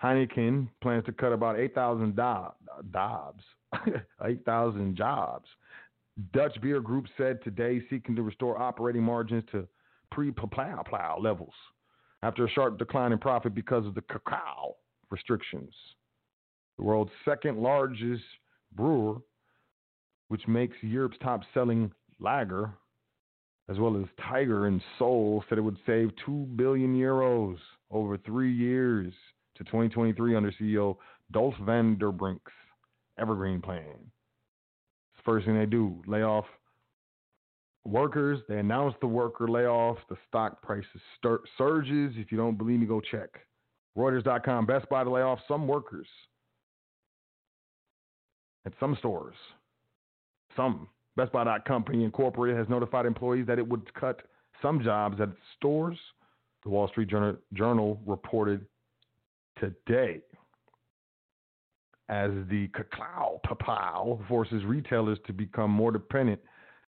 Heineken 0.03 0.67
plans 0.81 1.05
to 1.05 1.11
cut 1.11 1.33
about 1.33 1.59
8,000 1.59 2.15
jobs, 2.15 3.43
8,000 4.23 4.95
jobs 4.95 5.45
Dutch 6.33 6.59
Beer 6.61 6.81
Group 6.81 7.05
said 7.17 7.41
today 7.43 7.81
seeking 7.89 8.15
to 8.15 8.23
restore 8.23 8.61
operating 8.61 9.03
margins 9.03 9.43
to 9.51 9.67
pre-plow 10.11 11.17
levels 11.21 11.53
after 12.23 12.45
a 12.45 12.49
sharp 12.49 12.77
decline 12.77 13.11
in 13.11 13.19
profit 13.19 13.55
because 13.55 13.85
of 13.85 13.95
the 13.95 14.01
cacao 14.01 14.75
restrictions. 15.11 15.73
The 16.77 16.83
world's 16.83 17.11
second 17.23 17.59
largest 17.59 18.23
brewer, 18.73 19.17
which 20.27 20.47
makes 20.47 20.75
Europe's 20.81 21.17
top 21.21 21.41
selling 21.53 21.91
lager, 22.19 22.73
as 23.69 23.77
well 23.77 23.95
as 23.95 24.05
Tiger 24.27 24.65
and 24.65 24.81
Sol, 24.97 25.43
said 25.47 25.57
it 25.57 25.61
would 25.61 25.77
save 25.85 26.09
2 26.25 26.49
billion 26.55 26.95
euros 26.95 27.57
over 27.91 28.17
three 28.17 28.53
years 28.53 29.13
to 29.55 29.63
2023 29.63 30.35
under 30.35 30.51
CEO 30.51 30.97
Dolf 31.31 31.53
van 31.61 31.97
der 31.97 32.11
Brink's 32.11 32.51
evergreen 33.17 33.61
plan. 33.61 34.11
First 35.29 35.45
thing 35.45 35.59
they 35.59 35.67
do: 35.67 36.01
lay 36.07 36.23
off 36.23 36.45
workers. 37.85 38.39
They 38.49 38.57
announce 38.57 38.95
the 38.99 39.05
worker 39.05 39.47
layoff. 39.47 39.99
The 40.09 40.17
stock 40.27 40.59
prices 40.63 40.89
stir- 41.19 41.43
surges. 41.55 42.13
If 42.17 42.31
you 42.31 42.37
don't 42.39 42.57
believe 42.57 42.79
me, 42.79 42.87
go 42.87 42.99
check. 42.99 43.29
Reuters.com. 43.95 44.65
Best 44.65 44.89
Buy 44.89 45.03
to 45.03 45.09
lay 45.11 45.21
off 45.21 45.37
some 45.47 45.67
workers 45.67 46.07
at 48.65 48.73
some 48.79 48.95
stores. 48.97 49.35
Some. 50.55 50.87
Best 51.15 51.31
Buy 51.31 51.59
Company 51.59 52.03
Incorporated 52.03 52.57
has 52.57 52.67
notified 52.67 53.05
employees 53.05 53.45
that 53.45 53.59
it 53.59 53.67
would 53.67 53.93
cut 53.93 54.23
some 54.63 54.81
jobs 54.83 55.21
at 55.21 55.29
stores. 55.57 55.97
The 56.63 56.71
Wall 56.71 56.87
Street 56.87 57.07
Journal, 57.07 57.35
Journal 57.53 58.01
reported 58.07 58.65
today 59.59 60.21
as 62.09 62.31
the 62.49 62.67
cacao 62.73 63.39
papal 63.45 64.21
forces 64.27 64.63
retailers 64.65 65.19
to 65.27 65.33
become 65.33 65.71
more 65.71 65.91
dependent 65.91 66.41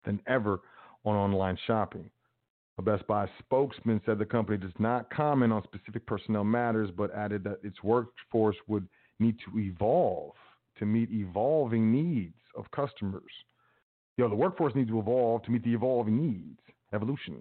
than 0.03 0.19
ever 0.27 0.59
on 1.05 1.15
online 1.15 1.57
shopping. 1.67 2.09
A 2.77 2.81
Best 2.81 3.05
Buy 3.05 3.29
spokesman 3.39 4.01
said 4.05 4.17
the 4.17 4.25
company 4.25 4.57
does 4.57 4.71
not 4.79 5.09
comment 5.11 5.53
on 5.53 5.63
specific 5.63 6.05
personnel 6.07 6.43
matters, 6.43 6.89
but 6.95 7.13
added 7.13 7.43
that 7.43 7.59
its 7.63 7.83
workforce 7.83 8.55
would 8.67 8.87
need 9.19 9.35
to 9.45 9.59
evolve 9.59 10.33
to 10.79 10.85
meet 10.85 11.11
evolving 11.11 11.91
needs 11.91 12.33
of 12.57 12.65
customers. 12.71 13.31
Yo, 14.17 14.27
the 14.27 14.35
workforce 14.35 14.73
needs 14.73 14.89
to 14.89 14.99
evolve 14.99 15.43
to 15.43 15.51
meet 15.51 15.63
the 15.63 15.73
evolving 15.73 16.19
needs. 16.19 16.59
Evolution. 16.93 17.37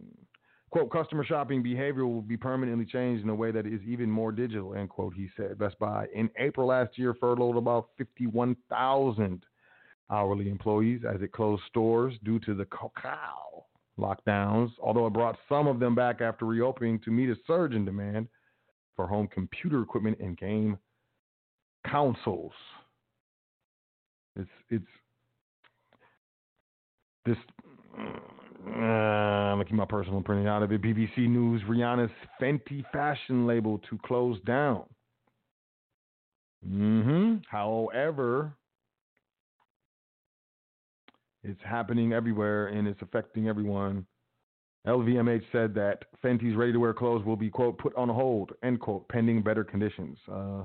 Quote, 0.70 0.90
customer 0.90 1.24
shopping 1.24 1.62
behavior 1.62 2.06
will 2.06 2.22
be 2.22 2.36
permanently 2.36 2.84
changed 2.84 3.24
in 3.24 3.28
a 3.28 3.34
way 3.34 3.50
that 3.50 3.66
is 3.66 3.80
even 3.84 4.08
more 4.08 4.30
digital, 4.30 4.74
end 4.74 4.88
quote, 4.88 5.14
he 5.14 5.28
said. 5.36 5.58
Best 5.58 5.76
Buy 5.80 6.06
in 6.14 6.30
April 6.38 6.68
last 6.68 6.96
year 6.96 7.12
furloughed 7.14 7.56
about 7.56 7.88
51,000 7.98 9.44
hourly 10.10 10.48
employees 10.48 11.02
as 11.08 11.22
it 11.22 11.32
closed 11.32 11.62
stores 11.68 12.14
due 12.22 12.38
to 12.40 12.54
the 12.54 12.66
cacao 12.66 13.64
lockdowns, 13.98 14.70
although 14.80 15.06
it 15.06 15.12
brought 15.12 15.38
some 15.48 15.66
of 15.66 15.80
them 15.80 15.94
back 15.94 16.20
after 16.20 16.46
reopening 16.46 17.00
to 17.00 17.10
meet 17.10 17.30
a 17.30 17.36
surge 17.46 17.74
in 17.74 17.84
demand 17.84 18.28
for 18.96 19.06
home 19.06 19.28
computer 19.28 19.82
equipment 19.82 20.18
and 20.20 20.38
game 20.38 20.78
consoles. 21.86 22.52
It's 24.36 24.48
it's 24.70 24.84
this. 27.26 27.36
Uh, 28.66 28.70
I'm 28.70 29.54
gonna 29.54 29.64
keep 29.64 29.74
my 29.74 29.84
personal 29.86 30.20
opinion 30.20 30.46
out 30.46 30.62
of 30.62 30.72
it. 30.72 30.82
BBC 30.82 31.28
News: 31.28 31.62
Rihanna's 31.68 32.10
Fenty 32.40 32.84
fashion 32.92 33.46
label 33.46 33.78
to 33.90 33.98
close 34.04 34.38
down. 34.46 34.84
hmm 36.66 37.36
However, 37.48 38.52
it's 41.42 41.60
happening 41.64 42.12
everywhere 42.12 42.66
and 42.68 42.86
it's 42.86 43.00
affecting 43.02 43.48
everyone. 43.48 44.06
LVMH 44.86 45.42
said 45.52 45.74
that 45.74 46.04
Fenty's 46.24 46.56
ready-to-wear 46.56 46.94
clothes 46.94 47.24
will 47.24 47.36
be 47.36 47.50
quote 47.50 47.78
put 47.78 47.94
on 47.96 48.08
hold 48.08 48.52
end 48.62 48.80
quote 48.80 49.08
pending 49.08 49.42
better 49.42 49.64
conditions. 49.64 50.18
Uh, 50.30 50.64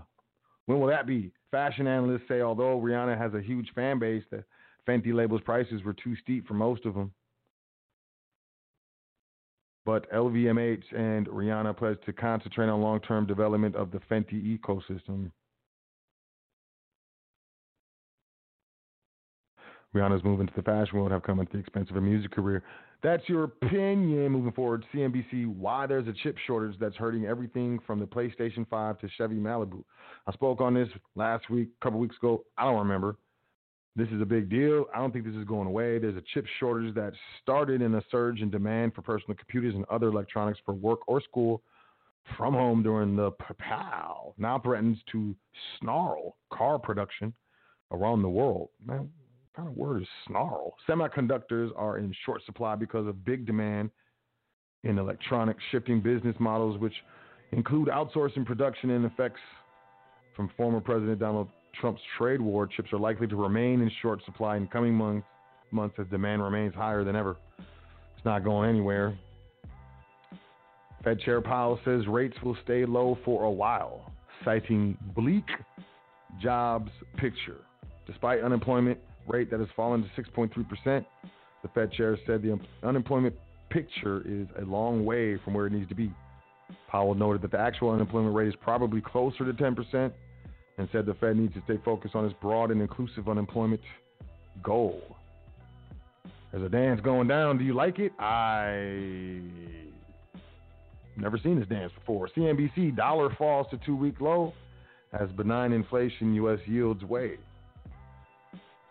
when 0.66 0.80
will 0.80 0.88
that 0.88 1.08
be? 1.08 1.32
Fashion 1.52 1.88
analysts 1.88 2.28
say 2.28 2.42
although 2.42 2.80
Rihanna 2.80 3.18
has 3.18 3.34
a 3.34 3.42
huge 3.42 3.70
fan 3.74 4.00
base, 4.00 4.24
the 4.32 4.44
Fenty 4.88 5.14
label's 5.14 5.42
prices 5.42 5.84
were 5.84 5.94
too 5.94 6.16
steep 6.22 6.48
for 6.48 6.54
most 6.54 6.86
of 6.86 6.94
them. 6.94 7.12
But 9.86 10.12
LVMH 10.12 10.84
and 10.96 11.28
Rihanna 11.28 11.78
pledged 11.78 12.04
to 12.06 12.14
concentrate 12.14 12.68
on 12.68 12.82
long-term 12.82 13.28
development 13.28 13.76
of 13.76 13.92
the 13.92 14.00
Fenty 14.10 14.58
ecosystem. 14.58 15.32
Rihanna's 19.96 20.24
moving 20.24 20.48
to 20.48 20.54
the 20.56 20.64
fashion 20.64 20.98
world 20.98 21.12
have 21.12 21.24
come 21.24 21.40
at 21.40 21.50
the 21.52 21.58
expense 21.58 21.90
of 21.90 21.96
her 21.96 22.02
music 22.02 22.32
career. 22.32 22.64
That's 23.02 23.28
your 23.30 23.44
opinion 23.44 24.32
moving 24.32 24.52
forward. 24.52 24.84
CNBC, 24.94 25.56
why 25.56 25.86
there's 25.86 26.08
a 26.08 26.14
chip 26.24 26.38
shortage 26.46 26.76
that's 26.80 26.96
hurting 26.96 27.26
everything 27.26 27.80
from 27.86 28.00
the 28.00 28.06
PlayStation 28.06 28.68
5 28.68 29.00
to 29.00 29.10
Chevy 29.18 29.36
Malibu. 29.36 29.84
I 30.28 30.34
spoke 30.34 30.60
on 30.60 30.74
this 30.74 30.90
last 31.16 31.50
week, 31.50 31.70
a 31.80 31.84
couple 31.84 32.00
weeks 32.00 32.18
ago. 32.18 32.44
I 32.58 32.66
don't 32.66 32.80
remember. 32.80 33.16
This 33.98 34.10
is 34.10 34.22
a 34.22 34.26
big 34.26 34.50
deal. 34.50 34.86
I 34.94 35.00
don't 35.00 35.14
think 35.14 35.26
this 35.26 35.36
is 35.36 35.46
going 35.46 35.68
away. 35.68 36.00
There's 36.00 36.18
a 36.18 36.24
chip 36.34 36.46
shortage 36.60 36.94
that 36.96 37.14
started 37.42 37.82
in 37.82 37.96
a 37.96 38.04
surge 38.12 38.42
in 38.42 38.50
demand 38.50 38.94
for 38.94 39.02
personal 39.02 39.38
computers 39.38 39.74
and 39.74 39.86
other 39.86 40.08
electronics 40.08 40.60
for 40.66 40.74
work 40.74 41.00
or 41.08 41.22
school 41.22 41.62
from 42.38 42.54
home 42.54 42.84
during 42.84 43.16
the 43.16 43.32
POW. 43.32 44.34
Now 44.38 44.60
threatens 44.60 44.98
to 45.14 45.34
snarl 45.80 46.36
car 46.52 46.78
production 46.78 47.34
around 47.92 48.22
the 48.22 48.30
world. 48.30 48.70
Man, 48.86 49.10
kind 49.56 49.70
of 49.70 49.78
word 49.78 50.02
is 50.02 50.08
snarl? 50.28 50.76
Semiconductors 50.90 51.70
are 51.78 51.98
in 51.98 52.14
short 52.26 52.44
supply 52.46 52.76
because 52.76 53.08
of 53.08 53.24
big 53.24 53.46
demand 53.46 53.92
in 54.84 54.98
electronic 54.98 55.56
shifting 55.72 56.02
business 56.02 56.36
models, 56.40 56.78
which 56.80 56.94
include 57.54 57.88
outsourcing 57.88 58.46
production 58.46 58.90
and 58.90 59.06
effects 59.06 59.40
from 60.36 60.52
former 60.58 60.82
President 60.82 61.20
Donald 61.20 61.48
Trump's 61.80 62.02
trade 62.18 62.42
war. 62.42 62.68
Chips 62.68 62.92
are 62.94 63.00
likely 63.00 63.28
to 63.28 63.36
remain 63.36 63.82
in 63.82 63.92
short 64.02 64.24
supply 64.26 64.58
in 64.58 64.68
coming 64.68 64.94
months, 64.94 65.28
months 65.72 65.96
as 66.00 66.08
demand 66.08 66.44
remains 66.44 66.74
higher 66.74 67.04
than 67.04 67.16
ever. 67.16 67.38
It's 67.58 68.26
not 68.26 68.44
going 68.44 68.70
anywhere. 68.70 69.18
Fed 71.04 71.20
Chair 71.20 71.42
Powell 71.42 71.80
says 71.86 72.08
rates 72.08 72.36
will 72.44 72.58
stay 72.64 72.86
low 72.86 73.18
for 73.24 73.44
a 73.44 73.52
while, 73.52 74.12
citing 74.44 74.98
bleak 75.16 75.46
jobs 76.42 76.92
picture. 77.18 77.62
Despite 78.08 78.42
unemployment 78.42 79.00
rate 79.28 79.50
that 79.52 79.60
has 79.60 79.70
fallen 79.76 80.04
to 80.04 80.22
6.3%. 80.22 81.06
The 81.62 81.68
Fed 81.74 81.92
chair 81.92 82.18
said 82.26 82.42
the 82.42 82.60
unemployment 82.84 83.36
picture 83.70 84.22
is 84.26 84.48
a 84.62 84.66
long 84.66 85.06
way 85.06 85.38
from 85.44 85.54
where 85.54 85.68
it 85.68 85.74
needs 85.74 85.90
to 85.90 85.96
be. 85.96 86.12
Powell 86.88 87.16
noted 87.16 87.42
that 87.42 87.52
the 87.52 87.60
actual 87.60 87.92
unemployment 87.92 88.36
rate 88.36 88.48
is 88.48 88.56
probably 88.62 89.02
closer 89.02 89.46
to 89.46 89.54
10% 89.54 90.12
and 90.78 90.90
said 90.92 91.06
the 91.06 91.14
Fed 91.16 91.38
needs 91.38 91.54
to 91.54 91.62
stay 91.66 91.80
focused 91.84 92.16
on 92.16 92.26
its 92.26 92.36
broad 92.42 92.72
and 92.72 92.82
inclusive 92.82 93.30
unemployment 93.30 93.82
goal. 94.64 95.02
As 96.54 96.62
a 96.62 96.70
dance 96.70 97.02
going 97.02 97.28
down. 97.28 97.58
Do 97.58 97.64
you 97.64 97.74
like 97.74 98.00
it? 98.00 98.14
I 98.20 99.42
never 101.18 101.38
seen 101.38 101.60
this 101.60 101.68
dance 101.68 101.92
before. 101.94 102.30
CNBC 102.36 102.96
dollar 102.96 103.34
falls 103.38 103.68
to 103.72 103.80
two 103.86 103.96
week 103.96 104.22
low 104.22 104.54
as 105.14 105.30
benign 105.32 105.72
inflation 105.72 106.34
U.S. 106.36 106.60
yields 106.66 107.04
weigh. 107.04 107.38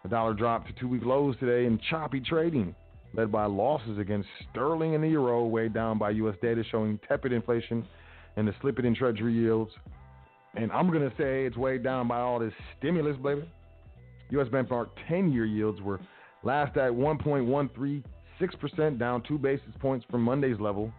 The 0.02 0.08
dollar 0.08 0.34
dropped 0.34 0.68
to 0.68 0.74
two 0.74 0.88
week 0.88 1.04
lows 1.04 1.36
today 1.40 1.66
in 1.66 1.80
choppy 1.90 2.20
trading, 2.20 2.74
led 3.14 3.32
by 3.32 3.46
losses 3.46 3.98
against 3.98 4.28
sterling 4.50 4.94
and 4.94 5.02
the 5.02 5.08
euro, 5.08 5.46
weighed 5.46 5.72
down 5.72 5.98
by 5.98 6.10
U.S. 6.10 6.36
data 6.42 6.62
showing 6.70 6.98
tepid 7.08 7.32
inflation 7.32 7.86
and 8.36 8.46
the 8.46 8.54
slipping 8.60 8.84
in 8.84 8.94
treasury 8.94 9.32
yields. 9.32 9.72
And 10.56 10.70
I'm 10.72 10.90
going 10.90 11.08
to 11.08 11.16
say 11.16 11.44
it's 11.44 11.56
weighed 11.56 11.82
down 11.82 12.08
by 12.08 12.20
all 12.20 12.38
this 12.38 12.52
stimulus, 12.78 13.16
baby. 13.22 13.48
U.S. 14.30 14.48
benchmark 14.48 14.88
10 15.08 15.32
year 15.32 15.44
yields 15.44 15.80
were 15.80 16.00
last 16.42 16.76
at 16.76 16.90
1.136%, 16.90 18.98
down 18.98 19.22
two 19.26 19.38
basis 19.38 19.68
points 19.80 20.04
from 20.10 20.22
Monday's 20.22 20.60
level. 20.60 20.92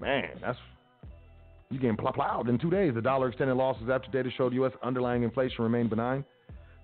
Man, 0.00 0.30
that's 0.40 0.58
you 1.70 1.80
getting 1.80 1.96
plowed 1.96 2.48
in 2.48 2.58
two 2.58 2.70
days. 2.70 2.94
The 2.94 3.02
dollar 3.02 3.28
extended 3.28 3.54
losses 3.54 3.88
after 3.90 4.10
data 4.10 4.30
showed 4.36 4.52
U.S. 4.54 4.72
underlying 4.82 5.24
inflation 5.24 5.64
remained 5.64 5.90
benign 5.90 6.24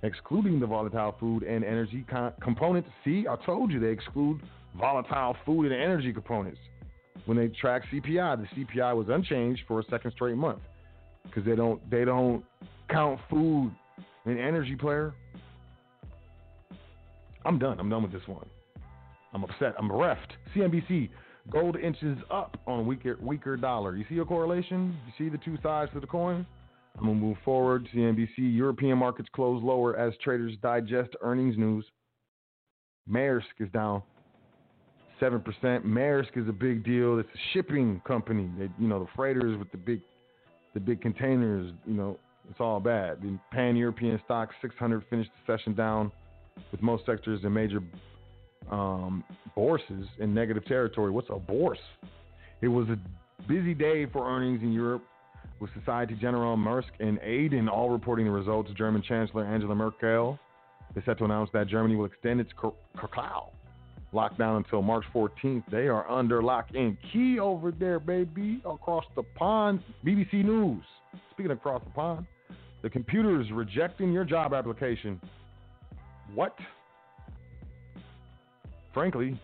excluding 0.03 0.59
the 0.59 0.66
volatile 0.66 1.14
food 1.20 1.45
and 1.45 1.64
energy 1.64 2.05
con- 2.11 2.33
components. 2.41 2.89
See, 3.05 3.27
I 3.29 3.37
told 3.47 3.70
you 3.70 3.79
they 3.79 3.91
exclude 3.91 4.41
volatile 4.77 5.37
food 5.47 5.70
and 5.70 5.81
energy 5.81 6.12
components 6.12 6.59
when 7.27 7.37
they 7.37 7.47
track 7.49 7.83
CPI. 7.93 8.43
The 8.43 8.64
CPI 8.64 8.97
was 8.97 9.07
unchanged 9.09 9.62
for 9.68 9.79
a 9.79 9.85
second 9.85 10.11
straight 10.11 10.37
month 10.37 10.59
because 11.25 11.45
they 11.45 11.57
don't 11.57 11.81
they 11.91 12.05
don't 12.05 12.45
count 12.91 13.20
food 13.31 13.73
and 14.25 14.39
energy 14.39 14.77
player. 14.77 15.14
I'm 17.45 17.59
done. 17.59 17.81
I'm 17.81 17.89
done 17.89 18.03
with 18.03 18.12
this 18.12 18.27
one. 18.27 18.47
I'm 19.33 19.45
upset. 19.45 19.75
I'm 19.79 19.89
bereft. 19.89 20.33
CNBC 20.55 21.11
gold 21.51 21.77
inches 21.77 22.18
up 22.31 22.57
on 22.66 22.87
weaker 22.87 23.18
weaker 23.20 23.57
dollar. 23.57 23.97
You 23.97 24.05
see 24.09 24.18
a 24.18 24.25
correlation? 24.25 24.97
You 25.07 25.12
see 25.25 25.31
the 25.31 25.43
two 25.43 25.59
sides 25.62 25.91
to 25.95 26.01
the 26.01 26.07
coin? 26.07 26.47
I'm 26.99 27.07
to 27.07 27.14
move 27.14 27.39
forward. 27.45 27.89
CNBC 27.95 28.29
European 28.37 28.99
markets 28.99 29.29
close 29.35 29.62
lower 29.62 29.97
as 29.97 30.12
traders 30.23 30.55
digest 30.62 31.11
earnings 31.23 31.57
news. 31.57 31.87
Maersk 33.11 33.43
is 33.61 33.68
down 33.73 34.03
7%. 35.20 35.43
Maersk 35.85 36.37
is 36.37 36.49
a 36.49 36.53
big 36.53 36.85
deal. 36.85 37.18
It's 37.18 37.29
a 37.35 37.39
shipping 37.53 38.03
company. 38.07 38.51
They, 38.59 38.68
you 38.79 38.89
know, 38.89 39.01
the 39.01 39.09
freighters 39.16 39.59
with 39.59 39.70
the 39.70 39.79
big 39.79 40.01
the 40.75 40.81
big 40.81 41.01
containers, 41.01 41.73
you 41.87 41.95
know, 41.95 42.18
it's 42.51 42.61
all 42.61 42.81
bad. 42.81 43.23
The 43.23 43.39
pan-European 43.51 44.20
Stoxx 44.29 44.49
600 44.61 45.05
finished 45.09 45.31
the 45.47 45.53
session 45.53 45.75
down 45.75 46.11
with 46.70 46.83
most 46.83 47.07
sectors 47.07 47.41
and 47.45 47.55
major 47.55 47.81
um, 48.70 49.25
bourses 49.55 50.07
in 50.18 50.35
negative 50.35 50.64
territory. 50.66 51.11
What's 51.11 51.29
a 51.31 51.39
bourse? 51.39 51.79
It 52.61 52.68
was 52.68 52.89
a 52.89 52.99
busy 53.49 53.75
day 53.75 54.07
for 54.07 54.29
earnings 54.29 54.62
in 54.62 54.73
Europe 54.73 55.03
with 55.61 55.70
Society 55.79 56.16
Generale, 56.20 56.57
Maersk, 56.57 56.91
and 57.01 57.18
Aden 57.20 57.68
all 57.68 57.91
reporting 57.91 58.27
the 58.27 58.33
results. 58.33 58.70
German 58.77 59.03
Chancellor 59.03 59.45
Angela 59.45 59.75
Merkel 59.75 60.39
is 60.97 61.05
set 61.05 61.18
to 61.18 61.25
announce 61.25 61.51
that 61.53 61.68
Germany 61.68 61.97
will 61.97 62.07
extend 62.07 62.41
its 62.41 62.51
cloud 64.13 64.37
lockdown 64.39 64.59
until 64.59 64.83
March 64.83 65.05
14th. 65.15 65.65
They 65.71 65.89
are 65.89 66.09
under 66.11 66.43
lock 66.43 66.69
and 66.75 66.97
key 67.13 67.39
over 67.39 67.71
there, 67.71 67.99
baby, 67.99 68.61
across 68.65 69.05
the 69.17 69.23
pond. 69.23 69.83
BBC 70.05 70.45
News. 70.45 70.85
Speaking 71.31 71.53
across 71.53 71.83
the 71.85 71.91
pond, 71.91 72.27
the 72.83 72.91
computer 72.91 73.41
is 73.41 73.51
rejecting 73.51 74.13
your 74.13 74.25
job 74.25 74.55
application. 74.55 75.21
What? 76.35 76.57
Frankly, 78.95 79.41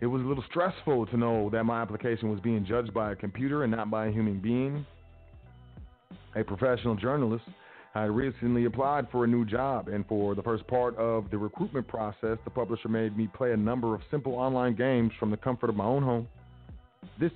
it 0.00 0.06
was 0.06 0.22
a 0.22 0.24
little 0.24 0.44
stressful 0.50 1.06
to 1.06 1.16
know 1.16 1.50
that 1.50 1.64
my 1.64 1.82
application 1.82 2.30
was 2.30 2.40
being 2.40 2.64
judged 2.64 2.94
by 2.94 3.12
a 3.12 3.16
computer 3.16 3.64
and 3.64 3.72
not 3.72 3.90
by 3.90 4.06
a 4.06 4.10
human 4.10 4.38
being. 4.40 4.86
A 6.36 6.44
professional 6.44 6.94
journalist 6.94 7.44
I 7.94 8.04
recently 8.04 8.66
applied 8.66 9.10
for 9.10 9.24
a 9.24 9.26
new 9.26 9.44
job, 9.44 9.88
and 9.88 10.06
for 10.06 10.34
the 10.34 10.42
first 10.42 10.66
part 10.66 10.96
of 10.96 11.30
the 11.30 11.38
recruitment 11.38 11.88
process, 11.88 12.38
the 12.44 12.50
publisher 12.50 12.88
made 12.88 13.16
me 13.16 13.28
play 13.28 13.52
a 13.52 13.56
number 13.56 13.94
of 13.94 14.02
simple 14.10 14.34
online 14.34 14.74
games 14.74 15.12
from 15.18 15.30
the 15.30 15.36
comfort 15.36 15.70
of 15.70 15.76
my 15.76 15.84
own 15.84 16.02
home. 16.02 16.28
This 17.18 17.32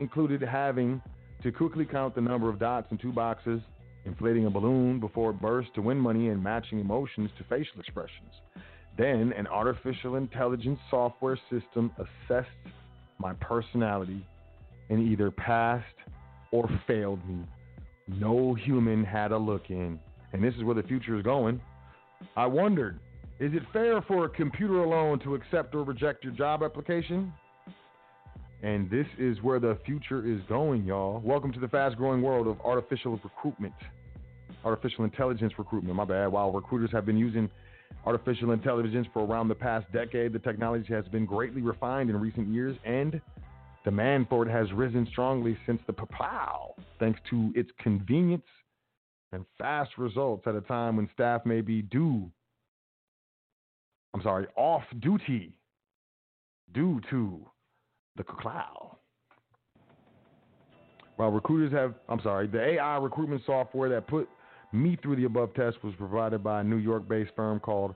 included 0.00 0.42
having 0.42 1.00
to 1.42 1.52
quickly 1.52 1.84
count 1.84 2.14
the 2.14 2.20
number 2.20 2.48
of 2.48 2.58
dots 2.58 2.88
in 2.90 2.98
two 2.98 3.12
boxes, 3.12 3.60
inflating 4.04 4.46
a 4.46 4.50
balloon 4.50 4.98
before 4.98 5.30
it 5.30 5.40
burst 5.40 5.72
to 5.76 5.82
win 5.82 5.98
money, 5.98 6.28
and 6.28 6.42
matching 6.42 6.80
emotions 6.80 7.30
to 7.38 7.44
facial 7.44 7.80
expressions. 7.80 8.32
Then, 8.98 9.32
an 9.36 9.46
artificial 9.46 10.16
intelligence 10.16 10.80
software 10.90 11.38
system 11.50 11.92
assessed 11.98 12.48
my 13.18 13.34
personality 13.34 14.26
and 14.90 15.00
either 15.00 15.30
passed 15.30 15.86
or 16.50 16.68
failed 16.86 17.26
me. 17.28 17.44
No 18.08 18.54
human 18.54 19.04
had 19.04 19.32
a 19.32 19.38
look 19.38 19.68
in. 19.68 19.98
And 20.32 20.42
this 20.42 20.54
is 20.54 20.62
where 20.62 20.74
the 20.74 20.82
future 20.84 21.16
is 21.16 21.24
going. 21.24 21.60
I 22.36 22.46
wondered 22.46 23.00
is 23.38 23.52
it 23.52 23.62
fair 23.72 24.00
for 24.02 24.24
a 24.24 24.28
computer 24.30 24.82
alone 24.82 25.18
to 25.20 25.34
accept 25.34 25.74
or 25.74 25.82
reject 25.82 26.24
your 26.24 26.32
job 26.32 26.62
application? 26.62 27.32
And 28.62 28.88
this 28.88 29.06
is 29.18 29.42
where 29.42 29.60
the 29.60 29.78
future 29.84 30.26
is 30.26 30.40
going, 30.48 30.84
y'all. 30.84 31.20
Welcome 31.22 31.52
to 31.52 31.60
the 31.60 31.68
fast 31.68 31.96
growing 31.96 32.22
world 32.22 32.46
of 32.46 32.58
artificial 32.62 33.20
recruitment, 33.22 33.74
artificial 34.64 35.04
intelligence 35.04 35.52
recruitment. 35.58 35.94
My 35.94 36.04
bad. 36.04 36.28
While 36.28 36.52
recruiters 36.52 36.90
have 36.92 37.04
been 37.04 37.18
using 37.18 37.50
artificial 38.06 38.52
intelligence 38.52 39.06
for 39.12 39.24
around 39.24 39.48
the 39.48 39.54
past 39.54 39.90
decade, 39.92 40.32
the 40.32 40.38
technology 40.38 40.94
has 40.94 41.06
been 41.08 41.26
greatly 41.26 41.60
refined 41.60 42.08
in 42.08 42.18
recent 42.18 42.48
years, 42.48 42.76
and 42.84 43.20
demand 43.86 44.26
for 44.28 44.44
it 44.44 44.50
has 44.50 44.70
risen 44.72 45.06
strongly 45.12 45.56
since 45.64 45.80
the 45.86 45.92
POW, 45.92 46.74
thanks 46.98 47.20
to 47.30 47.52
its 47.54 47.70
convenience 47.78 48.42
and 49.32 49.46
fast 49.56 49.92
results 49.96 50.42
at 50.48 50.56
a 50.56 50.60
time 50.62 50.96
when 50.96 51.08
staff 51.14 51.46
may 51.46 51.60
be 51.60 51.82
due, 51.82 52.28
I'm 54.12 54.22
sorry, 54.22 54.48
off 54.56 54.82
duty 54.98 55.56
due 56.74 57.00
to 57.10 57.46
the 58.16 58.24
cloud. 58.24 58.96
While 61.14 61.30
recruiters 61.30 61.72
have, 61.72 61.94
I'm 62.08 62.20
sorry, 62.22 62.48
the 62.48 62.60
AI 62.60 62.96
recruitment 62.96 63.42
software 63.46 63.88
that 63.90 64.08
put 64.08 64.28
me 64.72 64.98
through 65.00 65.14
the 65.14 65.24
above 65.26 65.54
test 65.54 65.76
was 65.84 65.94
provided 65.96 66.42
by 66.42 66.60
a 66.60 66.64
New 66.64 66.78
York 66.78 67.08
based 67.08 67.30
firm 67.36 67.60
called 67.60 67.94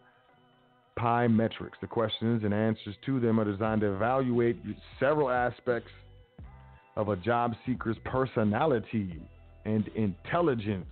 PyMetrics. 1.01 1.78
The 1.80 1.86
questions 1.86 2.42
and 2.44 2.53
answers 2.53 2.94
to 3.07 3.20
them 3.20 3.40
are 3.40 3.44
designed 3.44 3.80
to 3.80 3.94
evaluate 3.94 4.57
several 4.98 5.30
aspects 5.30 5.90
of 6.96 7.09
a 7.09 7.16
job 7.16 7.55
seeker's 7.64 7.96
personality 8.05 9.20
and 9.64 9.88
intelligence, 9.94 10.86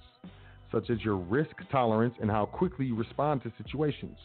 such 0.72 0.90
as 0.90 1.02
your 1.02 1.16
risk 1.16 1.50
tolerance 1.70 2.14
and 2.20 2.30
how 2.30 2.46
quickly 2.46 2.86
you 2.86 2.96
respond 2.96 3.42
to 3.42 3.52
situations. 3.62 4.16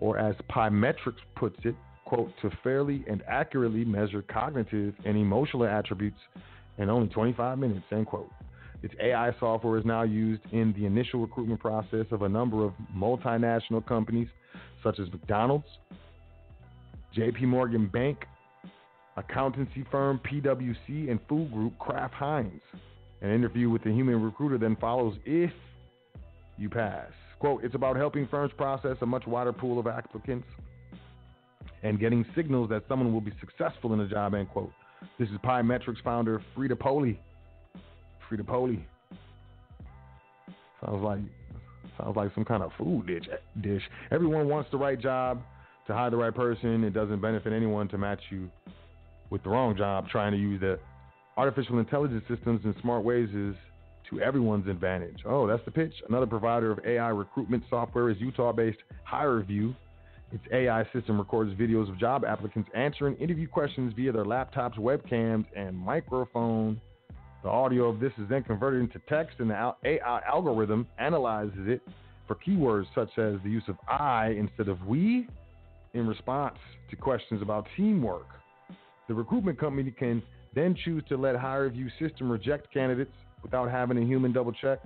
Or, 0.00 0.18
as 0.18 0.34
PyMetrics 0.50 1.20
puts 1.36 1.56
it, 1.64 1.74
quote, 2.04 2.32
to 2.40 2.50
fairly 2.62 3.04
and 3.08 3.22
accurately 3.28 3.84
measure 3.84 4.22
cognitive 4.22 4.94
and 5.04 5.16
emotional 5.16 5.66
attributes 5.66 6.18
in 6.78 6.88
only 6.88 7.08
25 7.08 7.58
minutes, 7.58 7.84
end 7.90 8.06
quote. 8.06 8.30
Its 8.82 8.94
AI 9.00 9.32
software 9.40 9.78
is 9.78 9.84
now 9.84 10.02
used 10.02 10.42
in 10.52 10.72
the 10.74 10.86
initial 10.86 11.20
recruitment 11.20 11.60
process 11.60 12.06
of 12.10 12.22
a 12.22 12.28
number 12.28 12.64
of 12.64 12.72
multinational 12.96 13.84
companies 13.84 14.28
such 14.82 15.00
as 15.00 15.10
McDonald's, 15.10 15.66
JP 17.16 17.42
Morgan 17.42 17.88
Bank, 17.88 18.24
accountancy 19.16 19.84
firm 19.90 20.20
PwC, 20.30 21.10
and 21.10 21.18
food 21.28 21.52
group 21.52 21.76
Kraft 21.78 22.14
Heinz. 22.14 22.62
An 23.20 23.34
interview 23.34 23.68
with 23.68 23.82
the 23.82 23.90
human 23.90 24.22
recruiter 24.22 24.58
then 24.58 24.76
follows 24.80 25.16
if 25.24 25.50
you 26.56 26.70
pass. 26.70 27.10
Quote, 27.40 27.64
it's 27.64 27.74
about 27.74 27.96
helping 27.96 28.28
firms 28.28 28.52
process 28.56 28.96
a 29.00 29.06
much 29.06 29.26
wider 29.26 29.52
pool 29.52 29.80
of 29.80 29.88
applicants 29.88 30.46
and 31.82 31.98
getting 31.98 32.24
signals 32.36 32.68
that 32.70 32.84
someone 32.88 33.12
will 33.12 33.20
be 33.20 33.32
successful 33.40 33.92
in 33.92 34.00
a 34.00 34.08
job, 34.08 34.34
end 34.34 34.48
quote. 34.48 34.72
This 35.18 35.28
is 35.28 35.36
PyMetrics 35.44 36.02
founder 36.02 36.42
Frida 36.54 36.76
Polli 38.28 38.42
Frida 38.44 38.44
Polli. 38.44 38.84
Sounds 40.84 41.02
like 41.02 41.20
sounds 41.98 42.16
like 42.16 42.32
some 42.34 42.44
kind 42.44 42.62
of 42.62 42.70
food 42.78 43.06
dish. 43.06 43.28
Dish. 43.60 43.82
Everyone 44.10 44.48
wants 44.48 44.70
the 44.70 44.76
right 44.76 45.00
job 45.00 45.42
to 45.86 45.94
hire 45.94 46.10
the 46.10 46.16
right 46.16 46.34
person. 46.34 46.84
It 46.84 46.92
doesn't 46.92 47.20
benefit 47.20 47.52
anyone 47.52 47.88
to 47.88 47.98
match 47.98 48.20
you 48.30 48.50
with 49.30 49.42
the 49.42 49.50
wrong 49.50 49.76
job. 49.76 50.08
Trying 50.08 50.32
to 50.32 50.38
use 50.38 50.60
the 50.60 50.78
artificial 51.36 51.78
intelligence 51.78 52.24
systems 52.28 52.60
in 52.64 52.74
smart 52.80 53.04
ways 53.04 53.28
is 53.30 53.54
to 54.10 54.20
everyone's 54.20 54.68
advantage. 54.68 55.20
Oh, 55.26 55.46
that's 55.46 55.64
the 55.64 55.70
pitch. 55.70 55.94
Another 56.08 56.26
provider 56.26 56.70
of 56.70 56.78
AI 56.86 57.08
recruitment 57.08 57.62
software 57.68 58.10
is 58.10 58.16
Utah-based 58.18 58.78
HireVue. 59.10 59.74
Its 60.30 60.44
AI 60.52 60.84
system 60.92 61.18
records 61.18 61.52
videos 61.54 61.90
of 61.90 61.98
job 61.98 62.24
applicants 62.24 62.68
answering 62.74 63.16
interview 63.16 63.48
questions 63.48 63.92
via 63.96 64.12
their 64.12 64.24
laptops, 64.24 64.78
webcams, 64.78 65.46
and 65.56 65.76
microphone 65.76 66.80
the 67.42 67.48
audio 67.48 67.88
of 67.88 68.00
this 68.00 68.12
is 68.18 68.28
then 68.28 68.42
converted 68.42 68.80
into 68.80 69.00
text, 69.08 69.36
and 69.38 69.50
the 69.50 69.74
AI 69.84 70.20
algorithm 70.26 70.86
analyzes 70.98 71.66
it 71.66 71.82
for 72.26 72.36
keywords 72.36 72.86
such 72.94 73.10
as 73.18 73.36
the 73.44 73.50
use 73.50 73.62
of 73.68 73.76
I 73.88 74.30
instead 74.38 74.68
of 74.68 74.84
we 74.86 75.28
in 75.94 76.06
response 76.06 76.58
to 76.90 76.96
questions 76.96 77.40
about 77.42 77.66
teamwork. 77.76 78.26
The 79.08 79.14
recruitment 79.14 79.58
company 79.58 79.90
can 79.90 80.22
then 80.54 80.76
choose 80.84 81.02
to 81.08 81.16
let 81.16 81.34
HireVue 81.36 81.90
system 81.98 82.30
reject 82.30 82.72
candidates 82.72 83.12
without 83.42 83.70
having 83.70 83.98
a 83.98 84.04
human 84.04 84.32
double 84.32 84.52
check 84.52 84.80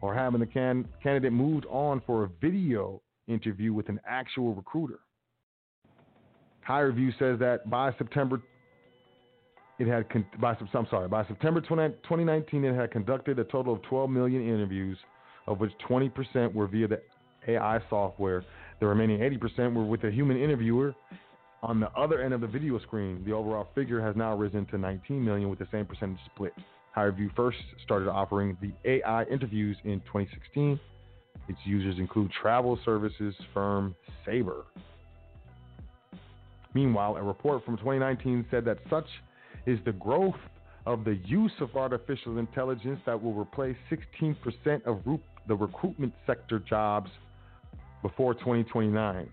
or 0.00 0.14
having 0.14 0.40
the 0.40 0.46
can- 0.46 0.86
candidate 1.02 1.32
moved 1.32 1.64
on 1.70 2.02
for 2.06 2.24
a 2.24 2.28
video 2.40 3.00
interview 3.28 3.72
with 3.72 3.88
an 3.88 4.00
actual 4.06 4.54
recruiter. 4.54 4.98
HireVue 6.68 7.18
says 7.18 7.38
that 7.38 7.68
by 7.70 7.92
September 7.96 8.40
it 9.78 9.86
had 9.86 10.08
con- 10.10 10.26
by 10.40 10.56
I'm 10.74 10.86
sorry 10.90 11.08
by 11.08 11.26
September 11.26 11.60
20, 11.60 11.94
2019 12.02 12.64
it 12.64 12.74
had 12.74 12.90
conducted 12.90 13.38
a 13.38 13.44
total 13.44 13.74
of 13.74 13.82
12 13.82 14.10
million 14.10 14.42
interviews, 14.42 14.98
of 15.46 15.60
which 15.60 15.72
20% 15.88 16.52
were 16.54 16.66
via 16.66 16.88
the 16.88 17.00
AI 17.48 17.80
software. 17.88 18.44
The 18.80 18.86
remaining 18.86 19.20
80% 19.20 19.74
were 19.74 19.84
with 19.84 20.04
a 20.04 20.10
human 20.10 20.40
interviewer 20.40 20.94
on 21.62 21.80
the 21.80 21.90
other 21.92 22.22
end 22.22 22.34
of 22.34 22.40
the 22.40 22.46
video 22.46 22.78
screen. 22.80 23.22
The 23.24 23.32
overall 23.32 23.68
figure 23.74 24.00
has 24.00 24.16
now 24.16 24.36
risen 24.36 24.66
to 24.66 24.78
19 24.78 25.24
million 25.24 25.48
with 25.48 25.58
the 25.58 25.68
same 25.70 25.86
percentage 25.86 26.18
split. 26.34 26.52
HireVue 26.96 27.34
first 27.34 27.58
started 27.84 28.08
offering 28.08 28.56
the 28.60 28.72
AI 28.84 29.24
interviews 29.24 29.76
in 29.84 30.00
2016. 30.00 30.78
Its 31.48 31.58
users 31.64 31.98
include 31.98 32.30
travel 32.30 32.78
services 32.84 33.34
firm 33.54 33.94
Sabre. 34.26 34.64
Meanwhile, 36.74 37.16
a 37.16 37.22
report 37.22 37.64
from 37.64 37.76
2019 37.76 38.46
said 38.50 38.64
that 38.64 38.78
such 38.88 39.06
is 39.66 39.78
the 39.84 39.92
growth 39.92 40.34
of 40.86 41.04
the 41.04 41.18
use 41.24 41.52
of 41.60 41.74
artificial 41.76 42.38
intelligence 42.38 43.00
that 43.06 43.20
will 43.20 43.34
replace 43.34 43.76
16% 43.90 44.36
of 44.84 45.00
the 45.46 45.54
recruitment 45.54 46.12
sector 46.26 46.58
jobs 46.58 47.10
before 48.02 48.34
2029. 48.34 49.28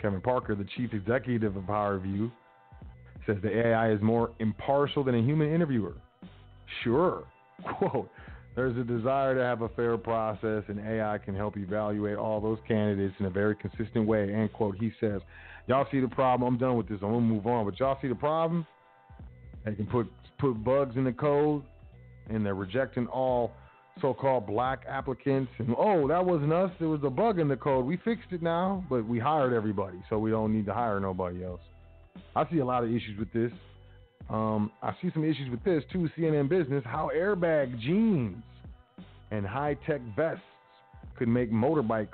Kevin 0.00 0.20
Parker, 0.20 0.54
the 0.54 0.66
chief 0.76 0.92
executive 0.92 1.56
of 1.56 1.64
HireVue, 1.64 2.30
says 3.26 3.36
the 3.42 3.66
AI 3.66 3.92
is 3.92 4.00
more 4.00 4.30
impartial 4.38 5.02
than 5.02 5.14
a 5.14 5.22
human 5.22 5.52
interviewer. 5.52 5.94
Sure, 6.84 7.24
quote, 7.78 8.08
there's 8.54 8.76
a 8.76 8.84
desire 8.84 9.34
to 9.34 9.40
have 9.40 9.62
a 9.62 9.68
fair 9.70 9.96
process, 9.96 10.64
and 10.68 10.80
AI 10.80 11.18
can 11.18 11.34
help 11.34 11.56
evaluate 11.56 12.16
all 12.16 12.40
those 12.40 12.58
candidates 12.66 13.14
in 13.18 13.26
a 13.26 13.30
very 13.30 13.54
consistent 13.54 14.06
way, 14.06 14.32
end 14.32 14.52
quote. 14.52 14.76
He 14.78 14.90
says, 15.00 15.20
Y'all 15.68 15.86
see 15.92 16.00
the 16.00 16.08
problem? 16.08 16.54
I'm 16.54 16.58
done 16.58 16.76
with 16.76 16.88
this. 16.88 16.98
I'm 17.02 17.10
gonna 17.12 17.20
move 17.20 17.46
on. 17.46 17.66
But 17.66 17.78
y'all 17.78 17.98
see 18.00 18.08
the 18.08 18.14
problem? 18.14 18.66
They 19.64 19.74
can 19.74 19.86
put 19.86 20.08
put 20.38 20.54
bugs 20.64 20.96
in 20.96 21.04
the 21.04 21.12
code, 21.12 21.62
and 22.30 22.44
they're 22.44 22.54
rejecting 22.54 23.06
all 23.08 23.52
so-called 24.00 24.46
black 24.46 24.84
applicants. 24.88 25.50
And 25.58 25.74
oh, 25.76 26.08
that 26.08 26.24
wasn't 26.24 26.52
us. 26.52 26.70
There 26.78 26.88
was 26.88 27.00
a 27.04 27.10
bug 27.10 27.38
in 27.38 27.48
the 27.48 27.56
code. 27.56 27.84
We 27.84 27.98
fixed 27.98 28.28
it 28.30 28.42
now, 28.42 28.84
but 28.88 29.06
we 29.06 29.18
hired 29.18 29.52
everybody, 29.52 29.98
so 30.08 30.18
we 30.18 30.30
don't 30.30 30.54
need 30.54 30.66
to 30.66 30.74
hire 30.74 31.00
nobody 31.00 31.44
else. 31.44 31.60
I 32.34 32.48
see 32.50 32.58
a 32.58 32.64
lot 32.64 32.82
of 32.82 32.90
issues 32.90 33.18
with 33.18 33.32
this. 33.32 33.52
Um, 34.30 34.70
I 34.82 34.94
see 35.02 35.10
some 35.12 35.24
issues 35.24 35.50
with 35.50 35.62
this 35.64 35.82
too. 35.92 36.08
CNN 36.16 36.48
Business: 36.48 36.82
How 36.86 37.10
airbag 37.14 37.78
jeans 37.80 38.36
and 39.30 39.46
high-tech 39.46 40.00
vests 40.16 40.42
could 41.18 41.28
make 41.28 41.52
motorbikes 41.52 42.08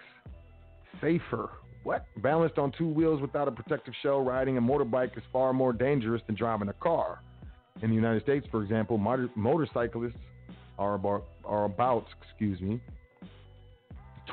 safer. 1.01 1.51
What? 1.85 2.07
Balanced 2.17 2.59
on 2.59 2.73
two 2.77 2.89
wheels 2.89 3.21
without 3.21 3.47
a 3.47 3.53
protective 3.53 3.95
shell, 4.03 4.23
riding 4.23 4.57
a 4.57 4.61
motorbike 4.61 5.17
is 5.17 5.23
far 5.33 5.53
more 5.53 5.73
dangerous 5.73 6.23
than 6.27 6.35
driving 6.35 6.69
a 6.69 6.73
car. 6.73 7.21
In 7.83 7.91
the 7.91 7.95
United 7.95 8.23
States, 8.23 8.47
for 8.51 8.63
example, 8.63 8.99
motor- 8.99 9.31
motorcyclists 9.37 10.17
are 10.79 10.95
about, 10.95 11.25
are 11.45 11.65
about, 11.65 12.07
excuse 12.23 12.61
me, 12.61 12.81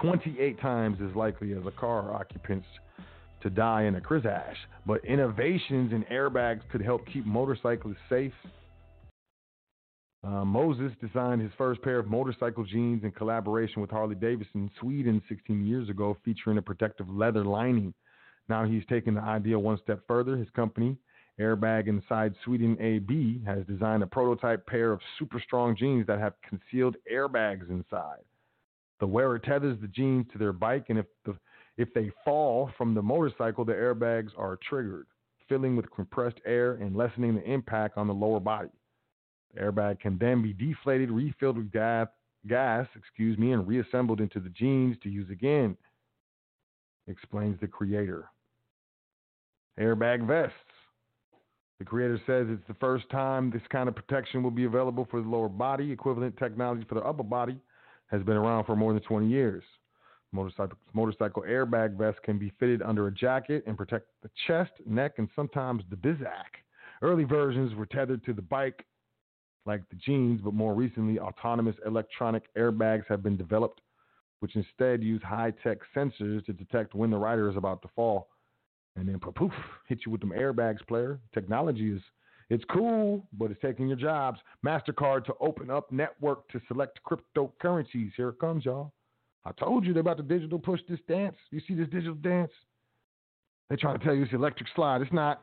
28 0.02 0.60
times 0.62 0.98
as 1.08 1.16
likely 1.16 1.52
as 1.54 1.66
a 1.66 1.72
car 1.72 2.14
occupants 2.14 2.66
to 3.44 3.50
die 3.50 3.84
in 3.84 3.96
a 3.96 4.02
crash. 4.02 4.56
But 4.86 5.04
innovations 5.04 5.92
in 5.92 6.06
airbags 6.12 6.62
could 6.72 6.82
help 6.82 7.06
keep 7.12 7.26
motorcyclists 7.26 7.98
safe. 8.10 8.34
Uh, 10.24 10.46
Moses 10.46 10.92
designed 11.02 11.42
his 11.42 11.52
first 11.58 11.82
pair 11.82 11.98
of 11.98 12.08
motorcycle 12.08 12.64
jeans 12.64 13.04
in 13.04 13.12
collaboration 13.12 13.82
with 13.82 13.90
Harley 13.90 14.16
Davidson 14.16 14.70
Sweden 14.80 15.22
16 15.28 15.66
years 15.66 15.90
ago, 15.90 16.16
featuring 16.24 16.60
a 16.60 16.62
protective 16.62 17.10
leather 17.10 17.44
lining. 17.44 17.94
Now 18.48 18.66
he's 18.66 18.86
taken 18.86 19.16
the 19.16 19.22
idea 19.22 19.58
one 19.58 19.80
step 19.82 20.02
further. 20.08 20.38
His 20.38 20.50
company, 20.52 20.96
Airbag 21.40 21.88
Inside 21.88 22.36
Sweden 22.46 22.78
AB, 22.80 23.42
has 23.48 23.66
designed 23.66 24.04
a 24.04 24.08
prototype 24.08 24.68
pair 24.68 24.92
of 24.92 25.00
super 25.18 25.40
strong 25.40 25.76
jeans 25.76 26.06
that 26.06 26.20
have 26.20 26.34
concealed 26.48 26.98
airbags 27.12 27.68
inside. 27.70 28.24
The 29.00 29.08
wearer 29.08 29.40
tethers 29.40 29.80
the 29.82 29.88
jeans 29.88 30.28
to 30.32 30.38
their 30.38 30.54
bike, 30.54 30.86
and 30.90 31.00
if 31.00 31.08
the 31.26 31.36
if 31.78 31.92
they 31.96 32.12
fall 32.24 32.70
from 32.78 32.94
the 32.94 33.02
motorcycle, 33.02 33.66
the 33.66 33.74
airbags 33.74 34.30
are 34.38 34.60
triggered, 34.70 35.08
filling 35.50 35.76
with 35.76 35.90
compressed 35.90 36.40
air 36.46 36.74
and 36.74 36.96
lessening 36.96 37.34
the 37.34 37.50
impact 37.50 37.98
on 37.98 38.06
the 38.06 38.14
lower 38.14 38.40
body. 38.40 38.70
The 39.54 39.62
airbag 39.62 40.00
can 40.00 40.18
then 40.18 40.42
be 40.42 40.54
deflated, 40.54 41.12
refilled 41.12 41.58
with 41.58 41.72
gas, 41.72 42.08
gas, 42.48 42.88
excuse 42.96 43.38
me, 43.38 43.52
and 43.52 43.68
reassembled 43.68 44.22
into 44.22 44.40
the 44.40 44.50
jeans 44.50 44.98
to 45.04 45.10
use 45.10 45.30
again, 45.30 45.78
explains 47.08 47.60
the 47.60 47.68
creator. 47.68 48.30
Airbag 49.80 50.26
vests. 50.26 50.56
The 51.80 51.86
creator 51.86 52.22
says 52.28 52.46
it's 52.50 52.68
the 52.68 52.76
first 52.76 53.10
time 53.10 53.50
this 53.50 53.62
kind 53.70 53.90
of 53.90 53.96
protection 53.96 54.44
will 54.44 54.52
be 54.52 54.66
available 54.66 55.08
for 55.10 55.20
the 55.20 55.28
lower 55.28 55.50
body. 55.50 55.92
Equivalent 55.92 56.38
technology 56.38 56.86
for 56.88 56.96
the 56.96 57.02
upper 57.02 57.24
body 57.24 57.58
has 58.08 58.22
been 58.22 58.38
around 58.38 58.66
for 58.66 58.76
more 58.76 58.94
than 58.94 59.02
20 59.02 59.28
years. 59.28 59.64
Motorcycle, 60.32 60.78
motorcycle 60.94 61.44
airbag 61.44 61.98
vests 61.98 62.22
can 62.24 62.38
be 62.38 62.52
fitted 62.60 62.82
under 62.82 63.08
a 63.08 63.12
jacket 63.12 63.64
and 63.66 63.78
protect 63.78 64.06
the 64.22 64.30
chest, 64.48 64.72
neck, 64.86 65.14
and 65.18 65.28
sometimes 65.36 65.84
the 65.90 65.96
bizac. 65.96 66.62
Early 67.02 67.24
versions 67.24 67.74
were 67.74 67.88
tethered 67.88 68.24
to 68.26 68.34
the 68.34 68.44
bike 68.44 68.86
like 69.66 69.82
the 69.90 69.96
jeans, 69.96 70.42
but 70.44 70.54
more 70.54 70.74
recently, 70.74 71.20
autonomous 71.20 71.76
electronic 71.86 72.44
airbags 72.56 73.06
have 73.08 73.22
been 73.22 73.38
developed, 73.38 73.82
which 74.40 74.56
instead 74.56 75.04
use 75.04 75.22
high 75.24 75.54
tech 75.64 75.78
sensors 75.96 76.44
to 76.46 76.54
detect 76.54 76.96
when 76.96 77.12
the 77.12 77.18
rider 77.18 77.50
is 77.50 77.58
about 77.58 77.82
to 77.84 77.88
fall. 77.96 78.28
And 78.96 79.08
then 79.08 79.20
poof, 79.20 79.54
hit 79.88 80.00
you 80.06 80.12
with 80.12 80.22
them 80.22 80.34
airbags, 80.36 80.86
player. 80.88 81.20
Technology 81.34 81.92
is 81.92 82.02
it's 82.52 82.66
cool, 82.70 83.26
but 83.32 83.50
it's 83.50 83.62
taking 83.62 83.88
your 83.88 83.96
jobs. 83.96 84.38
MasterCard 84.66 85.24
to 85.26 85.34
open 85.40 85.70
up 85.70 85.90
network 85.90 86.50
to 86.50 86.60
select 86.68 87.00
cryptocurrencies. 87.10 88.12
Here 88.18 88.28
it 88.28 88.40
comes, 88.40 88.66
y'all. 88.66 88.92
I 89.46 89.54
told 89.54 89.86
you 89.86 89.94
they're 89.94 90.02
about 90.02 90.18
to 90.18 90.24
digital 90.24 90.60
push 90.60 90.82
this 90.90 91.00
dance. 91.08 91.38
You 91.52 91.62
see 91.66 91.76
this 91.76 91.88
digital 91.88 92.16
dance? 92.16 92.52
They're 93.70 93.78
trying 93.78 94.00
to 94.00 94.04
tell 94.04 94.14
you 94.14 94.24
it's 94.24 94.34
electric 94.34 94.68
slide. 94.76 95.02
It's 95.02 95.14
not. 95.14 95.42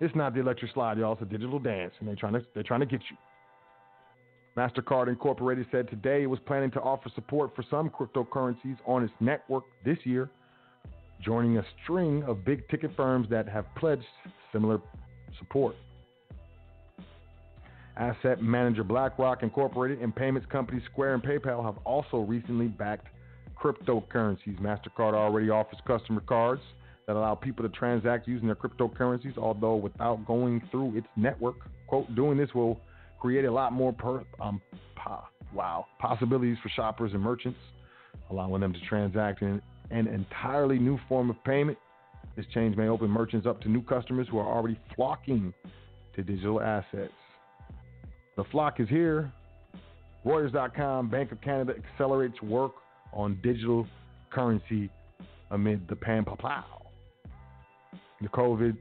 It's 0.00 0.14
not 0.14 0.34
the 0.34 0.40
electric 0.40 0.72
slide, 0.72 0.98
y'all. 0.98 1.14
It's 1.14 1.22
a 1.22 1.24
digital 1.24 1.58
dance, 1.58 1.92
and 1.98 2.08
they're 2.08 2.16
trying 2.16 2.34
to 2.34 2.42
they're 2.54 2.62
trying 2.62 2.80
to 2.80 2.86
get 2.86 3.00
you. 3.10 3.16
Mastercard 4.56 5.08
Incorporated 5.08 5.66
said 5.70 5.88
today 5.88 6.22
it 6.22 6.26
was 6.26 6.40
planning 6.46 6.70
to 6.72 6.80
offer 6.80 7.10
support 7.14 7.54
for 7.54 7.64
some 7.70 7.90
cryptocurrencies 7.90 8.76
on 8.86 9.04
its 9.04 9.12
network 9.20 9.64
this 9.84 9.98
year, 10.04 10.30
joining 11.20 11.58
a 11.58 11.64
string 11.82 12.22
of 12.24 12.44
big 12.44 12.68
ticket 12.68 12.90
firms 12.96 13.28
that 13.30 13.48
have 13.48 13.64
pledged 13.76 14.04
similar 14.52 14.80
support. 15.38 15.76
Asset 17.96 18.40
manager 18.40 18.84
BlackRock 18.84 19.42
Incorporated 19.42 20.00
and 20.00 20.14
payments 20.14 20.48
companies 20.50 20.82
Square 20.90 21.14
and 21.14 21.22
PayPal 21.22 21.64
have 21.64 21.78
also 21.84 22.18
recently 22.18 22.66
backed 22.66 23.08
cryptocurrencies. 23.60 24.60
MasterCard 24.60 25.14
already 25.14 25.50
offers 25.50 25.78
customer 25.84 26.20
cards 26.20 26.62
that 27.08 27.16
allow 27.16 27.34
people 27.34 27.66
to 27.66 27.74
transact 27.74 28.28
using 28.28 28.46
their 28.46 28.54
cryptocurrencies, 28.54 29.38
although 29.38 29.74
without 29.74 30.24
going 30.26 30.62
through 30.70 30.94
its 30.96 31.06
network. 31.16 31.56
Quote, 31.86 32.14
doing 32.14 32.36
this 32.36 32.50
will 32.54 32.78
create 33.18 33.46
a 33.46 33.50
lot 33.50 33.72
more 33.72 33.94
per, 33.94 34.22
um, 34.40 34.60
po- 34.94 35.24
wow, 35.54 35.86
possibilities 35.98 36.58
for 36.62 36.68
shoppers 36.68 37.12
and 37.14 37.22
merchants, 37.22 37.58
allowing 38.30 38.60
them 38.60 38.74
to 38.74 38.80
transact 38.80 39.40
in 39.40 39.60
an 39.90 40.06
entirely 40.06 40.78
new 40.78 40.98
form 41.08 41.30
of 41.30 41.42
payment. 41.44 41.78
This 42.36 42.44
change 42.52 42.76
may 42.76 42.88
open 42.88 43.08
merchants 43.08 43.46
up 43.46 43.62
to 43.62 43.70
new 43.70 43.82
customers 43.82 44.28
who 44.30 44.38
are 44.38 44.46
already 44.46 44.78
flocking 44.94 45.54
to 46.14 46.22
digital 46.22 46.60
assets. 46.60 47.14
The 48.36 48.44
flock 48.52 48.80
is 48.80 48.88
here. 48.90 49.32
Reuters.com, 50.26 51.08
Bank 51.08 51.32
of 51.32 51.40
Canada 51.40 51.72
accelerates 51.74 52.40
work 52.42 52.72
on 53.14 53.40
digital 53.42 53.86
currency 54.30 54.90
amid 55.50 55.88
the 55.88 55.96
pan 55.96 56.26
plow. 56.26 56.77
The 58.20 58.28
COVID 58.28 58.76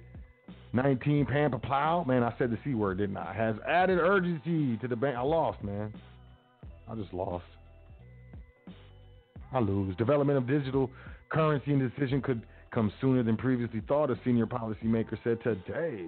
19 0.74 1.26
plow, 1.64 2.04
man, 2.04 2.24
I 2.24 2.34
said 2.38 2.52
the 2.52 2.58
C 2.64 2.74
word, 2.74 2.98
didn't 2.98 3.18
I? 3.18 3.34
Has 3.34 3.56
added 3.68 4.00
urgency 4.00 4.78
to 4.78 4.88
the 4.88 4.96
bank. 4.96 5.18
I 5.18 5.22
lost, 5.22 5.64
man. 5.64 5.94
I 6.90 6.96
just 6.96 7.14
lost. 7.14 7.46
I 9.54 9.60
lose. 9.60 9.96
Development 9.96 10.38
of 10.38 10.48
digital 10.48 10.90
currency 11.30 11.72
and 11.72 11.92
decision 11.92 12.22
could 12.22 12.42
come 12.72 12.92
sooner 13.00 13.24
than 13.24 13.38
previously 13.38 13.82
thought, 13.88 14.12
a 14.12 14.20
senior 14.26 14.46
policymaker 14.46 15.18
said 15.24 15.42
today, 15.44 16.06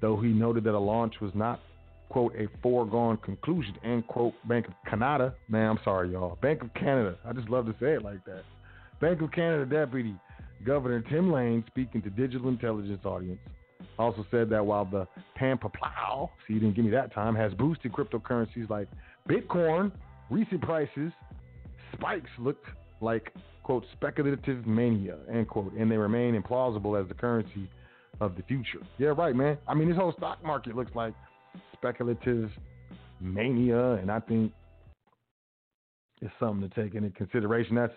though 0.00 0.20
he 0.20 0.28
noted 0.28 0.64
that 0.64 0.74
a 0.74 0.78
launch 0.78 1.14
was 1.20 1.32
not 1.34 1.60
quote, 2.08 2.34
a 2.36 2.46
foregone 2.62 3.16
conclusion, 3.18 3.74
end 3.84 4.06
quote, 4.06 4.34
Bank 4.46 4.68
of 4.68 4.74
Canada. 4.88 5.34
Man, 5.48 5.70
I'm 5.70 5.78
sorry, 5.84 6.12
y'all. 6.12 6.38
Bank 6.40 6.62
of 6.62 6.72
Canada. 6.74 7.16
I 7.24 7.32
just 7.32 7.48
love 7.48 7.66
to 7.66 7.74
say 7.80 7.94
it 7.94 8.02
like 8.02 8.24
that. 8.26 8.44
Bank 9.00 9.20
of 9.22 9.32
Canada 9.32 9.66
Deputy 9.66 10.14
Governor 10.64 11.02
Tim 11.02 11.32
Lane, 11.32 11.64
speaking 11.68 12.02
to 12.02 12.10
digital 12.10 12.48
intelligence 12.48 13.04
audience, 13.04 13.40
also 13.98 14.26
said 14.30 14.48
that 14.50 14.64
while 14.64 14.84
the 14.84 15.06
Pampa 15.34 15.68
Plow, 15.68 16.30
see, 16.46 16.54
you 16.54 16.60
didn't 16.60 16.76
give 16.76 16.84
me 16.84 16.90
that 16.90 17.12
time, 17.14 17.34
has 17.34 17.52
boosted 17.54 17.92
cryptocurrencies 17.92 18.68
like 18.68 18.88
Bitcoin, 19.28 19.92
recent 20.30 20.60
prices 20.62 21.12
spikes 21.94 22.30
looked 22.38 22.66
like, 23.00 23.32
quote, 23.62 23.84
speculative 23.92 24.66
mania, 24.66 25.16
end 25.32 25.48
quote, 25.48 25.72
and 25.74 25.90
they 25.90 25.96
remain 25.96 26.40
implausible 26.40 27.00
as 27.00 27.08
the 27.08 27.14
currency 27.14 27.68
of 28.20 28.36
the 28.36 28.42
future. 28.42 28.80
Yeah, 28.98 29.08
right, 29.08 29.34
man. 29.34 29.58
I 29.68 29.74
mean, 29.74 29.88
this 29.88 29.96
whole 29.96 30.12
stock 30.16 30.42
market 30.44 30.74
looks 30.74 30.94
like 30.94 31.14
speculative 31.72 32.50
mania, 33.20 33.92
and 33.92 34.10
I 34.10 34.20
think 34.20 34.52
it's 36.22 36.32
something 36.40 36.68
to 36.68 36.82
take 36.82 36.94
into 36.94 37.10
consideration. 37.10 37.76
That's 37.76 37.92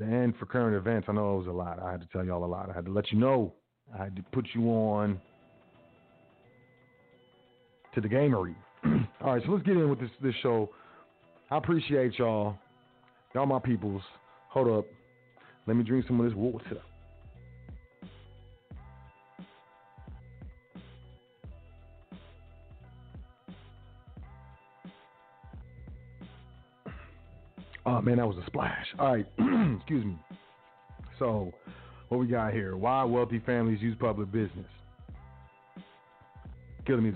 end 0.00 0.34
for 0.38 0.46
current 0.46 0.76
events. 0.76 1.06
I 1.08 1.12
know 1.12 1.34
it 1.34 1.38
was 1.38 1.46
a 1.46 1.52
lot. 1.52 1.78
I 1.80 1.90
had 1.90 2.00
to 2.00 2.06
tell 2.12 2.24
y'all 2.24 2.44
a 2.44 2.46
lot. 2.46 2.70
I 2.70 2.72
had 2.72 2.84
to 2.86 2.92
let 2.92 3.10
you 3.12 3.18
know. 3.18 3.52
I 3.94 4.04
had 4.04 4.16
to 4.16 4.22
put 4.32 4.46
you 4.54 4.68
on 4.68 5.20
to 7.94 8.00
the 8.00 8.08
gamery. 8.08 8.54
All 9.20 9.34
right, 9.34 9.42
so 9.44 9.52
let's 9.52 9.64
get 9.64 9.76
in 9.76 9.88
with 9.88 10.00
this 10.00 10.10
this 10.22 10.34
show. 10.42 10.70
I 11.50 11.58
appreciate 11.58 12.18
y'all, 12.18 12.56
y'all 13.34 13.46
my 13.46 13.58
peoples. 13.58 14.02
Hold 14.48 14.78
up, 14.78 14.86
let 15.66 15.76
me 15.76 15.84
drink 15.84 16.06
some 16.06 16.20
of 16.20 16.26
this 16.26 16.34
water. 16.34 16.80
Man, 28.02 28.18
that 28.18 28.26
was 28.26 28.36
a 28.36 28.46
splash. 28.46 28.86
All 28.98 29.14
right, 29.14 29.26
excuse 29.78 30.04
me. 30.04 30.18
So, 31.18 31.52
what 32.08 32.18
we 32.18 32.26
got 32.26 32.52
here? 32.52 32.76
Why 32.76 33.04
wealthy 33.04 33.40
families 33.40 33.80
use 33.80 33.96
public 33.98 34.30
business? 34.32 34.66
Killing 36.86 37.04
me. 37.04 37.12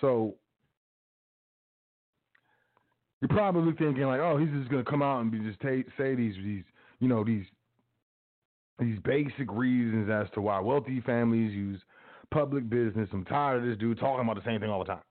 So, 0.00 0.34
you're 3.20 3.28
probably 3.28 3.72
thinking 3.72 4.04
like, 4.04 4.20
oh, 4.20 4.38
he's 4.38 4.50
just 4.50 4.70
gonna 4.70 4.84
come 4.84 5.02
out 5.02 5.20
and 5.20 5.30
be 5.30 5.38
just 5.40 5.60
ta- 5.60 5.90
say 5.96 6.14
these 6.14 6.34
these 6.36 6.64
you 7.00 7.08
know 7.08 7.24
these 7.24 7.44
these 8.78 8.98
basic 9.04 9.50
reasons 9.50 10.08
as 10.08 10.28
to 10.34 10.40
why 10.40 10.60
wealthy 10.60 11.00
families 11.00 11.52
use 11.52 11.80
public 12.30 12.68
business. 12.68 13.08
I'm 13.12 13.24
tired 13.24 13.62
of 13.62 13.68
this 13.68 13.78
dude 13.78 13.98
talking 13.98 14.24
about 14.24 14.36
the 14.36 14.48
same 14.48 14.60
thing 14.60 14.70
all 14.70 14.78
the 14.80 14.84
time. 14.84 15.02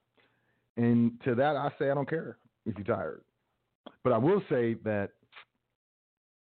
And 0.78 1.20
to 1.26 1.36
that, 1.36 1.56
I 1.56 1.70
say 1.80 1.90
I 1.90 1.94
don't 1.96 2.10
care 2.10 2.38
if 2.66 2.76
you're 2.78 2.96
tired. 2.96 3.22
But 4.04 4.14
I 4.14 4.18
will 4.18 4.42
say 4.50 4.76
that 4.84 5.12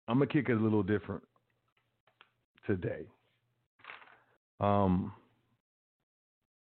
I'm 0.06 0.18
gonna 0.18 0.26
kick 0.26 0.48
it 0.48 0.52
a 0.52 0.60
little 0.60 0.82
different 0.82 1.22
today. 2.66 3.06
Um, 4.60 5.12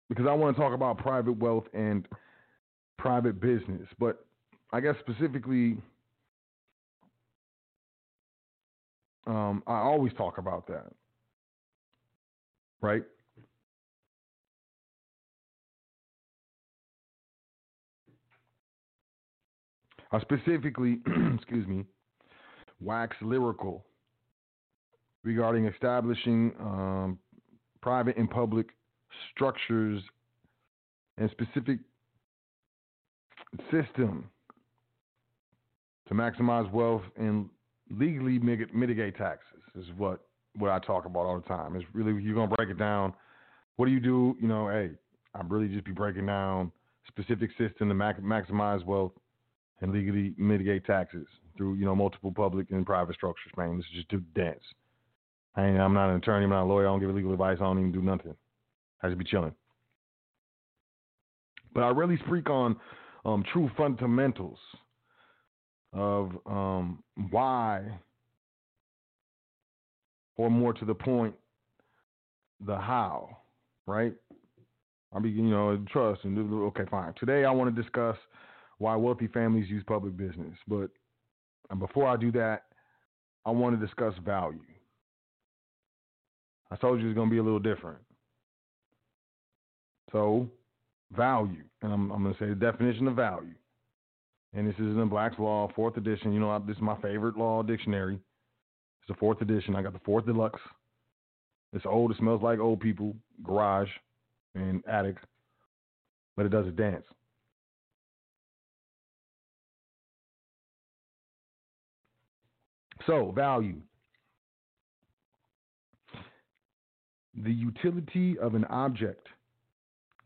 because 0.08 0.26
I 0.26 0.32
want 0.32 0.56
to 0.56 0.62
talk 0.62 0.72
about 0.72 0.98
private 0.98 1.38
wealth 1.38 1.64
and 1.74 2.06
private 2.98 3.40
business, 3.40 3.88
but 3.98 4.24
I 4.72 4.80
guess 4.80 4.94
specifically, 5.00 5.78
um, 9.26 9.62
I 9.66 9.78
always 9.78 10.12
talk 10.14 10.38
about 10.38 10.66
that, 10.68 10.86
right? 12.80 13.02
I 20.16 20.20
specifically, 20.20 21.00
excuse 21.34 21.66
me, 21.66 21.84
wax 22.80 23.16
lyrical 23.20 23.84
regarding 25.24 25.66
establishing 25.66 26.52
um, 26.58 27.18
private 27.82 28.16
and 28.16 28.30
public 28.30 28.68
structures 29.32 30.02
and 31.18 31.30
specific 31.30 31.80
system 33.70 34.30
to 36.08 36.14
maximize 36.14 36.70
wealth 36.72 37.02
and 37.16 37.50
legally 37.90 38.38
mitigate 38.38 39.16
taxes 39.16 39.62
is 39.78 39.84
what 39.96 40.20
what 40.58 40.70
I 40.70 40.78
talk 40.78 41.04
about 41.04 41.26
all 41.26 41.36
the 41.38 41.46
time. 41.46 41.76
It's 41.76 41.84
really 41.92 42.22
you're 42.22 42.34
gonna 42.34 42.54
break 42.56 42.70
it 42.70 42.78
down. 42.78 43.12
What 43.76 43.86
do 43.86 43.92
you 43.92 44.00
do? 44.00 44.34
You 44.40 44.48
know, 44.48 44.68
hey, 44.68 44.92
I'm 45.34 45.48
really 45.50 45.68
just 45.68 45.84
be 45.84 45.92
breaking 45.92 46.26
down 46.26 46.72
specific 47.06 47.50
system 47.58 47.88
to 47.88 47.94
maximize 47.94 48.84
wealth 48.84 49.12
and 49.80 49.92
legally 49.92 50.34
mitigate 50.36 50.84
taxes 50.84 51.26
through 51.56 51.74
you 51.74 51.84
know 51.84 51.94
multiple 51.94 52.32
public 52.32 52.70
and 52.70 52.86
private 52.86 53.14
structures. 53.14 53.52
Man, 53.56 53.76
this 53.76 53.86
is 53.86 53.96
just 53.96 54.08
do 54.08 54.22
dance. 54.34 54.62
I 55.54 55.62
I'm 55.62 55.94
not 55.94 56.10
an 56.10 56.16
attorney. 56.16 56.44
I'm 56.44 56.50
not 56.50 56.64
a 56.64 56.66
lawyer. 56.66 56.86
I 56.86 56.90
don't 56.90 57.00
give 57.00 57.14
legal 57.14 57.32
advice. 57.32 57.58
I 57.60 57.64
don't 57.64 57.78
even 57.78 57.92
do 57.92 58.02
nothing. 58.02 58.34
I 59.02 59.08
just 59.08 59.18
be 59.18 59.24
chilling. 59.24 59.54
But 61.74 61.82
I 61.82 61.90
really 61.90 62.18
speak 62.26 62.48
on 62.48 62.76
um, 63.24 63.44
true 63.52 63.70
fundamentals 63.76 64.58
of 65.92 66.32
um, 66.46 67.02
why, 67.30 67.82
or 70.36 70.50
more 70.50 70.72
to 70.72 70.84
the 70.84 70.94
point, 70.94 71.34
the 72.66 72.76
how, 72.76 73.38
right? 73.86 74.14
I 75.14 75.18
mean, 75.18 75.34
you 75.34 75.42
know, 75.42 75.82
trust 75.90 76.24
and 76.24 76.38
okay, 76.38 76.84
fine. 76.90 77.14
Today 77.18 77.44
I 77.44 77.50
want 77.50 77.74
to 77.74 77.82
discuss 77.82 78.16
why 78.78 78.94
wealthy 78.96 79.28
families 79.28 79.70
use 79.70 79.82
public 79.86 80.16
business, 80.16 80.54
but 80.68 80.90
before 81.78 82.08
I 82.08 82.16
do 82.16 82.30
that, 82.32 82.64
I 83.44 83.50
want 83.50 83.78
to 83.78 83.84
discuss 83.84 84.14
value. 84.24 84.60
I 86.70 86.76
told 86.76 87.00
you 87.00 87.08
it's 87.08 87.14
going 87.14 87.28
to 87.28 87.32
be 87.32 87.38
a 87.38 87.42
little 87.42 87.58
different. 87.58 87.98
So, 90.12 90.48
value, 91.16 91.62
and 91.82 91.92
I'm, 91.92 92.10
I'm 92.10 92.22
going 92.22 92.34
to 92.34 92.40
say 92.40 92.48
the 92.48 92.54
definition 92.54 93.08
of 93.08 93.16
value. 93.16 93.54
And 94.54 94.66
this 94.66 94.74
is 94.76 94.96
in 94.96 95.08
Black's 95.08 95.38
Law, 95.38 95.70
fourth 95.76 95.96
edition. 95.96 96.32
You 96.32 96.40
know, 96.40 96.62
this 96.66 96.76
is 96.76 96.82
my 96.82 96.96
favorite 97.00 97.36
law 97.36 97.62
dictionary. 97.62 98.14
It's 98.14 99.08
the 99.08 99.14
fourth 99.14 99.40
edition. 99.42 99.76
I 99.76 99.82
got 99.82 99.92
the 99.92 100.00
fourth 100.00 100.26
deluxe. 100.26 100.60
It's 101.72 101.84
old. 101.86 102.10
It 102.10 102.16
smells 102.18 102.42
like 102.42 102.58
old 102.58 102.80
people, 102.80 103.14
garage, 103.42 103.88
and 104.54 104.82
attic, 104.88 105.16
but 106.36 106.46
it 106.46 106.50
does 106.50 106.66
a 106.66 106.70
dance. 106.70 107.04
So, 113.06 113.30
value. 113.30 113.80
The 117.34 117.52
utility 117.52 118.38
of 118.38 118.54
an 118.54 118.64
object 118.64 119.26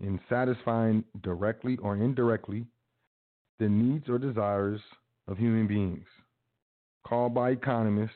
in 0.01 0.19
satisfying 0.29 1.05
directly 1.23 1.77
or 1.83 1.97
indirectly 1.97 2.65
the 3.59 3.69
needs 3.69 4.09
or 4.09 4.19
desires 4.19 4.81
of 5.29 5.37
human 5.37 5.67
beings, 5.67 6.07
called 7.07 7.35
by 7.35 7.51
economists 7.51 8.15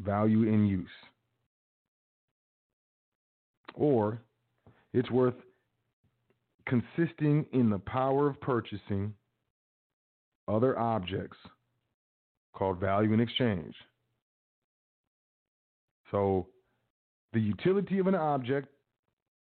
value 0.00 0.44
in 0.44 0.66
use. 0.66 0.88
Or 3.74 4.22
it's 4.94 5.10
worth 5.10 5.34
consisting 6.66 7.44
in 7.52 7.68
the 7.68 7.78
power 7.80 8.28
of 8.28 8.40
purchasing 8.40 9.12
other 10.48 10.78
objects 10.78 11.36
called 12.52 12.78
value 12.78 13.12
in 13.12 13.20
exchange. 13.20 13.74
So, 16.10 16.48
the 17.32 17.40
utility 17.40 17.98
of 17.98 18.06
an 18.06 18.14
object 18.14 18.68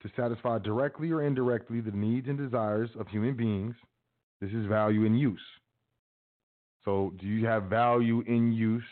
to 0.04 0.10
satisfy 0.16 0.60
directly 0.60 1.12
or 1.12 1.24
indirectly 1.24 1.82
the 1.82 1.91
needs 1.91 2.28
and 2.28 2.38
desires 2.38 2.89
of 2.99 3.08
human 3.08 3.36
beings. 3.36 3.76
This 4.41 4.51
is 4.51 4.66
value 4.66 5.06
in 5.06 5.16
use. 5.16 5.39
So, 6.86 7.14
do 7.20 7.26
you 7.26 7.45
have 7.45 7.64
value 7.64 8.22
in 8.28 8.51
use 8.51 8.84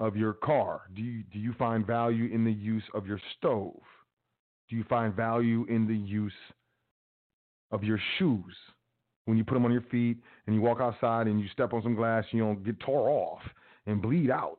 of 0.00 0.16
your 0.16 0.32
car? 0.32 0.82
Do 0.94 1.02
you, 1.02 1.22
do 1.32 1.38
you 1.38 1.54
find 1.54 1.86
value 1.86 2.32
in 2.32 2.44
the 2.44 2.52
use 2.52 2.82
of 2.94 3.06
your 3.06 3.20
stove? 3.36 3.80
Do 4.68 4.76
you 4.76 4.84
find 4.84 5.14
value 5.14 5.64
in 5.68 5.86
the 5.86 5.96
use 5.96 6.32
of 7.70 7.84
your 7.84 8.00
shoes? 8.18 8.56
When 9.26 9.38
you 9.38 9.44
put 9.44 9.54
them 9.54 9.64
on 9.64 9.72
your 9.72 9.84
feet 9.90 10.18
and 10.46 10.54
you 10.54 10.60
walk 10.60 10.80
outside 10.80 11.26
and 11.26 11.40
you 11.40 11.48
step 11.48 11.72
on 11.72 11.82
some 11.82 11.94
glass, 11.94 12.24
you 12.30 12.40
don't 12.40 12.62
get 12.62 12.78
tore 12.80 13.08
off 13.08 13.40
and 13.86 14.02
bleed 14.02 14.30
out 14.30 14.58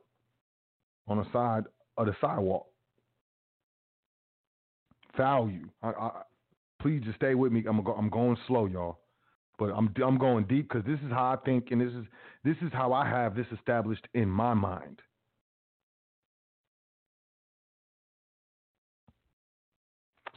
on 1.06 1.18
the 1.18 1.26
side 1.32 1.64
of 1.96 2.06
the 2.06 2.16
sidewalk. 2.20 2.66
Value. 5.16 5.68
I, 5.82 5.88
I, 5.88 6.10
please 6.82 7.02
just 7.04 7.16
stay 7.16 7.34
with 7.34 7.52
me. 7.52 7.64
I'm, 7.68 7.82
go, 7.82 7.92
I'm 7.92 8.10
going 8.10 8.36
slow, 8.46 8.66
y'all, 8.66 8.98
but 9.58 9.66
I'm 9.66 9.92
I'm 10.04 10.18
going 10.18 10.44
deep 10.44 10.68
because 10.68 10.84
this 10.86 11.00
is 11.00 11.10
how 11.10 11.32
I 11.32 11.36
think, 11.44 11.70
and 11.70 11.80
this 11.80 11.92
is 11.92 12.04
this 12.44 12.56
is 12.60 12.70
how 12.72 12.92
I 12.92 13.08
have 13.08 13.34
this 13.34 13.46
established 13.52 14.06
in 14.14 14.28
my 14.28 14.52
mind. 14.52 15.00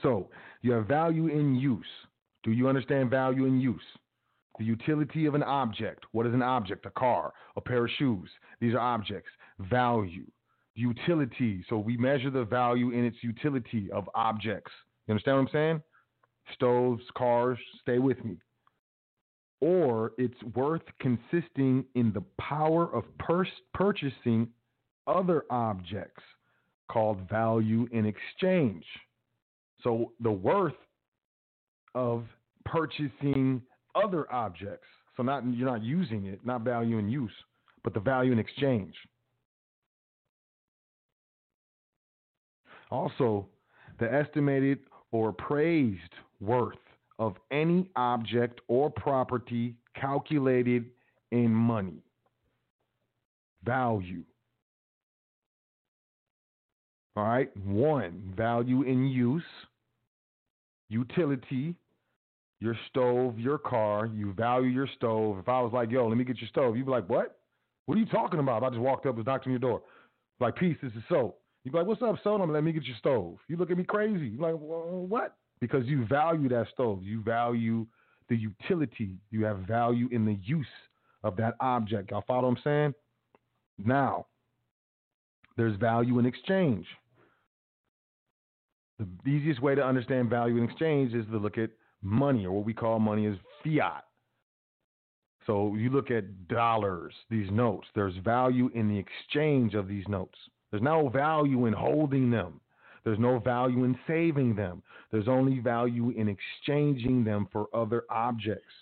So 0.02 0.30
you 0.62 0.72
have 0.72 0.88
value 0.88 1.28
in 1.28 1.56
use. 1.56 1.86
Do 2.44 2.52
you 2.52 2.70
understand 2.70 3.10
value 3.10 3.46
in 3.46 3.60
use? 3.60 3.82
The 4.60 4.66
utility 4.66 5.26
of 5.26 5.36
an 5.36 5.44
object. 5.44 6.06
What 6.12 6.28
is 6.28 6.34
an 6.34 6.44
object? 6.44 6.86
A 6.86 6.92
car, 6.92 7.34
a 7.56 7.62
pair 7.62 7.86
of 7.86 7.92
shoes. 7.98 8.30
These 8.60 8.74
are 8.74 8.80
objects. 8.80 9.30
Value 9.60 10.26
utility. 10.76 11.64
So 11.70 11.78
we 11.78 11.98
measure 11.98 12.30
the 12.30 12.44
value 12.44 12.92
in 12.92 13.06
its 13.06 13.18
utility 13.22 13.90
of 13.92 14.10
objects. 14.16 14.72
You 15.08 15.14
understand 15.14 15.38
what 15.38 15.42
I'm 15.44 15.50
saying? 15.52 15.82
Stoves, 16.54 17.04
cars, 17.18 17.58
stay 17.82 18.00
with 18.00 18.24
me. 18.24 18.38
Or 19.62 20.14
it's 20.18 20.42
worth 20.56 20.84
consisting 21.00 21.84
in 21.96 22.14
the 22.14 22.24
power 22.40 22.94
of 22.94 23.04
purchasing 23.74 24.48
other 25.06 25.44
objects 25.50 26.24
called 26.90 27.30
value 27.30 27.88
in 27.92 28.06
exchange. 28.06 28.86
So 29.84 30.14
the 30.22 30.32
worth 30.32 30.74
of 31.94 32.26
purchasing 32.66 33.62
other 34.04 34.32
objects. 34.32 34.88
So 35.18 35.24
not 35.24 35.44
you're 35.54 35.70
not 35.70 35.84
using 35.84 36.26
it, 36.28 36.40
not 36.46 36.62
value 36.62 36.98
in 36.98 37.10
use, 37.10 37.34
but 37.84 37.94
the 37.94 38.00
value 38.00 38.32
in 38.32 38.40
exchange. 38.40 38.94
Also, 42.92 43.46
the 44.00 44.12
estimated 44.12 44.80
or 45.12 45.30
appraised 45.30 46.14
worth 46.40 46.78
of 47.20 47.36
any 47.52 47.90
object 47.96 48.62
or 48.68 48.90
property 48.90 49.76
calculated 49.96 50.86
in 51.32 51.52
money. 51.52 52.02
Value. 53.64 54.24
All 57.16 57.26
right. 57.26 57.56
One, 57.66 58.34
value 58.38 58.84
in 58.84 59.08
use, 59.08 59.44
utility, 60.88 61.76
your 62.60 62.76
stove, 62.90 63.40
your 63.40 63.58
car. 63.58 64.06
You 64.06 64.34
value 64.34 64.70
your 64.70 64.88
stove. 64.96 65.40
If 65.40 65.48
I 65.48 65.62
was 65.62 65.72
like, 65.74 65.92
yo, 65.92 66.08
let 66.08 66.18
me 66.18 66.24
get 66.24 66.40
your 66.40 66.50
stove, 66.50 66.76
you'd 66.76 66.86
be 66.86 66.92
like, 66.92 67.10
what? 67.10 67.40
What 67.86 67.98
are 67.98 68.02
you 68.02 68.06
talking 68.06 68.40
about? 68.40 68.64
I 68.64 68.70
just 68.70 68.80
walked 68.80 69.06
up 69.06 69.16
and 69.16 69.26
knocked 69.26 69.48
on 69.48 69.54
your 69.54 69.60
door. 69.60 69.82
Like, 70.40 70.56
peace, 70.56 70.78
this 70.82 70.92
is 70.94 71.04
soap. 71.10 71.40
You'd 71.64 71.72
be 71.72 71.78
like, 71.78 71.88
"What's 71.88 72.02
up, 72.02 72.16
son? 72.24 72.42
I'm 72.42 72.52
Let 72.52 72.64
me 72.64 72.72
get 72.72 72.86
your 72.86 72.96
stove." 72.98 73.38
You 73.48 73.58
look 73.58 73.72
at 73.72 73.78
me 73.78 73.84
crazy. 73.84 74.28
You're 74.28 74.52
like, 74.52 74.62
well, 74.62 75.06
"What?" 75.08 75.36
Because 75.60 75.86
you 75.86 76.06
value 76.06 76.48
that 76.50 76.68
stove. 76.74 77.04
You 77.04 77.22
value 77.22 77.86
the 78.30 78.36
utility. 78.36 79.18
You 79.30 79.44
have 79.46 79.60
value 79.60 80.08
in 80.12 80.26
the 80.26 80.36
use 80.36 80.68
of 81.24 81.36
that 81.38 81.56
object. 81.60 82.12
Y'all 82.12 82.24
follow 82.26 82.44
what 82.44 82.58
I'm 82.58 82.64
saying? 82.64 82.94
Now, 83.78 84.28
there's 85.58 85.76
value 85.78 86.20
in 86.20 86.26
exchange. 86.26 86.88
The 89.00 89.30
easiest 89.30 89.62
way 89.62 89.76
to 89.76 89.86
understand 89.86 90.30
value 90.30 90.58
in 90.58 90.64
exchange 90.64 91.14
is 91.14 91.26
to 91.28 91.38
look 91.38 91.58
at 91.58 91.72
money, 92.02 92.46
or 92.46 92.52
what 92.52 92.66
we 92.66 92.74
call 92.74 93.00
money 93.00 93.26
is 93.26 93.38
fiat. 93.64 94.06
So 95.46 95.76
you 95.76 95.90
look 95.90 96.12
at 96.12 96.48
dollars, 96.48 97.14
these 97.30 97.50
notes. 97.52 97.88
There's 97.96 98.16
value 98.18 98.70
in 98.76 98.88
the 98.88 98.98
exchange 98.98 99.74
of 99.74 99.88
these 99.88 100.08
notes. 100.08 100.38
There's 100.70 100.84
no 100.84 101.10
value 101.10 101.66
in 101.66 101.74
holding 101.74 102.30
them. 102.30 102.62
There's 103.04 103.20
no 103.20 103.40
value 103.40 103.86
in 103.86 103.98
saving 104.06 104.56
them. 104.56 104.84
There's 105.12 105.28
only 105.28 105.60
value 105.60 106.12
in 106.12 106.28
exchanging 106.28 107.24
them 107.24 107.48
for 107.52 107.68
other 107.74 108.04
objects. 108.10 108.74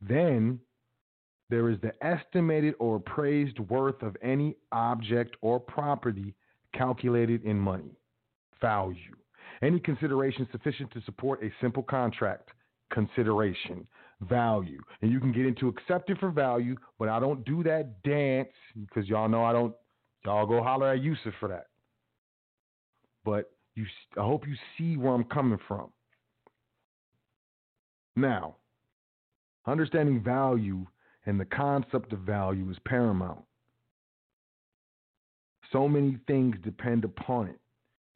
Then 0.00 0.60
there 1.48 1.70
is 1.70 1.80
the 1.80 1.92
estimated 2.04 2.74
or 2.78 2.96
appraised 2.96 3.58
worth 3.58 4.02
of 4.02 4.16
any 4.22 4.56
object 4.72 5.36
or 5.40 5.58
property 5.58 6.34
calculated 6.74 7.44
in 7.44 7.58
money, 7.58 7.98
value. 8.60 9.16
Any 9.62 9.80
consideration 9.80 10.48
sufficient 10.52 10.90
to 10.92 11.00
support 11.02 11.42
a 11.42 11.50
simple 11.60 11.82
contract, 11.82 12.50
consideration, 12.92 13.86
value. 14.20 14.80
And 15.02 15.10
you 15.10 15.20
can 15.20 15.32
get 15.32 15.46
into 15.46 15.68
accepted 15.68 16.18
for 16.18 16.30
value, 16.30 16.76
but 16.98 17.08
I 17.08 17.20
don't 17.20 17.44
do 17.44 17.62
that 17.64 18.02
dance 18.02 18.48
because 18.78 19.08
y'all 19.08 19.28
know 19.28 19.44
I 19.44 19.52
don't, 19.52 19.74
y'all 20.24 20.46
go 20.46 20.62
holler 20.62 20.92
at 20.92 21.02
Yusuf 21.02 21.34
for 21.40 21.48
that. 21.48 21.66
But 23.24 23.50
you, 23.74 23.84
I 24.16 24.22
hope 24.22 24.46
you 24.46 24.54
see 24.78 24.96
where 24.96 25.12
I'm 25.12 25.24
coming 25.24 25.58
from. 25.66 25.90
Now, 28.14 28.56
understanding 29.66 30.22
value 30.22 30.86
and 31.26 31.38
the 31.38 31.44
concept 31.44 32.12
of 32.12 32.20
value 32.20 32.70
is 32.70 32.76
paramount. 32.86 33.42
So 35.72 35.88
many 35.88 36.18
things 36.26 36.56
depend 36.62 37.04
upon 37.04 37.48
it. 37.48 37.60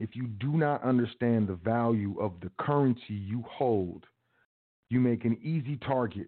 If 0.00 0.16
you 0.16 0.26
do 0.26 0.52
not 0.52 0.82
understand 0.82 1.46
the 1.46 1.58
value 1.62 2.18
of 2.18 2.32
the 2.40 2.50
currency 2.58 3.12
you 3.12 3.44
hold, 3.46 4.06
you 4.88 4.98
make 4.98 5.26
an 5.26 5.38
easy 5.42 5.76
target 5.76 6.26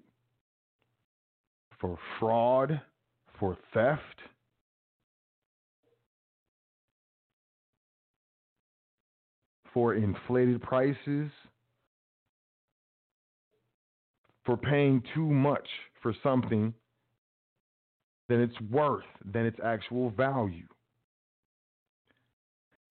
for 1.80 1.98
fraud, 2.20 2.80
for 3.40 3.56
theft, 3.72 4.20
for 9.72 9.94
inflated 9.94 10.60
prices, 10.60 11.30
for 14.44 14.58
paying 14.58 15.02
too 15.14 15.26
much 15.26 15.66
for 16.02 16.14
something 16.22 16.74
than 18.28 18.42
its 18.42 18.60
worth, 18.70 19.04
than 19.24 19.46
its 19.46 19.58
actual 19.64 20.10
value. 20.10 20.66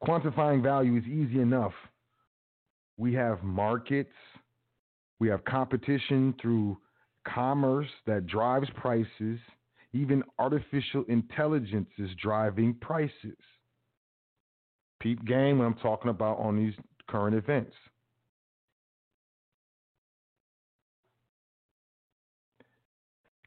Quantifying 0.04 0.64
value 0.64 0.98
is 0.98 1.06
easy 1.06 1.40
enough. 1.40 1.74
We 2.98 3.14
have 3.14 3.44
markets, 3.44 4.14
we 5.20 5.28
have 5.30 5.44
competition 5.46 6.34
through 6.42 6.78
commerce 7.28 7.88
that 8.08 8.26
drives 8.26 8.68
prices, 8.76 9.40
even 9.94 10.24
artificial 10.40 11.04
intelligence 11.08 11.90
is 12.00 12.10
driving 12.22 12.74
prices. 12.82 13.38
Peep 15.00 15.24
game 15.26 15.60
when 15.60 15.68
I'm 15.68 15.76
talking 15.76 16.10
about 16.10 16.40
on 16.40 16.58
these 16.58 16.74
current 17.08 17.36
events. 17.36 17.74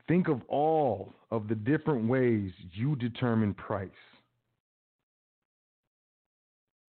Think 0.07 0.28
of 0.28 0.42
all 0.48 1.14
of 1.30 1.48
the 1.48 1.55
different 1.55 2.09
ways 2.09 2.50
you 2.72 2.94
determine 2.96 3.55
price. 3.55 3.90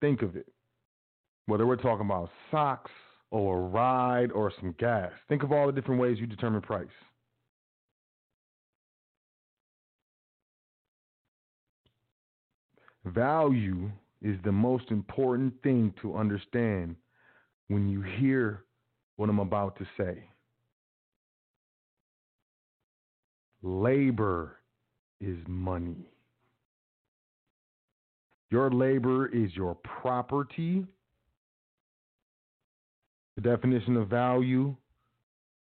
Think 0.01 0.21
of 0.21 0.35
it. 0.35 0.47
Whether 1.47 1.65
we're 1.65 1.75
talking 1.75 2.05
about 2.05 2.29
socks 2.51 2.91
or 3.31 3.57
a 3.57 3.61
ride 3.61 4.31
or 4.31 4.51
some 4.59 4.75
gas, 4.79 5.11
think 5.29 5.43
of 5.43 5.51
all 5.51 5.67
the 5.67 5.73
different 5.73 6.01
ways 6.01 6.17
you 6.19 6.27
determine 6.27 6.61
price. 6.61 6.87
Value 13.05 13.91
is 14.21 14.37
the 14.43 14.51
most 14.51 14.89
important 14.89 15.53
thing 15.61 15.93
to 16.01 16.15
understand 16.15 16.95
when 17.67 17.87
you 17.87 18.01
hear 18.01 18.63
what 19.17 19.29
I'm 19.29 19.39
about 19.39 19.77
to 19.77 19.85
say. 19.97 20.23
Labor 23.61 24.57
is 25.21 25.37
money. 25.47 26.09
Your 28.55 28.71
labor 28.71 29.27
is 29.27 29.53
your 29.53 29.75
property. 29.75 30.85
The 33.35 33.41
definition 33.41 33.97
of 33.97 34.07
value, 34.07 34.73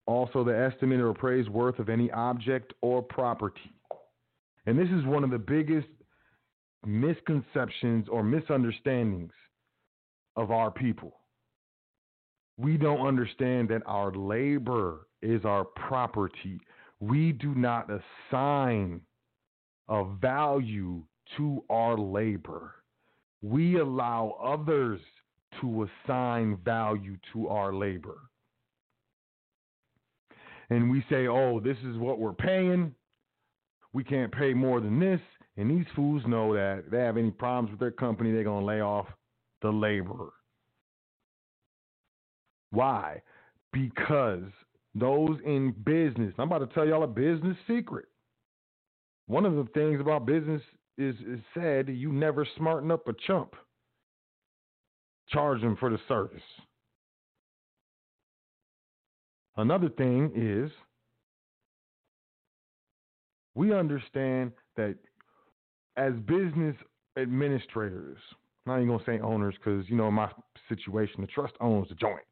also 0.07 0.45
the 0.45 0.57
estimate 0.57 1.01
or 1.01 1.09
appraised 1.09 1.49
worth 1.49 1.81
of 1.81 1.89
any 1.89 2.09
object 2.13 2.73
or 2.83 3.03
property. 3.03 3.73
And 4.67 4.79
this 4.79 4.89
is 4.91 5.05
one 5.07 5.25
of 5.25 5.31
the 5.33 5.41
biggest 5.41 5.89
misconceptions 6.87 8.07
or 8.09 8.23
misunderstandings 8.23 9.33
of 10.37 10.53
our 10.53 10.71
people. 10.71 11.17
We 12.59 12.77
don't 12.77 13.05
understand 13.05 13.71
that 13.71 13.83
our 13.87 14.13
labor 14.13 15.09
is 15.21 15.45
our 15.45 15.65
property. 15.65 16.61
We 17.01 17.33
do 17.33 17.57
not 17.57 17.91
assign 17.91 19.01
a 19.89 20.05
value 20.05 21.03
to 21.39 21.65
our 21.69 21.99
labor. 21.99 22.77
We 23.45 23.79
allow 23.79 24.39
others 24.43 25.01
to 25.61 25.87
assign 26.07 26.57
value 26.65 27.19
to 27.35 27.49
our 27.49 27.75
labor. 27.75 28.17
And 30.71 30.91
we 30.91 31.05
say, 31.11 31.27
oh, 31.27 31.61
this 31.61 31.77
is 31.87 31.99
what 31.99 32.19
we're 32.19 32.33
paying. 32.33 32.95
We 33.93 34.03
can't 34.03 34.33
pay 34.33 34.55
more 34.55 34.81
than 34.81 34.99
this. 34.99 35.21
And 35.59 35.71
these 35.71 35.85
fools 35.95 36.23
know 36.27 36.55
that 36.55 36.85
if 36.87 36.91
they 36.91 37.01
have 37.01 37.19
any 37.19 37.31
problems 37.31 37.71
with 37.71 37.81
their 37.81 37.91
company, 37.91 38.33
they're 38.33 38.45
going 38.45 38.63
to 38.63 38.67
lay 38.67 38.81
off 38.81 39.09
the 39.61 39.69
laborer. 39.69 40.33
Why? 42.71 43.21
Because 43.75 44.45
those 44.95 45.39
in 45.45 45.75
business, 45.85 46.33
I'm 46.39 46.51
about 46.51 46.67
to 46.67 46.75
tell 46.75 46.87
y'all 46.87 47.05
a 47.05 47.07
business 47.07 47.59
secret. 47.69 48.07
One 49.27 49.45
of 49.45 49.55
the 49.55 49.67
things 49.75 50.01
about 50.01 50.25
business 50.25 50.63
is, 50.99 51.15
is 51.27 51.41
said 51.55 51.89
you 51.89 52.13
never 52.13 52.47
smarten 52.57 52.91
up 52.91 53.09
a 53.09 53.15
chump. 53.27 53.55
Charge 55.29 55.61
them 55.61 55.77
for 55.77 55.91
the 55.91 55.99
service. 56.07 56.43
Another 59.57 59.89
thing 59.89 60.33
is 60.35 60.71
we 63.55 63.73
understand 63.73 64.53
that 64.77 64.97
as 65.97 66.13
business 66.27 66.77
administrators, 67.17 68.19
not 68.67 68.77
even 68.77 68.89
gonna 68.89 69.05
say 69.07 69.21
owners 69.21 69.55
because 69.57 69.89
you 69.89 69.97
know 69.97 70.09
in 70.09 70.15
my 70.15 70.31
situation 70.69 71.21
the 71.21 71.27
trust 71.29 71.55
owns 71.61 71.89
the 71.89 71.95
joint. 71.95 72.25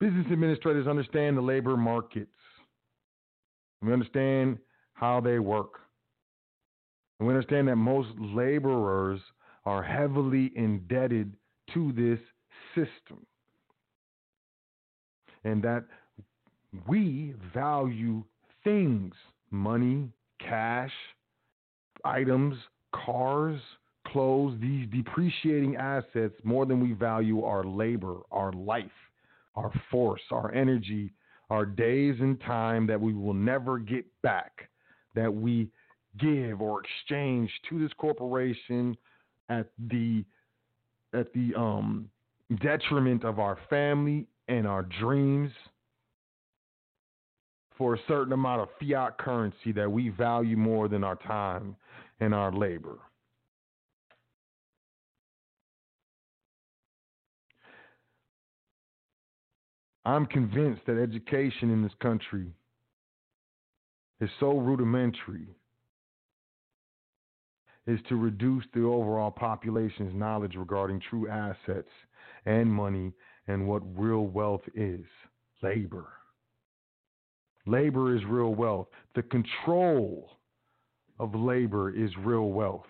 Business 0.00 0.26
administrators 0.30 0.86
understand 0.86 1.36
the 1.36 1.40
labor 1.40 1.76
markets. 1.76 2.34
We 3.80 3.92
understand 3.92 4.58
how 4.94 5.20
they 5.20 5.38
work. 5.38 5.80
And 7.22 7.28
we 7.28 7.34
understand 7.34 7.68
that 7.68 7.76
most 7.76 8.08
laborers 8.18 9.20
are 9.64 9.80
heavily 9.80 10.50
indebted 10.56 11.32
to 11.72 11.92
this 11.92 12.18
system. 12.74 13.24
And 15.44 15.62
that 15.62 15.84
we 16.88 17.34
value 17.54 18.24
things, 18.64 19.14
money, 19.52 20.08
cash, 20.40 20.90
items, 22.04 22.56
cars, 22.92 23.60
clothes, 24.08 24.58
these 24.60 24.88
depreciating 24.90 25.76
assets 25.76 26.34
more 26.42 26.66
than 26.66 26.80
we 26.80 26.90
value 26.90 27.44
our 27.44 27.62
labor, 27.62 28.16
our 28.32 28.52
life, 28.52 28.90
our 29.54 29.70
force, 29.92 30.22
our 30.32 30.52
energy, 30.52 31.12
our 31.50 31.66
days 31.66 32.16
and 32.18 32.40
time 32.40 32.84
that 32.88 33.00
we 33.00 33.14
will 33.14 33.32
never 33.32 33.78
get 33.78 34.06
back, 34.22 34.68
that 35.14 35.32
we 35.32 35.70
give 36.18 36.60
or 36.60 36.82
exchange 36.82 37.50
to 37.68 37.78
this 37.80 37.92
corporation 37.98 38.96
at 39.48 39.66
the 39.90 40.24
at 41.14 41.32
the 41.32 41.52
um 41.56 42.08
detriment 42.60 43.24
of 43.24 43.38
our 43.38 43.58
family 43.70 44.26
and 44.48 44.66
our 44.66 44.82
dreams 44.82 45.50
for 47.78 47.94
a 47.94 47.98
certain 48.06 48.32
amount 48.32 48.60
of 48.60 48.68
fiat 48.78 49.16
currency 49.18 49.72
that 49.74 49.90
we 49.90 50.10
value 50.10 50.56
more 50.56 50.88
than 50.88 51.02
our 51.02 51.16
time 51.16 51.74
and 52.20 52.34
our 52.34 52.52
labor. 52.52 52.98
I'm 60.04 60.26
convinced 60.26 60.82
that 60.86 61.00
education 61.00 61.70
in 61.70 61.82
this 61.82 61.92
country 62.00 62.52
is 64.20 64.28
so 64.40 64.58
rudimentary 64.58 65.48
is 67.86 68.00
to 68.08 68.16
reduce 68.16 68.64
the 68.74 68.82
overall 68.82 69.30
population's 69.30 70.14
knowledge 70.14 70.54
regarding 70.56 71.00
true 71.10 71.28
assets 71.28 71.88
and 72.46 72.72
money 72.72 73.12
and 73.48 73.66
what 73.66 73.82
real 73.98 74.26
wealth 74.26 74.62
is 74.74 75.04
labor. 75.62 76.06
Labor 77.66 78.16
is 78.16 78.24
real 78.24 78.54
wealth. 78.54 78.88
The 79.14 79.22
control 79.22 80.30
of 81.18 81.34
labor 81.34 81.90
is 81.90 82.10
real 82.18 82.50
wealth. 82.50 82.86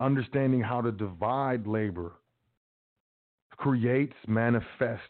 understanding 0.00 0.60
how 0.60 0.80
to 0.80 0.92
divide 0.92 1.66
labor 1.66 2.12
creates, 3.56 4.14
manifests, 4.26 5.06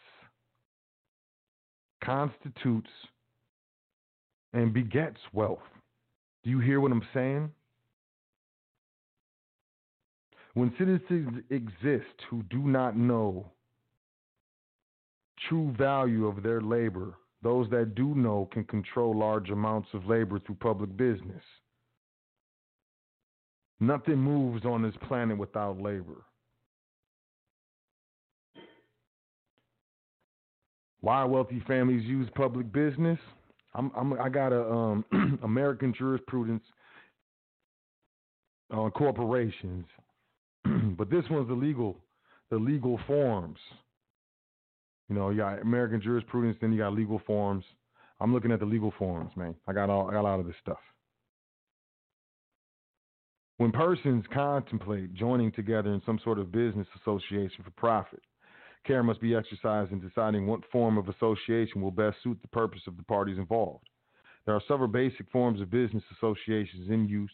constitutes, 2.05 2.91
and 4.53 4.75
begets 4.75 5.19
wealth. 5.33 5.63
Do 6.45 6.51
you 6.51 6.59
hear 6.61 6.81
what 6.81 6.93
I'm 6.93 7.07
saying? 7.15 7.51
When 10.55 10.73
citizens 10.79 11.43
exist 11.51 12.15
who 12.29 12.43
do 12.45 12.59
not 12.59 12.97
know 12.97 13.51
true 15.49 15.75
value 15.79 16.27
of 16.27 16.43
their 16.43 16.61
labor, 16.61 17.15
those 17.43 17.69
that 17.71 17.95
do 17.95 18.15
know 18.15 18.49
can 18.53 18.65
control 18.65 19.19
large 19.19 19.51
amounts 19.51 19.89
of 19.95 20.07
labor 20.07 20.39
through 20.39 20.57
public 20.57 20.97
business. 20.97 21.43
Nothing 23.81 24.19
moves 24.19 24.65
on 24.65 24.83
this 24.83 24.95
planet 25.09 25.37
without 25.37 25.81
labor. 25.81 26.23
Why 31.01 31.25
wealthy 31.25 31.61
families 31.67 32.05
use 32.05 32.29
public 32.37 32.73
business? 32.73 33.19
I'm, 33.75 33.91
I'm 33.97 34.13
I 34.21 34.29
got 34.29 34.53
a 34.53 34.71
um, 34.71 35.05
American 35.43 35.93
jurisprudence 35.93 36.63
on 38.71 38.91
corporations, 38.93 39.87
but 40.97 41.11
this 41.11 41.25
one's 41.31 41.49
the 41.49 41.55
legal, 41.55 41.97
the 42.51 42.57
legal 42.57 42.99
forms. 43.07 43.59
You 45.09 45.17
know, 45.17 45.31
you 45.31 45.39
got 45.39 45.61
American 45.61 46.01
jurisprudence, 46.01 46.57
then 46.61 46.73
you 46.73 46.79
got 46.79 46.95
legal 46.95 47.21
forms. 47.27 47.65
I'm 48.21 48.33
looking 48.33 48.53
at 48.53 48.61
the 48.61 48.67
legal 48.67 48.93
forms, 48.99 49.33
man. 49.37 49.55
I 49.67 49.73
got 49.73 49.91
all 49.91 50.09
I 50.09 50.13
got 50.13 50.21
a 50.21 50.23
lot 50.23 50.41
of 50.41 50.47
this 50.47 50.55
stuff. 50.63 50.79
When 53.59 53.73
persons 53.73 54.25
contemplate 54.33 55.15
joining 55.15 55.53
together 55.53 55.93
in 55.93 56.03
some 56.05 56.19
sort 56.25 56.39
of 56.39 56.51
business 56.51 56.87
association 57.01 57.63
for 57.65 57.71
profit, 57.73 58.23
care 58.87 59.03
must 59.03 59.21
be 59.21 59.35
exercised 59.35 59.93
in 59.93 60.01
deciding 60.01 60.47
what 60.47 60.69
form 60.73 60.99
of 60.99 61.09
association 61.09 61.81
will 61.81 61.91
best 61.91 62.17
suit 62.23 62.39
the 62.43 62.49
purpose 62.49 62.83
of 62.87 62.97
the 62.97 63.05
parties 63.05 63.39
involved. 63.39 63.87
There 64.47 64.55
are 64.55 64.63
several 64.67 64.89
basic 64.89 65.31
forms 65.31 65.61
of 65.61 65.71
business 65.71 66.03
associations 66.17 66.91
in 66.91 67.09
use, 67.09 67.31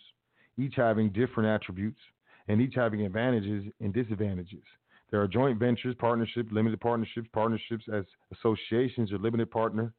each 0.59 0.74
having 0.76 1.11
different 1.11 1.48
attributes 1.48 2.00
and 2.49 2.61
each 2.61 2.74
having 2.74 3.03
advantages 3.03 3.64
and 3.80 3.92
disadvantages. 3.92 4.62
There 5.11 5.22
are 5.22 5.28
joint 5.28 5.59
ventures, 5.59 5.94
partnerships, 5.99 6.51
limited 6.53 6.80
partnerships, 6.80 7.28
partnerships 7.32 7.84
as 7.92 8.05
associations 8.32 9.12
or 9.12 9.18
limited 9.18 9.51
partner 9.51 9.92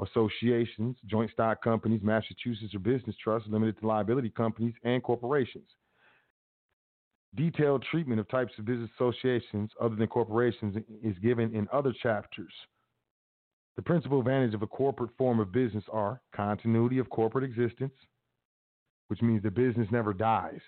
associations, 0.00 0.96
joint 1.06 1.30
stock 1.30 1.62
companies, 1.62 2.00
Massachusetts 2.02 2.74
or 2.74 2.80
business 2.80 3.16
trusts, 3.22 3.48
limited 3.48 3.76
liability 3.82 4.30
companies, 4.30 4.74
and 4.84 5.02
corporations. 5.02 5.68
Detailed 7.36 7.84
treatment 7.90 8.20
of 8.20 8.28
types 8.28 8.52
of 8.58 8.64
business 8.64 8.90
associations 8.96 9.70
other 9.80 9.96
than 9.96 10.06
corporations 10.06 10.76
is 11.02 11.18
given 11.18 11.54
in 11.54 11.68
other 11.72 11.92
chapters. 12.02 12.52
The 13.76 13.82
principal 13.82 14.20
advantage 14.20 14.54
of 14.54 14.62
a 14.62 14.68
corporate 14.68 15.10
form 15.18 15.40
of 15.40 15.52
business 15.52 15.84
are 15.92 16.20
continuity 16.34 16.98
of 16.98 17.10
corporate 17.10 17.44
existence, 17.44 17.94
which 19.08 19.20
means 19.20 19.42
the 19.42 19.50
business 19.50 19.88
never 19.90 20.12
dies. 20.12 20.60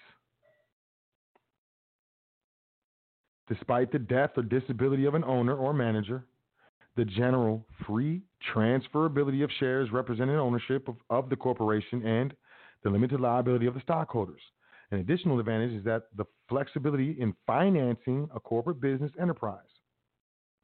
Despite 3.48 3.92
the 3.92 3.98
death 3.98 4.30
or 4.36 4.42
disability 4.42 5.04
of 5.04 5.14
an 5.14 5.24
owner 5.24 5.54
or 5.54 5.72
manager, 5.72 6.24
the 6.96 7.04
general 7.04 7.64
free 7.86 8.22
transferability 8.54 9.44
of 9.44 9.50
shares 9.58 9.92
representing 9.92 10.36
ownership 10.36 10.88
of, 10.88 10.96
of 11.10 11.28
the 11.28 11.36
corporation 11.36 12.04
and 12.04 12.34
the 12.82 12.90
limited 12.90 13.20
liability 13.20 13.66
of 13.66 13.74
the 13.74 13.80
stockholders. 13.80 14.40
An 14.90 14.98
additional 14.98 15.38
advantage 15.38 15.72
is 15.72 15.84
that 15.84 16.04
the 16.16 16.24
flexibility 16.48 17.16
in 17.20 17.34
financing 17.46 18.28
a 18.34 18.40
corporate 18.40 18.80
business 18.80 19.10
enterprise. 19.20 19.60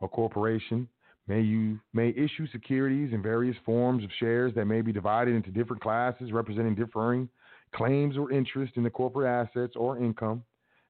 A 0.00 0.08
corporation 0.08 0.88
may, 1.28 1.40
you, 1.40 1.78
may 1.92 2.10
issue 2.10 2.46
securities 2.50 3.12
in 3.12 3.22
various 3.22 3.56
forms 3.64 4.04
of 4.04 4.10
shares 4.18 4.54
that 4.54 4.66
may 4.66 4.80
be 4.80 4.92
divided 4.92 5.34
into 5.34 5.50
different 5.50 5.82
classes 5.82 6.32
representing 6.32 6.74
differing 6.74 7.28
claims 7.74 8.16
or 8.16 8.30
interest 8.30 8.74
in 8.76 8.82
the 8.82 8.90
corporate 8.90 9.28
assets 9.28 9.74
or 9.76 9.98
income, 9.98 10.44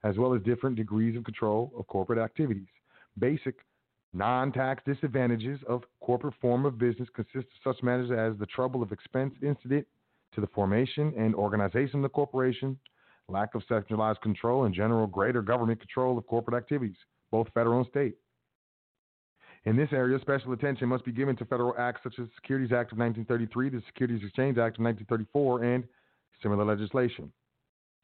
as 0.05 0.17
well 0.17 0.35
as 0.35 0.43
different 0.43 0.77
degrees 0.77 1.17
of 1.17 1.25
control 1.25 1.73
of 1.79 1.87
corporate 1.87 2.19
activities. 2.19 2.69
Basic 3.19 3.57
Non 4.15 4.53
tax 4.53 4.83
disadvantages 4.85 5.59
of 5.67 5.85
corporate 6.01 6.35
form 6.41 6.67
of 6.67 6.79
business 6.79 7.09
consist 7.15 7.47
of 7.47 7.75
such 7.75 7.83
matters 7.83 8.11
as 8.11 8.39
the 8.39 8.47
trouble 8.47 8.83
of 8.83 8.93
expense 8.93 9.33
incident 9.43 9.87
to 10.35 10.43
the 10.43 10.47
formation 10.49 11.15
and 11.17 11.35
organization 11.35 11.97
of 11.97 12.03
the 12.03 12.09
corporation, 12.11 12.79
lack 13.29 13.55
of 13.55 13.63
centralized 13.69 14.21
control, 14.21 14.65
and 14.65 14.75
general 14.75 15.07
greater 15.07 15.41
government 15.41 15.81
control 15.81 16.19
of 16.19 16.27
corporate 16.27 16.57
activities, 16.57 16.97
both 17.31 17.49
federal 17.55 17.79
and 17.79 17.89
state. 17.89 18.17
In 19.65 19.77
this 19.77 19.89
area, 19.93 20.19
special 20.21 20.53
attention 20.53 20.89
must 20.89 21.07
be 21.07 21.13
given 21.13 21.37
to 21.37 21.47
federal 21.47 21.75
acts 21.79 22.01
such 22.03 22.19
as 22.19 22.27
the 22.27 22.33
Securities 22.35 22.73
Act 22.73 22.93
of 22.93 22.99
1933, 22.99 23.71
the 23.71 23.83
Securities 23.87 24.23
Exchange 24.27 24.59
Act 24.59 24.77
of 24.79 24.85
1934, 24.85 25.65
and 25.65 25.85
similar 26.43 26.65
legislation. 26.67 27.33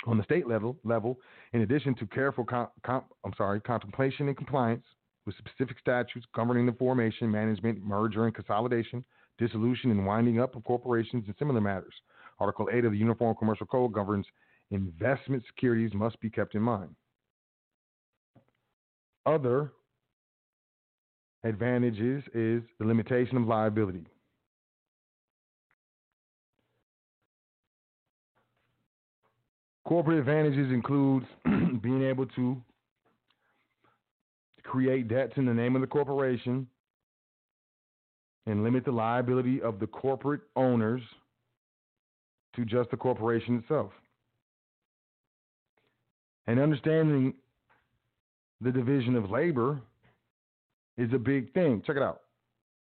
On 0.06 0.16
the 0.16 0.24
state 0.24 0.46
level, 0.46 0.76
level, 0.84 1.18
in 1.52 1.62
addition 1.62 1.94
to 1.96 2.06
careful 2.06 2.46
I'm 2.52 3.32
sorry, 3.36 3.60
contemplation 3.60 4.28
and 4.28 4.36
compliance 4.36 4.84
with 5.26 5.34
specific 5.36 5.78
statutes 5.78 6.26
governing 6.34 6.66
the 6.66 6.72
formation, 6.72 7.30
management, 7.30 7.84
merger, 7.84 8.24
and 8.24 8.34
consolidation, 8.34 9.04
dissolution, 9.38 9.90
and 9.90 10.06
winding 10.06 10.40
up 10.40 10.56
of 10.56 10.64
corporations 10.64 11.24
and 11.26 11.34
similar 11.38 11.60
matters. 11.60 11.94
Article 12.40 12.68
8 12.72 12.84
of 12.84 12.92
the 12.92 12.98
Uniform 12.98 13.34
Commercial 13.38 13.66
Code 13.66 13.92
governs 13.92 14.26
investment 14.70 15.42
securities 15.46 15.92
must 15.94 16.18
be 16.20 16.30
kept 16.30 16.54
in 16.54 16.62
mind. 16.62 16.94
Other 19.26 19.72
advantages 21.44 22.22
is 22.34 22.62
the 22.78 22.86
limitation 22.86 23.36
of 23.36 23.46
liability. 23.46 24.06
Corporate 29.88 30.18
advantages 30.18 30.70
includes 30.70 31.24
being 31.80 32.02
able 32.02 32.26
to 32.26 32.62
create 34.62 35.08
debts 35.08 35.32
in 35.36 35.46
the 35.46 35.54
name 35.54 35.74
of 35.76 35.80
the 35.80 35.86
corporation 35.86 36.66
and 38.44 38.62
limit 38.62 38.84
the 38.84 38.92
liability 38.92 39.62
of 39.62 39.80
the 39.80 39.86
corporate 39.86 40.42
owners 40.56 41.00
to 42.54 42.66
just 42.66 42.90
the 42.90 42.98
corporation 42.98 43.56
itself. 43.56 43.90
And 46.46 46.60
understanding 46.60 47.32
the 48.60 48.70
division 48.70 49.16
of 49.16 49.30
labor 49.30 49.80
is 50.98 51.10
a 51.14 51.18
big 51.18 51.50
thing. 51.54 51.82
Check 51.86 51.96
it 51.96 52.02
out. 52.02 52.20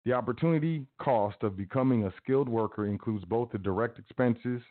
The 0.05 0.15
opportunity 0.15 0.85
cost 1.01 1.45
of 1.45 1.57
becoming 1.57 2.07
a 2.07 2.13
skilled 2.21 2.49
worker 2.49 2.87
includes 2.87 3.25
both 3.25 3.53
the 3.53 3.59
direct 3.59 4.01
expenses 4.01 4.63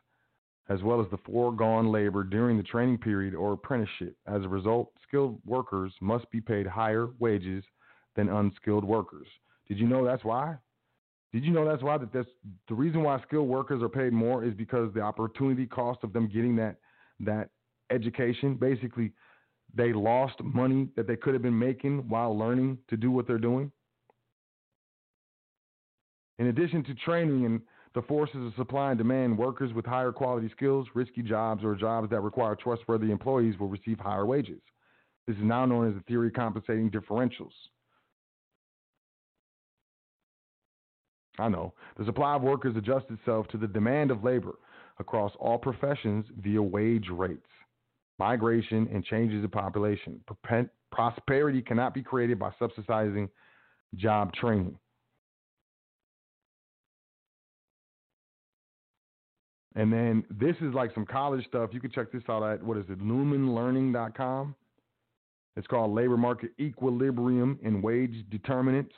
as 0.70 0.84
well 0.84 1.02
as 1.02 1.10
the 1.12 1.18
foregone 1.18 1.92
labor 1.92 2.24
during 2.24 2.58
the 2.58 2.64
training 2.64 2.98
period 2.98 3.34
or 3.34 3.54
apprenticeship. 3.54 4.16
As 4.28 4.44
a 4.44 4.50
result, 4.50 4.92
skilled 5.08 5.40
workers 5.46 5.94
must 6.02 6.30
be 6.32 6.42
paid 6.42 6.68
higher 6.68 7.10
wages 7.20 7.64
than 8.16 8.30
unskilled 8.30 8.84
workers. 8.84 9.28
Did 9.68 9.80
you 9.80 9.88
know 9.88 10.06
that's 10.06 10.24
why? 10.24 10.58
Did 11.34 11.44
you 11.44 11.52
know 11.52 11.66
that's 11.66 11.84
why 11.84 11.98
that 11.98 12.14
that's 12.14 12.30
the 12.68 12.76
reason 12.76 13.04
why 13.04 13.22
skilled 13.22 13.48
workers 13.48 13.84
are 13.84 13.90
paid 13.90 14.14
more 14.14 14.44
is 14.44 14.54
because 14.54 14.94
the 14.94 15.02
opportunity 15.02 15.66
cost 15.66 16.00
of 16.04 16.14
them 16.14 16.28
getting 16.28 16.56
that 16.58 16.78
that 17.20 17.50
education 17.90 18.56
basically 18.56 19.12
they 19.76 19.92
lost 19.94 20.42
money 20.42 20.88
that 20.96 21.08
they 21.08 21.16
could 21.16 21.34
have 21.34 21.44
been 21.44 21.58
making 21.58 22.08
while 22.10 22.38
learning 22.38 22.78
to 22.90 22.98
do 22.98 23.12
what 23.12 23.28
they're 23.28 23.38
doing. 23.38 23.72
In 26.40 26.48
addition 26.48 26.84
to 26.86 26.96
training 26.96 27.46
and 27.46 27.62
the 27.98 28.04
forces 28.04 28.46
of 28.46 28.54
supply 28.56 28.92
and 28.92 28.98
demand, 29.00 29.36
workers 29.36 29.74
with 29.74 29.84
higher 29.84 30.12
quality 30.12 30.48
skills, 30.56 30.88
risky 30.94 31.24
jobs, 31.24 31.64
or 31.64 31.74
jobs 31.74 32.08
that 32.12 32.22
require 32.22 32.56
trustworthy 32.56 33.10
employees 33.10 33.58
will 33.60 33.70
receive 33.70 33.98
higher 34.00 34.28
wages. 34.28 34.62
This 35.26 35.36
is 35.36 35.42
now 35.44 35.66
known 35.66 35.90
as 35.90 35.96
the 35.96 36.02
theory 36.02 36.28
of 36.28 36.36
compensating 36.36 36.92
differentials. 36.92 37.54
I 41.40 41.50
know. 41.50 41.74
The 41.98 42.06
supply 42.06 42.36
of 42.36 42.44
workers 42.44 42.76
adjusts 42.78 43.10
itself 43.10 43.48
to 43.48 43.58
the 43.58 43.66
demand 43.66 44.12
of 44.12 44.24
labor 44.24 44.60
across 45.00 45.32
all 45.40 45.58
professions 45.58 46.28
via 46.44 46.62
wage 46.62 47.08
rates, 47.12 47.50
migration, 48.20 48.88
and 48.94 49.04
changes 49.06 49.44
in 49.44 49.50
population. 49.50 50.24
Prosperity 50.92 51.64
cannot 51.64 51.96
be 51.96 52.04
created 52.04 52.38
by 52.38 52.52
subsidizing 52.60 53.28
job 53.96 54.34
training. 54.34 54.78
And 59.78 59.94
then 59.94 60.24
this 60.30 60.56
is 60.60 60.74
like 60.74 60.92
some 60.96 61.06
college 61.06 61.46
stuff. 61.46 61.70
You 61.72 61.80
can 61.80 61.92
check 61.92 62.12
this 62.12 62.24
out 62.28 62.42
at 62.42 62.64
what 62.64 62.78
is 62.78 62.86
it, 62.90 63.00
lumenlearning.com. 63.00 64.56
It's 65.56 65.68
called 65.68 65.94
Labor 65.94 66.18
Market 66.18 66.52
Equilibrium 66.60 67.60
and 67.64 67.82
Wage 67.84 68.26
Determinants. 68.32 68.94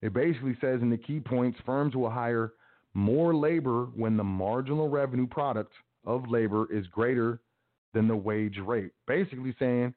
It 0.00 0.14
basically 0.14 0.56
says 0.60 0.80
in 0.80 0.88
the 0.88 0.96
key 0.96 1.20
points 1.20 1.58
firms 1.66 1.94
will 1.94 2.10
hire 2.10 2.54
more 2.94 3.34
labor 3.34 3.88
when 3.94 4.16
the 4.16 4.24
marginal 4.24 4.88
revenue 4.88 5.26
product 5.26 5.72
of 6.06 6.30
labor 6.30 6.66
is 6.72 6.86
greater 6.86 7.40
than 7.92 8.08
the 8.08 8.16
wage 8.16 8.58
rate. 8.58 8.92
Basically 9.06 9.54
saying 9.58 9.92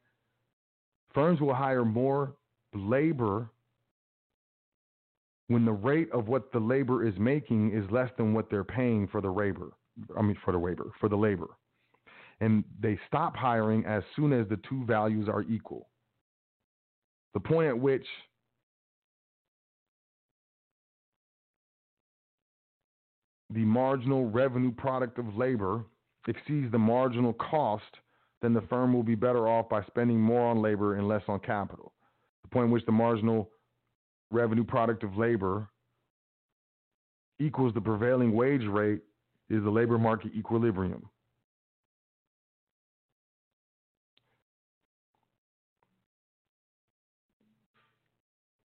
firms 1.14 1.40
will 1.40 1.54
hire 1.54 1.86
more 1.86 2.34
labor 2.74 3.50
when 5.48 5.64
the 5.64 5.72
rate 5.72 6.12
of 6.12 6.28
what 6.28 6.52
the 6.52 6.60
labor 6.60 7.08
is 7.08 7.14
making 7.18 7.72
is 7.72 7.90
less 7.90 8.10
than 8.18 8.34
what 8.34 8.50
they're 8.50 8.66
paying 8.66 9.08
for 9.08 9.22
the 9.22 9.32
labor. 9.32 9.72
I 10.18 10.22
mean 10.22 10.38
for 10.44 10.52
the 10.52 10.58
labor, 10.58 10.92
for 11.00 11.10
the 11.10 11.16
labor. 11.16 11.48
And 12.40 12.64
they 12.80 13.00
stop 13.08 13.36
hiring 13.36 13.86
as 13.86 14.04
soon 14.16 14.32
as 14.32 14.48
the 14.48 14.60
two 14.70 14.86
values 14.86 15.28
are 15.28 15.44
equal. 15.44 15.90
The 17.34 17.40
point 17.40 17.68
at 17.68 17.78
which 17.78 18.06
the 23.50 23.66
marginal 23.66 24.30
revenue 24.30 24.72
product 24.72 25.18
of 25.18 25.36
labor 25.36 25.86
exceeds 26.28 26.72
the 26.72 26.78
marginal 26.78 27.34
cost, 27.34 27.84
then 28.42 28.54
the 28.54 28.62
firm 28.62 28.94
will 28.94 29.04
be 29.04 29.16
better 29.16 29.48
off 29.48 29.70
by 29.70 29.84
spending 29.86 30.20
more 30.20 30.42
on 30.42 30.62
labor 30.62 30.96
and 30.96 31.08
less 31.08 31.24
on 31.28 31.40
capital. 31.40 31.94
The 32.44 32.50
point 32.50 32.68
at 32.68 32.72
which 32.72 32.86
the 32.86 32.92
marginal 32.92 33.50
revenue 34.32 34.64
product 34.64 35.04
of 35.04 35.18
labor 35.18 35.70
equals 37.40 37.74
the 37.74 37.82
prevailing 37.82 38.34
wage 38.34 38.66
rate 38.66 39.02
is 39.50 39.64
the 39.64 39.70
labor 39.70 39.98
market 39.98 40.32
equilibrium. 40.36 41.10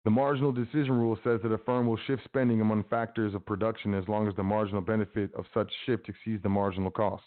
The 0.05 0.11
marginal 0.11 0.51
decision 0.51 0.93
rule 0.93 1.19
says 1.23 1.39
that 1.43 1.51
a 1.51 1.57
firm 1.59 1.85
will 1.85 1.99
shift 2.07 2.23
spending 2.23 2.61
among 2.61 2.85
factors 2.85 3.35
of 3.35 3.45
production 3.45 3.93
as 3.93 4.07
long 4.07 4.27
as 4.27 4.35
the 4.35 4.43
marginal 4.43 4.81
benefit 4.81 5.33
of 5.35 5.45
such 5.53 5.71
shift 5.85 6.09
exceeds 6.09 6.41
the 6.41 6.49
marginal 6.49 6.89
cost. 6.89 7.23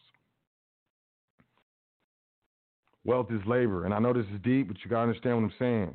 Wealth 3.05 3.31
is 3.31 3.41
labor, 3.47 3.85
and 3.85 3.95
I 3.95 3.99
know 3.99 4.13
this 4.13 4.27
is 4.35 4.41
deep, 4.43 4.69
but 4.69 4.77
you 4.83 4.91
gotta 4.91 5.09
understand 5.09 5.37
what 5.37 5.45
I'm 5.45 5.55
saying. 5.59 5.95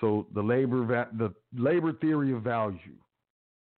So 0.00 0.26
the 0.34 0.42
labor 0.42 0.84
va- 0.84 1.10
the 1.12 1.34
labor 1.54 1.92
theory 1.92 2.32
of 2.32 2.42
value. 2.42 2.98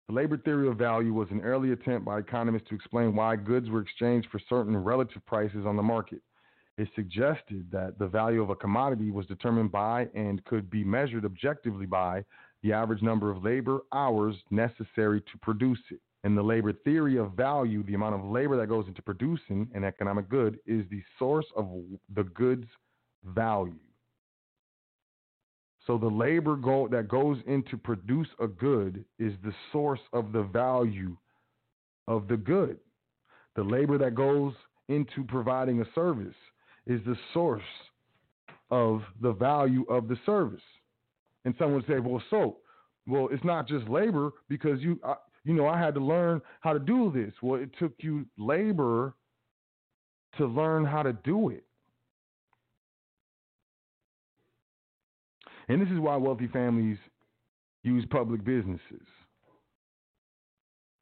The 0.08 0.14
labor 0.14 0.36
theory 0.36 0.68
of 0.68 0.78
value 0.78 1.12
was 1.12 1.28
an 1.32 1.40
early 1.40 1.72
attempt 1.72 2.04
by 2.04 2.20
economists 2.20 2.68
to 2.68 2.76
explain 2.76 3.16
why 3.16 3.34
goods 3.34 3.68
were 3.68 3.80
exchanged 3.80 4.28
for 4.30 4.38
certain 4.48 4.76
relative 4.76 5.24
prices 5.26 5.66
on 5.66 5.76
the 5.76 5.82
market. 5.82 6.20
It 6.78 6.88
suggested 6.94 7.68
that 7.72 7.98
the 7.98 8.06
value 8.06 8.40
of 8.40 8.50
a 8.50 8.54
commodity 8.54 9.10
was 9.10 9.26
determined 9.26 9.72
by 9.72 10.08
and 10.14 10.44
could 10.44 10.70
be 10.70 10.84
measured 10.84 11.24
objectively 11.24 11.86
by 11.86 12.24
the 12.62 12.72
average 12.72 13.02
number 13.02 13.32
of 13.32 13.42
labor 13.42 13.80
hours 13.92 14.36
necessary 14.50 15.22
to 15.22 15.38
produce 15.42 15.80
it. 15.90 16.00
In 16.22 16.36
the 16.36 16.42
labor 16.42 16.72
theory 16.72 17.16
of 17.16 17.32
value, 17.32 17.82
the 17.82 17.94
amount 17.94 18.14
of 18.14 18.24
labor 18.24 18.56
that 18.58 18.68
goes 18.68 18.86
into 18.86 19.02
producing 19.02 19.68
an 19.74 19.82
economic 19.82 20.28
good 20.28 20.60
is 20.66 20.84
the 20.88 21.02
source 21.18 21.46
of 21.56 21.68
the 22.14 22.24
good's 22.24 22.68
value. 23.24 23.78
So 25.86 25.98
the 25.98 26.08
labor 26.08 26.56
go- 26.56 26.88
that 26.88 27.08
goes 27.08 27.38
into 27.46 27.76
produce 27.76 28.28
a 28.40 28.48
good 28.48 29.04
is 29.18 29.32
the 29.44 29.54
source 29.72 30.00
of 30.12 30.32
the 30.32 30.42
value 30.42 31.16
of 32.08 32.28
the 32.28 32.36
good. 32.36 32.78
The 33.54 33.62
labor 33.62 33.98
that 33.98 34.14
goes 34.14 34.52
into 34.88 35.24
providing 35.24 35.80
a 35.80 35.92
service 35.94 36.34
is 36.86 37.00
the 37.04 37.16
source 37.32 37.62
of 38.70 39.02
the 39.20 39.32
value 39.32 39.84
of 39.88 40.08
the 40.08 40.16
service. 40.26 40.62
And 41.44 41.54
someone 41.58 41.76
would 41.76 41.86
say, 41.86 42.00
well, 42.00 42.22
so, 42.30 42.58
well, 43.06 43.28
it's 43.30 43.44
not 43.44 43.68
just 43.68 43.88
labor 43.88 44.32
because 44.48 44.80
you, 44.80 44.98
I, 45.04 45.14
you 45.44 45.54
know, 45.54 45.68
I 45.68 45.78
had 45.78 45.94
to 45.94 46.00
learn 46.00 46.42
how 46.60 46.72
to 46.72 46.80
do 46.80 47.12
this. 47.12 47.32
Well, 47.40 47.60
it 47.60 47.70
took 47.78 47.92
you 47.98 48.26
labor 48.36 49.14
to 50.38 50.46
learn 50.46 50.84
how 50.84 51.02
to 51.04 51.12
do 51.12 51.50
it. 51.50 51.65
And 55.68 55.80
this 55.80 55.88
is 55.88 55.98
why 55.98 56.16
wealthy 56.16 56.46
families 56.48 56.98
use 57.82 58.04
public 58.10 58.44
businesses. 58.44 59.06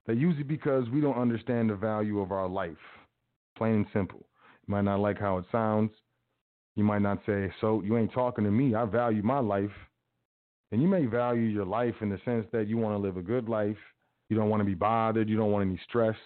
They 0.06 0.14
use 0.14 0.36
it 0.38 0.48
because 0.48 0.88
we 0.90 1.00
don't 1.00 1.16
understand 1.16 1.70
the 1.70 1.76
value 1.76 2.20
of 2.20 2.30
our 2.30 2.48
life, 2.48 2.76
plain 3.56 3.74
and 3.74 3.86
simple. 3.92 4.26
You 4.66 4.72
might 4.72 4.84
not 4.84 5.00
like 5.00 5.18
how 5.18 5.38
it 5.38 5.44
sounds. 5.50 5.90
You 6.76 6.84
might 6.84 7.02
not 7.02 7.20
say, 7.26 7.50
So 7.60 7.82
you 7.82 7.96
ain't 7.96 8.12
talking 8.12 8.44
to 8.44 8.50
me. 8.50 8.74
I 8.74 8.84
value 8.84 9.22
my 9.22 9.38
life. 9.38 9.70
And 10.72 10.82
you 10.82 10.88
may 10.88 11.06
value 11.06 11.42
your 11.42 11.64
life 11.64 11.94
in 12.00 12.10
the 12.10 12.18
sense 12.24 12.46
that 12.52 12.66
you 12.66 12.76
want 12.76 12.94
to 12.94 12.98
live 12.98 13.16
a 13.16 13.22
good 13.22 13.48
life. 13.48 13.76
You 14.28 14.36
don't 14.36 14.48
want 14.48 14.60
to 14.60 14.64
be 14.64 14.74
bothered. 14.74 15.28
You 15.28 15.36
don't 15.36 15.52
want 15.52 15.68
any 15.68 15.80
stress. 15.88 16.16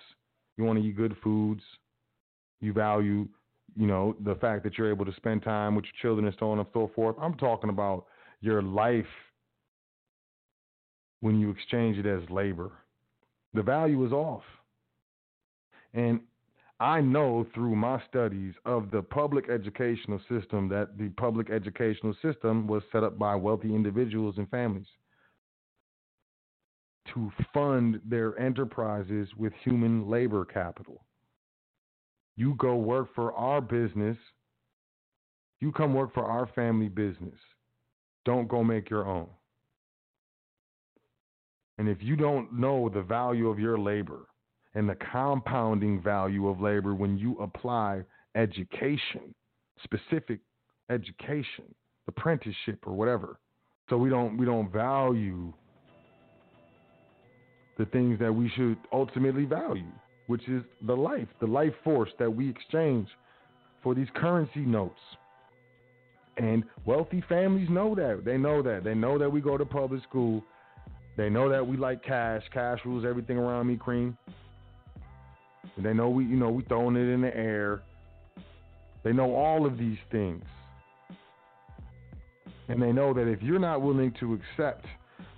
You 0.56 0.64
want 0.64 0.78
to 0.78 0.84
eat 0.84 0.96
good 0.96 1.16
foods. 1.22 1.62
You 2.60 2.72
value, 2.72 3.28
you 3.76 3.86
know, 3.86 4.16
the 4.24 4.36
fact 4.36 4.64
that 4.64 4.78
you're 4.78 4.90
able 4.90 5.04
to 5.04 5.14
spend 5.16 5.42
time 5.42 5.74
with 5.74 5.84
your 5.84 5.92
children 6.00 6.26
and 6.26 6.36
so 6.38 6.50
on 6.50 6.58
and 6.58 6.68
so 6.72 6.90
forth. 6.94 7.16
I'm 7.20 7.34
talking 7.34 7.70
about 7.70 8.06
your 8.40 8.62
life 8.62 9.06
when 11.20 11.38
you 11.38 11.50
exchange 11.50 11.98
it 11.98 12.06
as 12.06 12.28
labor. 12.30 12.72
The 13.54 13.62
value 13.62 14.04
is 14.06 14.12
off. 14.12 14.42
And 15.94 16.20
I 16.80 17.00
know 17.00 17.46
through 17.54 17.74
my 17.74 18.00
studies 18.08 18.54
of 18.64 18.90
the 18.92 19.02
public 19.02 19.48
educational 19.48 20.20
system 20.28 20.68
that 20.68 20.96
the 20.96 21.08
public 21.10 21.50
educational 21.50 22.14
system 22.22 22.68
was 22.68 22.82
set 22.92 23.02
up 23.02 23.18
by 23.18 23.34
wealthy 23.34 23.74
individuals 23.74 24.36
and 24.38 24.48
families 24.48 24.86
to 27.14 27.32
fund 27.52 28.00
their 28.04 28.38
enterprises 28.38 29.28
with 29.36 29.52
human 29.64 30.08
labor 30.08 30.44
capital. 30.44 31.04
You 32.36 32.54
go 32.54 32.76
work 32.76 33.08
for 33.14 33.32
our 33.32 33.60
business, 33.60 34.16
you 35.60 35.72
come 35.72 35.94
work 35.94 36.14
for 36.14 36.24
our 36.24 36.46
family 36.54 36.88
business. 36.88 37.34
Don't 38.24 38.48
go 38.48 38.62
make 38.62 38.90
your 38.90 39.06
own. 39.06 39.28
And 41.78 41.88
if 41.88 41.98
you 42.00 42.16
don't 42.16 42.52
know 42.52 42.88
the 42.88 43.02
value 43.02 43.48
of 43.48 43.58
your 43.58 43.78
labor, 43.78 44.26
and 44.74 44.88
the 44.88 44.96
compounding 45.10 46.00
value 46.00 46.48
of 46.48 46.60
labor 46.60 46.94
when 46.94 47.18
you 47.18 47.36
apply 47.38 48.02
education, 48.36 49.34
specific 49.82 50.40
education, 50.90 51.64
apprenticeship 52.06 52.78
or 52.86 52.92
whatever. 52.92 53.40
So 53.90 53.96
we 53.96 54.10
don't 54.10 54.36
we 54.36 54.46
don't 54.46 54.70
value 54.70 55.52
the 57.78 57.86
things 57.86 58.18
that 58.18 58.32
we 58.32 58.50
should 58.50 58.76
ultimately 58.92 59.44
value, 59.44 59.90
which 60.26 60.46
is 60.48 60.62
the 60.86 60.94
life, 60.94 61.28
the 61.40 61.46
life 61.46 61.74
force 61.82 62.10
that 62.18 62.30
we 62.30 62.48
exchange 62.48 63.08
for 63.82 63.94
these 63.94 64.08
currency 64.14 64.60
notes. 64.60 65.00
And 66.38 66.62
wealthy 66.86 67.22
families 67.28 67.68
know 67.68 67.94
that. 67.96 68.22
They 68.24 68.38
know 68.38 68.62
that. 68.62 68.84
They 68.84 68.94
know 68.94 69.18
that 69.18 69.30
we 69.30 69.40
go 69.40 69.58
to 69.58 69.66
public 69.66 70.02
school. 70.04 70.44
They 71.16 71.28
know 71.28 71.48
that 71.48 71.66
we 71.66 71.76
like 71.76 72.04
cash. 72.04 72.42
Cash 72.52 72.78
rules 72.84 73.04
everything 73.04 73.36
around 73.36 73.66
me, 73.66 73.76
cream. 73.76 74.16
And 75.76 75.84
they 75.84 75.92
know 75.92 76.08
we, 76.08 76.24
you 76.24 76.36
know, 76.36 76.50
we 76.50 76.62
throwing 76.64 76.96
it 76.96 77.12
in 77.12 77.20
the 77.22 77.36
air. 77.36 77.82
They 79.02 79.12
know 79.12 79.34
all 79.34 79.66
of 79.66 79.78
these 79.78 79.98
things. 80.12 80.44
And 82.68 82.80
they 82.80 82.92
know 82.92 83.12
that 83.14 83.26
if 83.26 83.42
you're 83.42 83.58
not 83.58 83.82
willing 83.82 84.14
to 84.20 84.34
accept 84.34 84.84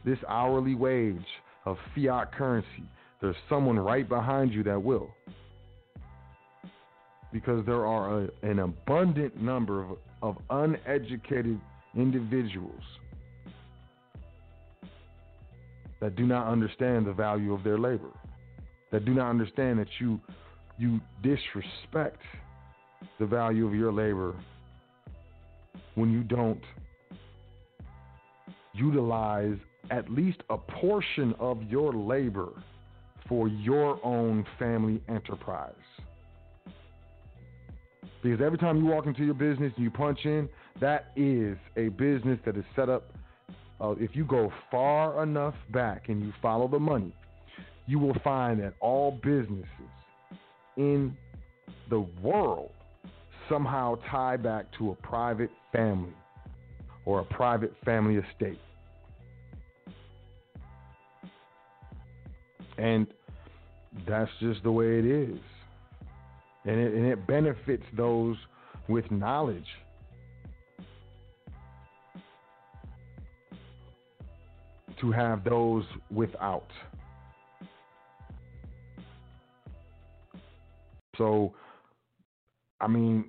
this 0.05 0.19
hourly 0.29 0.75
wage 0.75 1.17
of 1.65 1.77
fiat 1.95 2.35
currency, 2.35 2.85
there's 3.21 3.37
someone 3.49 3.79
right 3.79 4.09
behind 4.09 4.53
you 4.53 4.63
that 4.65 4.83
will. 4.83 5.11
Because 7.33 7.65
there 7.65 7.87
are 7.87 8.23
a, 8.23 8.29
an 8.43 8.59
abundant 8.59 9.41
number 9.41 9.83
of, 9.85 9.99
of 10.23 10.37
uneducated 10.51 11.61
individuals 11.97 12.83
that 16.01 16.17
do 16.17 16.27
not 16.27 16.47
understand 16.47 17.07
the 17.07 17.13
value 17.13 17.53
of 17.53 17.63
their 17.65 17.79
labor 17.79 18.11
that 18.91 19.05
do 19.05 19.15
not 19.15 19.29
understand 19.29 19.79
that 19.79 19.89
you 19.99 20.21
you 20.79 21.01
disrespect 21.23 22.23
the 23.19 23.27
value 23.27 23.67
of 23.67 23.75
your 23.75 23.93
labor 23.93 24.35
when 25.95 26.11
you 26.11 26.23
don't 26.23 26.63
utilize 28.73 29.57
at 29.91 30.11
least 30.11 30.39
a 30.49 30.57
portion 30.57 31.35
of 31.39 31.63
your 31.65 31.93
labor 31.93 32.51
for 33.29 33.49
your 33.49 34.05
own 34.05 34.47
family 34.59 35.03
enterprise. 35.09 35.75
Because 38.23 38.41
every 38.45 38.59
time 38.59 38.79
you 38.79 38.87
walk 38.87 39.07
into 39.07 39.25
your 39.25 39.35
business 39.35 39.73
and 39.77 39.85
you 39.85 39.91
punch 39.91 40.21
in, 40.25 40.49
that 40.81 41.13
is 41.17 41.57
a 41.77 41.89
business 41.89 42.39
that 42.45 42.57
is 42.57 42.65
set 42.77 42.89
up. 42.89 43.11
Uh, 43.81 43.95
if 43.99 44.15
you 44.15 44.25
go 44.25 44.53
far 44.71 45.23
enough 45.23 45.55
back 45.73 46.09
and 46.09 46.21
you 46.21 46.33
follow 46.43 46.69
the 46.69 46.79
money, 46.79 47.15
you 47.87 47.99
will 47.99 48.17
find 48.23 48.61
that 48.61 48.75
all 48.81 49.19
businesses 49.23 49.67
in 50.77 51.17
the 51.89 52.01
world 52.23 52.71
somehow 53.49 53.97
tie 54.11 54.37
back 54.37 54.67
to 54.79 54.91
a 54.91 54.95
private 54.97 55.51
family 55.73 56.13
or 57.05 57.21
a 57.21 57.25
private 57.25 57.75
family 57.85 58.17
estate. 58.17 58.61
And 62.79 63.07
that's 64.07 64.31
just 64.41 64.63
the 64.63 64.71
way 64.71 64.99
it 64.99 65.05
is. 65.05 65.39
And 66.65 66.79
it, 66.79 66.95
and 66.95 67.07
it 67.07 67.27
benefits 67.27 67.85
those 67.97 68.37
with 68.89 69.11
knowledge. 69.11 69.67
To 75.01 75.11
have 75.13 75.45
those 75.45 75.85
without. 76.11 76.69
So, 81.17 81.55
I 82.81 82.87
mean, 82.87 83.25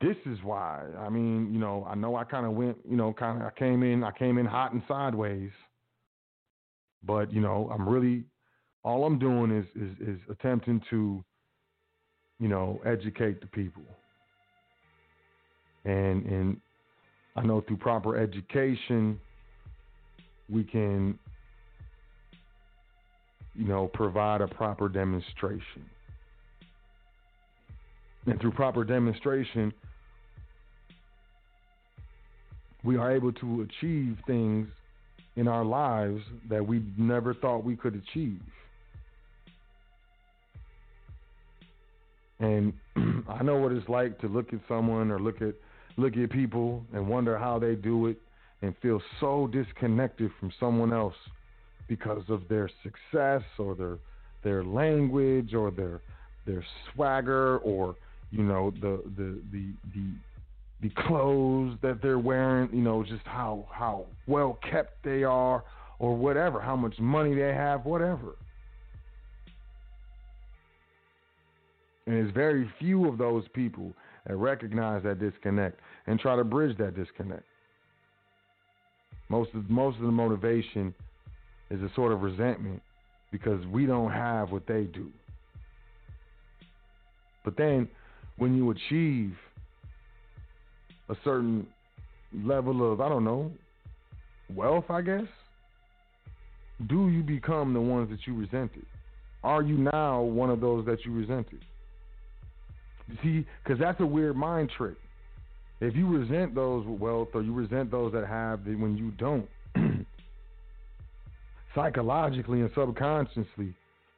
this 0.00 0.16
is 0.26 0.38
why. 0.42 0.84
I 0.98 1.08
mean, 1.08 1.52
you 1.52 1.58
know, 1.58 1.86
I 1.88 1.94
know 1.94 2.16
I 2.16 2.24
kind 2.24 2.46
of 2.46 2.52
went, 2.52 2.76
you 2.88 2.96
know, 2.96 3.12
kind 3.12 3.40
of 3.40 3.48
I 3.48 3.58
came 3.58 3.82
in, 3.82 4.04
I 4.04 4.10
came 4.12 4.38
in 4.38 4.46
hot 4.46 4.72
and 4.72 4.82
sideways. 4.86 5.50
But 7.02 7.32
you 7.32 7.40
know, 7.40 7.70
I'm 7.72 7.88
really 7.88 8.24
all 8.84 9.04
I'm 9.04 9.18
doing 9.18 9.56
is 9.56 9.66
is, 9.74 10.08
is 10.08 10.20
attempting 10.30 10.80
to, 10.90 11.24
you 12.38 12.48
know, 12.48 12.80
educate 12.84 13.40
the 13.40 13.46
people. 13.48 13.82
And 15.84 16.24
and 16.26 16.60
I 17.36 17.42
know 17.42 17.60
through 17.60 17.76
proper 17.76 18.16
education, 18.16 19.18
we 20.50 20.64
can, 20.64 21.18
you 23.54 23.66
know, 23.66 23.88
provide 23.92 24.40
a 24.40 24.48
proper 24.48 24.88
demonstration. 24.88 25.84
And 28.26 28.40
through 28.40 28.52
proper 28.52 28.84
demonstration, 28.84 29.72
we 32.84 32.96
are 32.96 33.14
able 33.14 33.32
to 33.32 33.62
achieve 33.62 34.18
things 34.26 34.68
in 35.36 35.46
our 35.46 35.64
lives 35.64 36.20
that 36.50 36.66
we 36.66 36.82
never 36.96 37.34
thought 37.34 37.64
we 37.64 37.76
could 37.76 37.94
achieve. 37.94 38.40
And 42.40 42.72
I 43.28 43.42
know 43.42 43.56
what 43.56 43.72
it's 43.72 43.88
like 43.88 44.18
to 44.20 44.28
look 44.28 44.52
at 44.52 44.60
someone 44.68 45.10
or 45.10 45.18
look 45.18 45.42
at 45.42 45.54
look 45.96 46.16
at 46.16 46.30
people 46.30 46.84
and 46.92 47.08
wonder 47.08 47.36
how 47.36 47.58
they 47.58 47.74
do 47.74 48.06
it 48.06 48.16
and 48.62 48.74
feel 48.80 49.00
so 49.20 49.48
disconnected 49.48 50.30
from 50.38 50.52
someone 50.60 50.92
else 50.92 51.14
because 51.88 52.22
of 52.28 52.46
their 52.48 52.70
success 52.82 53.42
or 53.58 53.74
their 53.74 53.98
their 54.44 54.64
language 54.64 55.54
or 55.54 55.70
their 55.70 56.00
their 56.46 56.64
swagger 56.92 57.58
or 57.58 57.96
you 58.30 58.42
know 58.42 58.72
the 58.80 59.02
the 59.16 59.40
the 59.52 59.72
the 59.94 60.06
the 60.80 60.90
clothes 60.90 61.76
that 61.82 62.00
they're 62.00 62.20
wearing, 62.20 62.68
you 62.72 62.82
know, 62.82 63.02
just 63.02 63.24
how 63.24 63.66
how 63.70 64.06
well 64.26 64.58
kept 64.70 65.02
they 65.02 65.24
are 65.24 65.64
or 65.98 66.16
whatever, 66.16 66.60
how 66.60 66.76
much 66.76 66.96
money 67.00 67.34
they 67.34 67.52
have, 67.52 67.84
whatever. 67.84 68.36
And 72.08 72.16
there's 72.16 72.32
very 72.32 72.66
few 72.78 73.06
of 73.06 73.18
those 73.18 73.44
people 73.52 73.92
that 74.26 74.34
recognize 74.34 75.02
that 75.02 75.20
disconnect 75.20 75.78
and 76.06 76.18
try 76.18 76.36
to 76.36 76.42
bridge 76.42 76.74
that 76.78 76.96
disconnect. 76.96 77.42
Most 79.28 79.50
of 79.52 79.68
most 79.68 79.98
of 79.98 80.04
the 80.04 80.10
motivation 80.10 80.94
is 81.70 81.82
a 81.82 81.90
sort 81.94 82.12
of 82.12 82.22
resentment 82.22 82.80
because 83.30 83.62
we 83.66 83.84
don't 83.84 84.10
have 84.10 84.50
what 84.50 84.66
they 84.66 84.84
do. 84.84 85.10
But 87.44 87.58
then 87.58 87.86
when 88.38 88.56
you 88.56 88.70
achieve 88.70 89.34
a 91.10 91.14
certain 91.24 91.66
level 92.42 92.90
of, 92.90 93.02
I 93.02 93.10
don't 93.10 93.24
know, 93.24 93.52
wealth, 94.54 94.86
I 94.88 95.02
guess, 95.02 95.26
do 96.86 97.10
you 97.10 97.22
become 97.22 97.74
the 97.74 97.82
ones 97.82 98.08
that 98.08 98.26
you 98.26 98.34
resented? 98.34 98.86
Are 99.44 99.60
you 99.62 99.76
now 99.76 100.22
one 100.22 100.48
of 100.48 100.62
those 100.62 100.86
that 100.86 101.04
you 101.04 101.12
resented? 101.12 101.60
See, 103.22 103.46
because 103.62 103.78
that's 103.78 104.00
a 104.00 104.06
weird 104.06 104.36
mind 104.36 104.70
trick. 104.76 104.96
If 105.80 105.94
you 105.94 106.06
resent 106.08 106.54
those 106.54 106.86
with 106.86 107.00
wealth 107.00 107.28
or 107.34 107.42
you 107.42 107.52
resent 107.52 107.90
those 107.90 108.12
that 108.12 108.26
have 108.26 108.66
it 108.66 108.78
when 108.78 108.96
you 108.96 109.12
don't, 109.12 109.48
psychologically 111.74 112.60
and 112.60 112.70
subconsciously, 112.74 113.74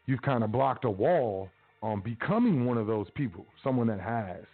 you've 0.07 0.23
kind 0.23 0.43
of 0.43 0.51
blocked 0.51 0.85
a 0.85 0.91
wall 0.91 1.49
on 1.83 2.01
becoming 2.01 2.65
one 2.65 2.79
of 2.79 2.87
those 2.87 3.07
people, 3.15 3.45
someone 3.63 3.87
that 3.87 4.01
has 4.01 4.45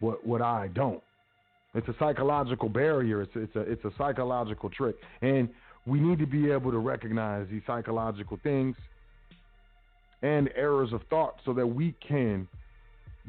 what 0.00 0.26
what 0.26 0.42
I 0.42 0.68
don't. 0.68 1.02
It's 1.74 1.88
a 1.88 1.94
psychological 1.98 2.68
barrier. 2.68 3.22
It's 3.22 3.32
it's 3.34 3.56
a 3.56 3.60
it's 3.60 3.84
a 3.84 3.90
psychological 3.96 4.68
trick, 4.68 4.96
and 5.22 5.48
we 5.86 6.00
need 6.00 6.18
to 6.18 6.26
be 6.26 6.50
able 6.50 6.70
to 6.70 6.78
recognize 6.78 7.46
these 7.50 7.62
psychological 7.66 8.38
things 8.42 8.76
and 10.22 10.50
errors 10.54 10.92
of 10.92 11.02
thought 11.08 11.36
so 11.44 11.52
that 11.54 11.66
we 11.66 11.94
can 12.06 12.46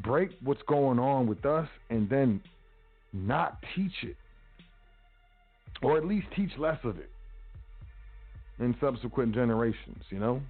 break 0.01 0.31
what's 0.43 0.61
going 0.63 0.99
on 0.99 1.27
with 1.27 1.45
us 1.45 1.67
and 1.89 2.09
then 2.09 2.41
not 3.11 3.57
teach 3.75 4.03
it, 4.03 4.15
or 5.81 5.97
at 5.97 6.05
least 6.05 6.27
teach 6.35 6.51
less 6.57 6.79
of 6.83 6.97
it 6.97 7.09
in 8.59 8.75
subsequent 8.79 9.33
generations. 9.33 10.03
You 10.09 10.19
know, 10.19 10.41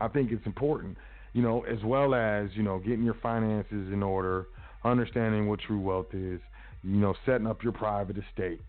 I 0.00 0.08
think 0.08 0.32
it's 0.32 0.44
important. 0.46 0.96
You 1.32 1.42
know, 1.42 1.62
as 1.62 1.82
well 1.84 2.14
as 2.14 2.50
you 2.54 2.62
know 2.62 2.78
getting 2.78 3.04
your 3.04 3.16
finances 3.22 3.92
in 3.92 4.02
order 4.02 4.46
understanding 4.84 5.48
what 5.48 5.60
true 5.60 5.80
wealth 5.80 6.12
is, 6.12 6.40
you 6.82 6.96
know, 6.96 7.14
setting 7.24 7.46
up 7.46 7.62
your 7.62 7.72
private 7.72 8.16
estate. 8.18 8.60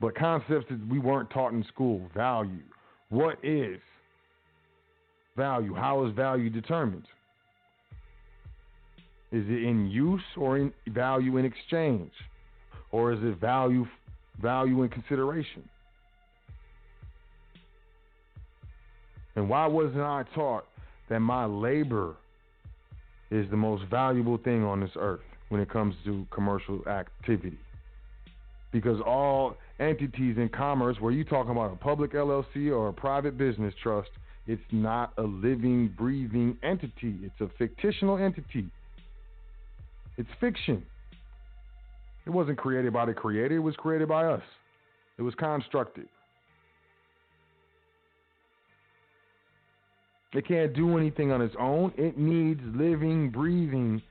But 0.00 0.14
concepts 0.14 0.66
that 0.68 0.86
we 0.88 0.98
weren't 0.98 1.30
taught 1.30 1.52
in 1.52 1.64
school 1.64 2.02
value. 2.14 2.62
What 3.08 3.38
is 3.42 3.78
value? 5.36 5.74
How 5.74 6.04
is 6.06 6.14
value 6.14 6.50
determined? 6.50 7.06
Is 9.32 9.44
it 9.48 9.62
in 9.64 9.90
use 9.90 10.22
or 10.36 10.56
in 10.56 10.72
value 10.88 11.36
in 11.36 11.44
exchange? 11.44 12.12
Or 12.92 13.12
is 13.12 13.18
it 13.22 13.40
value 13.40 13.86
value 14.40 14.82
in 14.82 14.88
consideration? 14.88 15.68
And 19.34 19.48
why 19.48 19.66
wasn't 19.66 20.00
I 20.00 20.24
taught 20.34 20.64
that 21.08 21.20
my 21.20 21.44
labor 21.44 22.16
is 23.30 23.48
the 23.50 23.56
most 23.56 23.84
valuable 23.90 24.38
thing 24.38 24.64
on 24.64 24.80
this 24.80 24.90
earth 24.96 25.20
when 25.48 25.60
it 25.60 25.70
comes 25.70 25.94
to 26.04 26.26
commercial 26.30 26.86
activity. 26.88 27.58
Because 28.72 29.00
all 29.00 29.56
entities 29.78 30.36
in 30.36 30.48
commerce, 30.48 30.96
where 31.00 31.12
you 31.12 31.24
talking 31.24 31.52
about 31.52 31.72
a 31.72 31.76
public 31.76 32.12
LLC 32.12 32.70
or 32.70 32.88
a 32.88 32.92
private 32.92 33.38
business 33.38 33.74
trust, 33.82 34.10
it's 34.46 34.62
not 34.70 35.12
a 35.18 35.22
living, 35.22 35.92
breathing 35.96 36.56
entity. 36.62 37.16
It's 37.22 37.40
a 37.40 37.48
fictional 37.58 38.18
entity. 38.18 38.66
It's 40.16 40.28
fiction. 40.40 40.84
It 42.26 42.30
wasn't 42.30 42.58
created 42.58 42.92
by 42.92 43.06
the 43.06 43.14
creator, 43.14 43.56
it 43.56 43.60
was 43.60 43.76
created 43.76 44.08
by 44.08 44.26
us. 44.26 44.42
It 45.18 45.22
was 45.22 45.34
constructed. 45.34 46.08
It 50.32 50.46
can't 50.46 50.74
do 50.74 50.98
anything 50.98 51.32
on 51.32 51.40
its 51.40 51.54
own. 51.58 51.92
It 51.96 52.18
needs 52.18 52.60
living, 52.74 53.30
breathing 53.30 54.02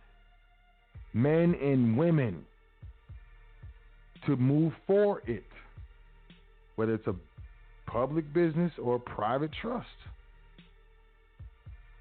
men 1.14 1.56
and 1.62 1.98
women 1.98 2.44
to 4.26 4.36
move 4.36 4.74
for 4.88 5.22
it, 5.28 5.46
whether 6.76 6.94
it's 6.96 7.08
a 7.08 7.16
public 7.86 8.34
business 8.34 8.72
or 8.82 8.96
a 8.96 9.00
private 9.00 9.52
trust. 9.62 9.88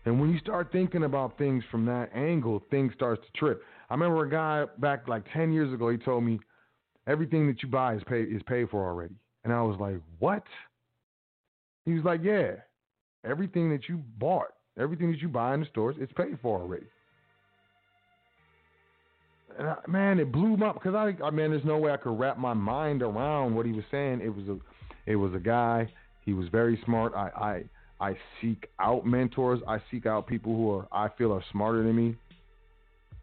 And 0.05 0.21
when 0.21 0.31
you 0.31 0.39
start 0.39 0.71
thinking 0.71 1.05
about 1.05 1.39
things 1.39 1.65
from 1.71 1.87
that 1.87 2.11
angle, 2.15 2.63
things 2.71 2.93
starts 2.95 3.23
to 3.25 3.39
trip. 3.39 3.63
I 3.89 3.95
remember 3.95 4.25
a 4.25 4.31
guy 4.31 4.65
back 4.79 5.09
like 5.09 5.25
10 5.33 5.53
years 5.53 5.73
ago, 5.73 5.89
he 5.89 5.97
told 5.97 6.25
me 6.25 6.41
everything 7.07 7.47
that 7.47 7.63
you 7.63 7.69
buy 7.69 7.95
is 7.95 8.03
paid 8.07 8.35
is 8.35 8.43
paid 8.47 8.69
for 8.71 8.87
already. 8.87 9.15
And 9.45 9.53
I 9.53 9.63
was 9.63 9.79
like, 9.79 10.01
"What?" 10.19 10.45
He 11.85 11.93
was 11.93 12.05
like, 12.05 12.23
"Yeah 12.23 12.57
everything 13.25 13.71
that 13.71 13.89
you 13.89 14.03
bought, 14.19 14.53
everything 14.79 15.11
that 15.11 15.21
you 15.21 15.29
buy 15.29 15.55
in 15.55 15.61
the 15.61 15.67
stores, 15.67 15.97
it's 15.99 16.13
paid 16.13 16.39
for 16.43 16.61
already. 16.61 16.87
And 19.59 19.69
I, 19.69 19.77
man, 19.87 20.19
it 20.19 20.33
blew 20.33 20.57
my 20.57 20.73
because 20.73 20.95
I, 20.95 21.15
I 21.23 21.31
man, 21.31 21.51
there's 21.51 21.65
no 21.65 21.79
way 21.79 21.93
I 21.93 21.97
could 21.97 22.19
wrap 22.19 22.39
my 22.39 22.55
mind 22.55 23.03
around 23.03 23.55
what 23.55 23.67
he 23.67 23.73
was 23.73 23.85
saying. 23.91 24.21
It 24.21 24.35
was 24.35 24.49
a, 24.49 24.59
it 25.11 25.17
was 25.17 25.33
a 25.35 25.39
guy. 25.39 25.89
He 26.25 26.33
was 26.33 26.49
very 26.49 26.81
smart. 26.85 27.15
I, 27.15 27.29
I, 27.37 27.65
I 28.01 28.17
seek 28.41 28.67
out 28.81 29.07
mentors. 29.07 29.61
I 29.67 29.79
seek 29.91 30.07
out 30.07 30.27
people 30.27 30.55
who 30.55 30.71
are 30.73 30.89
I 30.93 31.09
feel 31.17 31.33
are 31.33 31.45
smarter 31.53 31.83
than 31.83 31.95
me, 31.95 32.17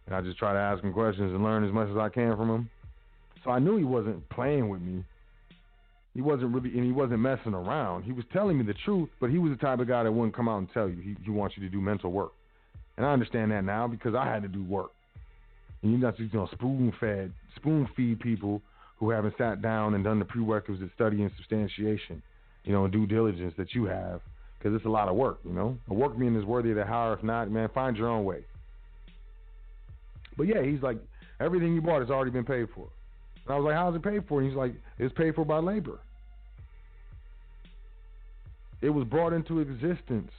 and 0.06 0.16
I 0.16 0.22
just 0.22 0.38
try 0.38 0.54
to 0.54 0.60
ask 0.60 0.82
them 0.82 0.94
questions 0.94 1.34
and 1.34 1.44
learn 1.44 1.66
as 1.66 1.74
much 1.74 1.90
as 1.90 1.98
I 1.98 2.10
can 2.10 2.36
from 2.38 2.48
them. 2.48 2.70
So 3.44 3.52
I 3.52 3.60
knew 3.60 3.78
he 3.78 3.84
wasn't 3.84 4.28
playing 4.30 4.70
with 4.70 4.82
me. 4.82 5.04
He 6.14 6.22
wasn't 6.22 6.54
really, 6.54 6.70
and 6.76 6.86
he 6.86 6.92
wasn't 6.92 7.20
messing 7.20 7.54
around. 7.54 8.04
He 8.04 8.12
was 8.12 8.26
telling 8.34 8.58
me 8.58 8.66
the 8.66 8.76
truth, 8.86 9.10
but 9.20 9.30
he 9.30 9.38
was 9.38 9.52
the 9.52 9.66
type 9.66 9.80
of 9.80 9.88
guy 9.88 10.04
that 10.04 10.12
wouldn't 10.12 10.36
come 10.36 10.50
out 10.50 10.58
and 10.58 10.68
tell 10.74 10.90
you. 10.90 11.02
He, 11.02 11.16
he 11.24 11.32
wants 11.32 11.56
you 11.58 11.64
to 11.64 11.70
do 11.70 11.82
mental 11.82 12.12
work, 12.12 12.32
and 12.98 13.06
I 13.06 13.14
understand 13.14 13.52
that 13.52 13.64
now 13.64 13.88
because 13.88 14.16
I 14.16 14.26
had 14.26 14.42
to 14.44 14.50
do 14.50 14.64
work. 14.64 14.92
And 15.82 15.92
you're 15.92 16.02
not 16.02 16.18
just 16.18 16.34
know 16.34 16.48
spoon 16.52 16.94
fed, 17.00 17.34
spoon 17.56 17.90
feed 17.96 18.20
people 18.20 18.62
who 19.00 19.10
haven't 19.10 19.34
sat 19.38 19.62
down 19.62 19.96
and 19.96 20.04
done 20.04 20.20
the 20.20 20.26
prerequisite 20.26 20.92
study 20.94 21.24
and 21.24 21.32
substantiation, 21.38 22.22
you 22.64 22.72
know, 22.72 22.84
and 22.84 22.94
due 22.94 23.08
diligence 23.08 23.54
that 23.58 23.74
you 23.74 23.86
have 23.86 24.22
because 24.62 24.76
it's 24.76 24.86
a 24.86 24.90
lot 24.90 25.08
of 25.08 25.16
work. 25.16 25.40
You 25.44 25.54
know, 25.54 25.78
a 25.90 25.94
workman 25.94 26.36
is 26.36 26.46
worthy 26.46 26.70
of 26.72 26.76
the 26.76 26.86
hire. 26.86 27.14
If 27.14 27.24
not, 27.24 27.50
man, 27.50 27.70
find 27.74 27.98
your 27.98 28.08
own 28.08 28.26
way. 28.26 28.44
But 30.38 30.48
yeah, 30.48 30.62
he's 30.64 30.82
like, 30.82 30.98
everything 31.40 31.74
you 31.74 31.82
bought 31.82 32.02
has 32.02 32.10
already 32.10 32.32
been 32.32 32.46
paid 32.46 32.68
for. 32.76 32.88
And 33.46 33.56
I 33.56 33.58
was 33.58 33.66
like, 33.66 33.76
how's 33.76 33.96
it 33.96 34.04
paid 34.04 34.28
for? 34.28 34.40
And 34.40 34.50
he's 34.50 34.58
like, 34.58 34.74
it's 35.00 35.14
paid 35.14 35.36
for 35.36 35.46
by 35.46 35.58
labor. 35.58 36.00
It 38.82 38.90
was 38.90 39.06
brought 39.06 39.34
into 39.34 39.60
existence 39.60 40.32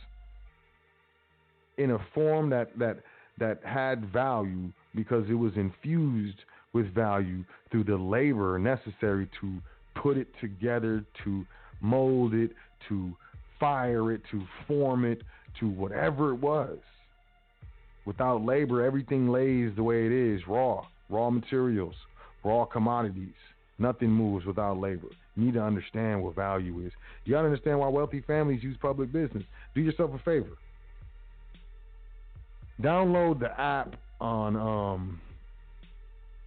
in 1.79 1.93
a 1.93 1.99
form 2.15 2.51
that 2.51 2.77
that 2.79 2.99
that 3.39 3.61
had 3.65 4.13
value 4.13 4.71
because 4.95 5.25
it 5.29 5.35
was 5.35 5.53
infused 5.57 6.39
with 6.73 6.93
value 6.95 7.45
through 7.71 7.85
the 7.85 7.97
labor 7.97 8.59
necessary 8.59 9.29
to 9.41 9.59
put 9.95 10.17
it 10.17 10.29
together, 10.41 11.05
to 11.25 11.45
mold 11.81 12.35
it, 12.35 12.51
to 12.89 13.15
fire 13.63 14.11
it, 14.11 14.21
to 14.33 14.43
form 14.67 15.05
it, 15.05 15.23
to 15.61 15.69
whatever 15.69 16.31
it 16.31 16.41
was. 16.41 16.79
Without 18.05 18.45
labor, 18.45 18.85
everything 18.85 19.29
lays 19.29 19.71
the 19.77 19.85
way 19.85 20.05
it 20.05 20.11
is, 20.11 20.41
raw, 20.49 20.85
raw 21.09 21.31
materials, 21.31 21.95
raw 22.43 22.65
commodities. 22.65 23.39
Nothing 23.79 24.11
moves 24.11 24.45
without 24.47 24.79
labor. 24.79 25.07
You 25.37 25.45
need 25.45 25.55
to 25.55 25.63
understand 25.63 26.25
what 26.25 26.35
value 26.35 26.85
is. 26.85 26.93
You 27.25 27.35
gotta 27.35 27.47
understand 27.47 27.79
why 27.79 27.87
wealthy 27.87 28.21
families 28.23 28.65
use 28.65 28.77
public 28.83 29.13
business. 29.13 29.45
Do 29.77 29.81
yourself 29.81 30.11
a 30.13 30.19
favor. 30.19 30.59
Download 32.83 33.39
the 33.39 33.59
app 33.61 33.95
on 34.21 34.57
um 34.57 35.21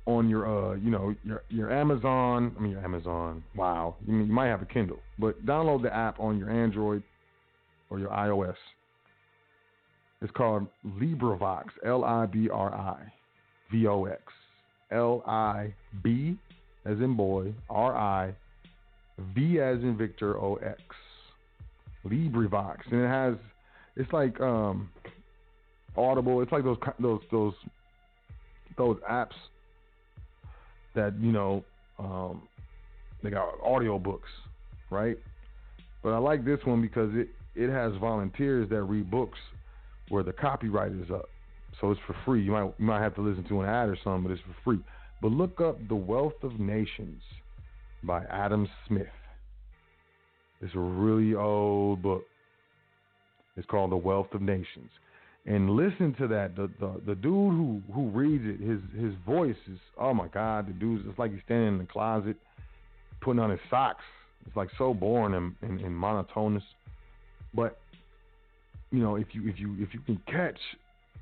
on 0.06 0.30
your 0.30 0.46
uh 0.46 0.76
you 0.76 0.92
know 0.92 1.16
your 1.24 1.44
your 1.50 1.72
Amazon 1.72 2.54
I 2.58 2.62
mean 2.62 2.72
your 2.72 2.84
Amazon 2.84 3.44
wow 3.56 3.96
you, 4.06 4.14
mean, 4.14 4.28
you 4.28 4.34
might 4.34 4.48
have 4.48 4.62
a 4.62 4.66
Kindle 4.66 5.00
but 5.18 5.44
download 5.46 5.82
the 5.82 5.96
app 5.96 6.20
on 6.20 6.38
your 6.38 6.50
Android 6.50 7.02
or 7.90 8.00
your 8.00 8.10
iOS. 8.10 8.56
It's 10.22 10.32
called 10.32 10.68
LibriVox 10.86 11.66
L 11.86 12.04
I 12.04 12.26
B 12.26 12.50
R 12.50 12.74
I 12.74 13.12
V 13.72 13.88
O 13.88 14.06
X 14.06 14.22
L 14.92 15.24
I 15.26 15.74
B 16.04 16.38
as 16.86 16.98
in 17.00 17.16
boy 17.16 17.54
R 17.70 17.96
I 17.96 18.36
V 19.36 19.60
as 19.60 19.80
in 19.80 19.98
Victor 19.98 20.38
O 20.38 20.56
X 20.56 20.82
LibriVox 22.06 22.78
and 22.92 23.02
it 23.02 23.08
has 23.08 23.36
it's 23.96 24.12
like 24.14 24.40
um 24.40 24.90
Audible 25.98 26.42
it's 26.42 26.52
like 26.52 26.64
those 26.64 26.78
those 27.00 27.22
those 27.32 27.54
those 28.78 28.98
apps 29.10 29.34
that 30.96 31.14
you 31.20 31.32
know 31.32 31.64
um, 32.00 32.42
they 33.24 33.30
got 33.30 33.54
audio 33.64 34.00
books, 34.00 34.30
right? 34.90 35.18
But 36.04 36.14
I 36.14 36.18
like 36.18 36.46
this 36.46 36.60
one 36.66 36.82
because 36.82 37.10
it 37.14 37.30
it 37.56 37.70
has 37.70 37.94
volunteers 38.00 38.70
that 38.70 38.82
read 38.84 39.10
books 39.10 39.40
where 40.10 40.24
the 40.24 40.34
copyright 40.34 40.92
is 40.92 41.10
up, 41.12 41.30
so 41.80 41.92
it's 41.92 42.02
for 42.06 42.16
free. 42.26 42.44
You 42.44 42.52
might 42.52 42.74
you 42.78 42.86
might 42.86 43.02
have 43.02 43.16
to 43.16 43.22
listen 43.22 43.44
to 43.50 43.62
an 43.62 43.70
ad 43.70 43.90
or 43.90 43.98
something, 44.04 44.24
but 44.24 44.32
it's 44.32 44.42
for 44.42 44.56
free. 44.64 44.80
But 45.22 45.32
look 45.32 45.62
up 45.62 45.78
The 45.88 45.96
Wealth 45.96 46.44
of 46.44 46.60
Nations 46.60 47.22
by 48.04 48.24
Adam 48.26 48.68
Smith. 48.88 49.08
It's 50.62 50.76
a 50.76 50.80
really 50.80 51.36
old 51.36 52.02
book. 52.02 52.24
It's 53.58 53.66
called 53.68 53.92
The 53.92 53.98
Wealth 53.98 54.34
of 54.34 54.42
Nations 54.42 54.90
and 55.46 55.70
listen 55.72 56.16
to 56.20 56.28
that. 56.28 56.56
The, 56.56 56.70
the 56.80 57.02
the 57.08 57.16
dude 57.16 57.24
who 57.24 57.82
who 57.94 58.10
reads 58.10 58.44
it, 58.46 58.60
his 58.60 58.80
his 59.00 59.14
voice 59.26 59.56
is 59.72 59.80
oh 60.00 60.14
my 60.14 60.28
god. 60.28 60.68
The 60.68 60.74
dude's 60.74 61.06
it's 61.08 61.20
like 61.20 61.32
he's 61.32 61.42
standing 61.46 61.68
in 61.68 61.78
the 61.78 61.86
closet, 61.86 62.38
putting 63.22 63.40
on 63.40 63.52
his 63.52 63.60
socks. 63.70 64.04
It's 64.46 64.56
like 64.56 64.70
so 64.78 64.94
boring 64.94 65.34
and, 65.34 65.56
and, 65.62 65.82
and 65.82 65.98
monotonous. 65.98 66.64
But 67.54 67.78
you 68.92 69.00
know, 69.00 69.16
if 69.16 69.28
you 69.34 69.48
if 69.48 69.60
you 69.60 69.76
if 69.80 69.94
you 69.94 70.00
can 70.02 70.20
catch 70.28 70.60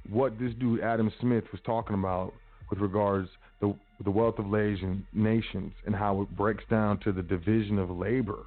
what 0.10 0.38
this 0.40 0.54
dude 0.60 0.82
Adam 0.82 1.12
Smith 1.20 1.46
was 1.52 1.62
talking 1.66 1.96
about 1.96 2.34
with 2.70 2.80
regards 2.80 3.30
the 3.60 3.76
the 4.04 4.12
wealth 4.12 4.40
of 4.40 4.54
Asian 4.54 5.06
nations 5.14 5.74
and 5.86 5.96
how 5.96 6.22
it 6.22 6.38
breaks 6.38 6.64
down 6.70 7.00
to 7.00 7.12
the 7.12 7.22
division 7.22 7.78
of 7.78 7.90
labor 7.90 8.44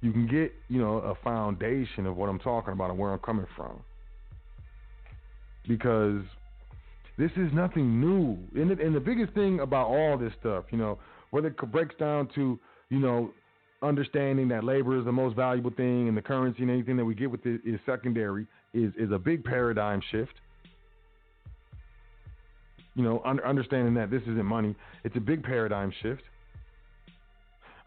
you 0.00 0.12
can 0.12 0.26
get, 0.26 0.52
you 0.68 0.80
know, 0.80 0.98
a 0.98 1.14
foundation 1.24 2.06
of 2.06 2.16
what 2.16 2.28
I'm 2.28 2.38
talking 2.38 2.72
about 2.72 2.90
and 2.90 2.98
where 2.98 3.12
I'm 3.12 3.18
coming 3.18 3.46
from. 3.56 3.80
Because 5.66 6.22
this 7.18 7.32
is 7.36 7.52
nothing 7.52 8.00
new. 8.00 8.38
And 8.60 8.70
the, 8.70 8.84
and 8.84 8.94
the 8.94 9.00
biggest 9.00 9.32
thing 9.34 9.60
about 9.60 9.88
all 9.88 10.16
this 10.16 10.32
stuff, 10.40 10.64
you 10.70 10.78
know, 10.78 10.98
whether 11.30 11.48
it 11.48 11.56
breaks 11.72 11.94
down 11.96 12.28
to, 12.36 12.58
you 12.90 12.98
know, 12.98 13.32
understanding 13.82 14.48
that 14.48 14.64
labor 14.64 14.98
is 14.98 15.04
the 15.04 15.12
most 15.12 15.36
valuable 15.36 15.70
thing 15.70 16.08
and 16.08 16.16
the 16.16 16.22
currency 16.22 16.62
and 16.62 16.70
anything 16.70 16.96
that 16.96 17.04
we 17.04 17.14
get 17.14 17.30
with 17.30 17.44
it 17.44 17.60
is 17.64 17.78
secondary 17.86 18.46
is, 18.72 18.92
is 18.98 19.10
a 19.12 19.18
big 19.18 19.44
paradigm 19.44 20.00
shift. 20.10 20.32
You 22.94 23.04
know, 23.04 23.22
under, 23.24 23.46
understanding 23.46 23.94
that 23.94 24.10
this 24.10 24.22
isn't 24.22 24.44
money, 24.44 24.74
it's 25.04 25.16
a 25.16 25.20
big 25.20 25.42
paradigm 25.42 25.92
shift 26.02 26.22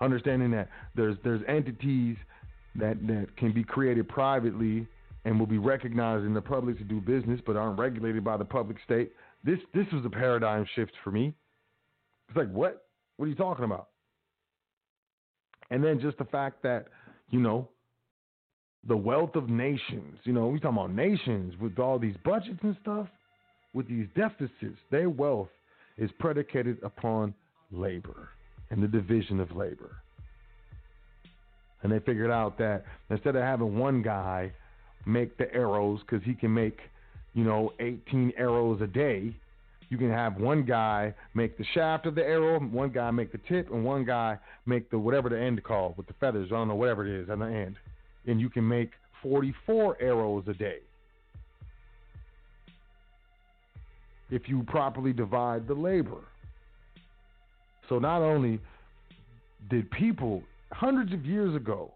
understanding 0.01 0.51
that 0.51 0.67
there's 0.95 1.15
there's 1.23 1.41
entities 1.47 2.17
that 2.75 2.95
that 3.07 3.27
can 3.37 3.53
be 3.53 3.63
created 3.63 4.09
privately 4.09 4.87
and 5.23 5.39
will 5.39 5.47
be 5.47 5.59
recognized 5.59 6.25
in 6.25 6.33
the 6.33 6.41
public 6.41 6.77
to 6.79 6.83
do 6.83 6.99
business, 6.99 7.39
but 7.45 7.55
aren't 7.55 7.77
regulated 7.79 8.23
by 8.23 8.35
the 8.37 8.45
public 8.45 8.77
state. 8.83 9.11
This 9.43 9.59
this 9.73 9.85
was 9.93 10.03
a 10.05 10.09
paradigm 10.09 10.65
shift 10.75 10.91
for 11.03 11.11
me. 11.11 11.33
It's 12.27 12.37
like 12.37 12.51
what? 12.51 12.85
What 13.17 13.25
are 13.25 13.29
you 13.29 13.35
talking 13.35 13.65
about? 13.65 13.89
And 15.69 15.83
then 15.83 16.01
just 16.01 16.17
the 16.17 16.25
fact 16.25 16.63
that 16.63 16.87
you 17.29 17.39
know 17.39 17.69
the 18.87 18.97
wealth 18.97 19.35
of 19.35 19.47
nations. 19.47 20.17
You 20.23 20.33
know, 20.33 20.47
we 20.47 20.59
talking 20.59 20.77
about 20.77 20.93
nations 20.93 21.53
with 21.61 21.77
all 21.77 21.99
these 21.99 22.15
budgets 22.25 22.59
and 22.63 22.75
stuff, 22.81 23.07
with 23.73 23.87
these 23.87 24.07
deficits. 24.15 24.77
Their 24.89 25.09
wealth 25.09 25.49
is 25.97 26.09
predicated 26.19 26.77
upon 26.83 27.35
labor 27.71 28.29
and 28.71 28.81
the 28.81 28.87
division 28.87 29.39
of 29.39 29.55
labor. 29.55 29.97
And 31.83 31.91
they 31.91 31.99
figured 31.99 32.31
out 32.31 32.57
that 32.57 32.85
instead 33.09 33.35
of 33.35 33.43
having 33.43 33.77
one 33.77 34.01
guy 34.01 34.51
make 35.05 35.37
the 35.37 35.53
arrows 35.53 35.99
because 36.01 36.23
he 36.25 36.33
can 36.33 36.53
make, 36.53 36.79
you 37.33 37.43
know, 37.43 37.73
18 37.79 38.33
arrows 38.37 38.81
a 38.81 38.87
day, 38.87 39.35
you 39.89 39.97
can 39.97 40.09
have 40.09 40.37
one 40.37 40.63
guy 40.63 41.13
make 41.33 41.57
the 41.57 41.65
shaft 41.73 42.05
of 42.05 42.15
the 42.15 42.23
arrow, 42.23 42.59
one 42.59 42.91
guy 42.91 43.11
make 43.11 43.31
the 43.31 43.39
tip, 43.49 43.69
and 43.71 43.83
one 43.83 44.05
guy 44.05 44.37
make 44.65 44.89
the 44.89 44.97
whatever 44.97 45.27
the 45.27 45.39
end 45.39 45.61
called 45.63 45.97
with 45.97 46.07
the 46.07 46.13
feathers. 46.13 46.47
I 46.49 46.55
don't 46.55 46.69
know 46.69 46.75
whatever 46.75 47.05
it 47.05 47.23
is 47.23 47.29
on 47.29 47.39
the 47.39 47.47
end, 47.47 47.75
and 48.25 48.39
you 48.39 48.49
can 48.49 48.65
make 48.65 48.91
44 49.21 49.97
arrows 49.99 50.45
a 50.47 50.53
day 50.53 50.79
if 54.29 54.47
you 54.47 54.63
properly 54.63 55.11
divide 55.11 55.67
the 55.67 55.73
labor. 55.73 56.21
So 57.89 57.99
not 57.99 58.21
only 58.21 58.59
did 59.69 59.89
people 59.91 60.43
hundreds 60.71 61.13
of 61.13 61.25
years 61.25 61.55
ago 61.55 61.91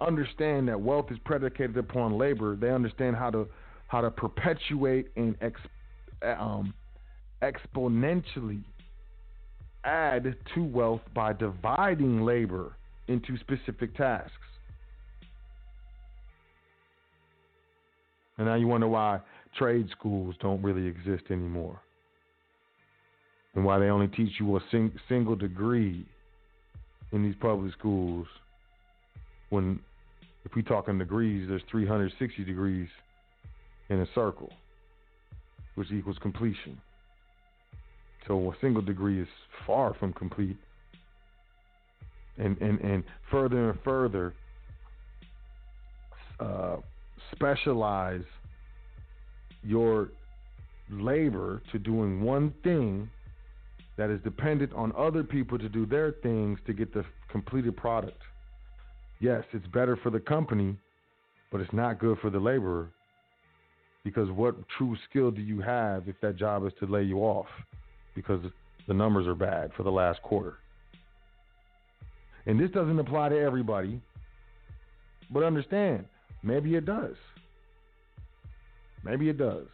understand 0.00 0.68
that 0.68 0.80
wealth 0.80 1.06
is 1.10 1.18
predicated 1.24 1.76
upon 1.76 2.18
labor, 2.18 2.56
they 2.56 2.70
understand 2.70 3.16
how 3.16 3.30
to 3.30 3.46
how 3.88 4.00
to 4.00 4.10
perpetuate 4.10 5.08
and 5.16 5.36
ex, 5.40 5.60
um, 6.22 6.74
exponentially 7.42 8.62
add 9.84 10.34
to 10.54 10.64
wealth 10.64 11.02
by 11.14 11.32
dividing 11.32 12.22
labor 12.22 12.76
into 13.08 13.36
specific 13.38 13.94
tasks. 13.96 14.32
And 18.38 18.46
now 18.46 18.54
you 18.54 18.66
wonder 18.66 18.88
why 18.88 19.20
trade 19.56 19.88
schools 19.90 20.34
don't 20.40 20.62
really 20.62 20.86
exist 20.86 21.24
anymore 21.30 21.80
and 23.54 23.64
why 23.64 23.78
they 23.78 23.86
only 23.86 24.08
teach 24.08 24.32
you 24.40 24.56
a 24.56 24.60
sing- 24.70 24.98
single 25.08 25.36
degree 25.36 26.04
in 27.12 27.22
these 27.22 27.34
public 27.40 27.72
schools 27.72 28.26
when 29.50 29.78
if 30.44 30.54
we 30.54 30.62
talking 30.62 30.98
degrees 30.98 31.48
there's 31.48 31.62
360 31.70 32.44
degrees 32.44 32.88
in 33.88 34.00
a 34.00 34.06
circle 34.14 34.52
which 35.74 35.90
equals 35.90 36.16
completion. 36.20 36.80
So 38.26 38.52
a 38.52 38.54
single 38.60 38.82
degree 38.82 39.20
is 39.20 39.28
far 39.66 39.94
from 39.94 40.12
complete. 40.12 40.56
And 42.38 42.58
and, 42.60 42.80
and 42.80 43.04
further 43.30 43.70
and 43.70 43.78
further 43.84 44.34
uh, 46.40 46.76
specialize 47.32 48.24
your 49.62 50.08
labor 50.90 51.62
to 51.72 51.78
doing 51.78 52.22
one 52.22 52.52
thing 52.62 53.08
that 53.96 54.10
is 54.10 54.20
dependent 54.22 54.72
on 54.72 54.92
other 54.96 55.22
people 55.22 55.58
to 55.58 55.68
do 55.68 55.86
their 55.86 56.12
things 56.22 56.58
to 56.66 56.72
get 56.72 56.92
the 56.92 57.04
completed 57.30 57.76
product. 57.76 58.20
Yes, 59.20 59.44
it's 59.52 59.66
better 59.68 59.96
for 59.96 60.10
the 60.10 60.20
company, 60.20 60.76
but 61.52 61.60
it's 61.60 61.72
not 61.72 62.00
good 62.00 62.18
for 62.18 62.30
the 62.30 62.38
laborer. 62.38 62.90
Because 64.02 64.30
what 64.30 64.56
true 64.76 64.96
skill 65.08 65.30
do 65.30 65.40
you 65.40 65.60
have 65.60 66.08
if 66.08 66.16
that 66.20 66.36
job 66.36 66.66
is 66.66 66.72
to 66.80 66.86
lay 66.86 67.02
you 67.02 67.20
off 67.20 67.46
because 68.14 68.44
the 68.86 68.94
numbers 68.94 69.26
are 69.26 69.34
bad 69.34 69.70
for 69.76 69.82
the 69.82 69.90
last 69.90 70.20
quarter? 70.22 70.58
And 72.46 72.60
this 72.60 72.70
doesn't 72.70 72.98
apply 72.98 73.30
to 73.30 73.38
everybody. 73.38 74.00
But 75.30 75.42
understand, 75.42 76.04
maybe 76.42 76.74
it 76.74 76.84
does. 76.84 77.16
Maybe 79.04 79.28
it 79.28 79.38
does. 79.38 79.66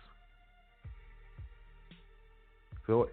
So 2.86 3.08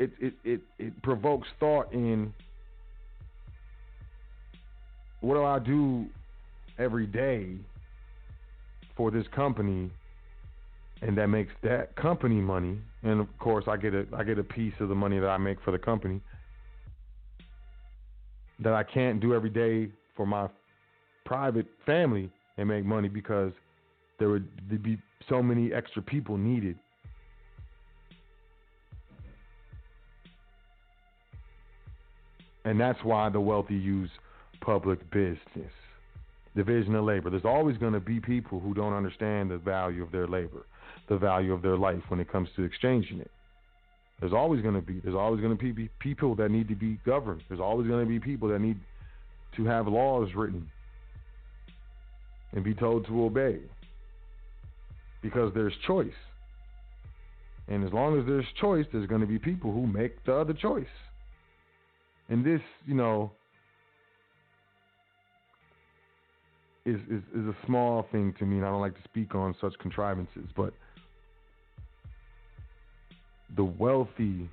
it 0.00 0.10
it 0.18 0.34
it, 0.44 0.60
it 0.78 1.02
provokes 1.02 1.46
thought 1.60 1.92
in 1.92 2.34
what 5.20 5.34
do 5.34 5.44
I 5.44 5.58
do 5.58 6.06
every 6.78 7.06
day 7.06 7.54
for 8.96 9.10
this 9.10 9.26
company 9.34 9.90
and 11.02 11.16
that 11.16 11.28
makes 11.28 11.52
that 11.62 11.94
company 11.96 12.36
money 12.36 12.78
and 13.02 13.20
of 13.20 13.26
course 13.38 13.66
I 13.68 13.76
get 13.76 13.94
a 13.94 14.06
I 14.16 14.24
get 14.24 14.38
a 14.38 14.44
piece 14.44 14.74
of 14.80 14.88
the 14.88 14.94
money 14.94 15.20
that 15.20 15.28
I 15.28 15.36
make 15.36 15.62
for 15.62 15.70
the 15.70 15.78
company 15.78 16.20
that 18.58 18.72
I 18.72 18.82
can't 18.82 19.20
do 19.20 19.34
every 19.34 19.50
day 19.50 19.92
for 20.16 20.26
my 20.26 20.48
private 21.24 21.66
family 21.86 22.30
and 22.58 22.68
make 22.68 22.84
money 22.84 23.08
because 23.08 23.52
there 24.18 24.28
would 24.28 24.82
be 24.82 24.98
so 25.28 25.42
many 25.42 25.72
extra 25.72 26.02
people 26.02 26.36
needed. 26.36 26.76
And 32.70 32.78
that's 32.78 33.02
why 33.02 33.28
the 33.28 33.40
wealthy 33.40 33.74
use 33.74 34.10
public 34.60 35.00
business, 35.10 35.72
division 36.54 36.94
of 36.94 37.04
labor. 37.04 37.28
There's 37.28 37.44
always 37.44 37.76
going 37.78 37.94
to 37.94 38.00
be 38.00 38.20
people 38.20 38.60
who 38.60 38.74
don't 38.74 38.92
understand 38.92 39.50
the 39.50 39.58
value 39.58 40.04
of 40.04 40.12
their 40.12 40.28
labor, 40.28 40.64
the 41.08 41.18
value 41.18 41.52
of 41.52 41.62
their 41.62 41.76
life 41.76 42.00
when 42.06 42.20
it 42.20 42.30
comes 42.30 42.48
to 42.54 42.62
exchanging 42.62 43.18
it. 43.18 43.30
There's 44.20 44.32
always 44.32 44.62
going 44.62 44.76
to 44.76 44.80
be 44.80 45.00
there's 45.00 45.16
always 45.16 45.40
going 45.40 45.58
to 45.58 45.74
be 45.74 45.88
people 45.98 46.36
that 46.36 46.52
need 46.52 46.68
to 46.68 46.76
be 46.76 47.00
governed. 47.04 47.42
There's 47.48 47.60
always 47.60 47.88
going 47.88 48.04
to 48.04 48.08
be 48.08 48.20
people 48.20 48.48
that 48.50 48.60
need 48.60 48.78
to 49.56 49.64
have 49.64 49.88
laws 49.88 50.28
written 50.36 50.70
and 52.52 52.62
be 52.62 52.74
told 52.74 53.04
to 53.08 53.24
obey 53.24 53.58
because 55.22 55.52
there's 55.54 55.74
choice. 55.88 56.12
And 57.66 57.84
as 57.84 57.92
long 57.92 58.16
as 58.16 58.26
there's 58.26 58.46
choice, 58.60 58.86
there's 58.92 59.08
going 59.08 59.22
to 59.22 59.26
be 59.26 59.40
people 59.40 59.72
who 59.72 59.88
make 59.88 60.24
the 60.24 60.34
other 60.36 60.52
choice. 60.52 60.86
And 62.30 62.46
this, 62.46 62.60
you 62.86 62.94
know, 62.94 63.32
is, 66.86 67.00
is, 67.10 67.22
is 67.34 67.46
a 67.46 67.56
small 67.66 68.06
thing 68.12 68.32
to 68.38 68.46
me, 68.46 68.58
and 68.58 68.64
I 68.64 68.70
don't 68.70 68.80
like 68.80 68.94
to 68.94 69.02
speak 69.04 69.34
on 69.34 69.54
such 69.60 69.74
contrivances, 69.80 70.46
but 70.56 70.72
the 73.56 73.64
wealthy 73.64 74.48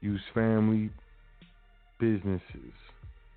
use 0.00 0.22
family 0.32 0.90
businesses, 2.00 2.72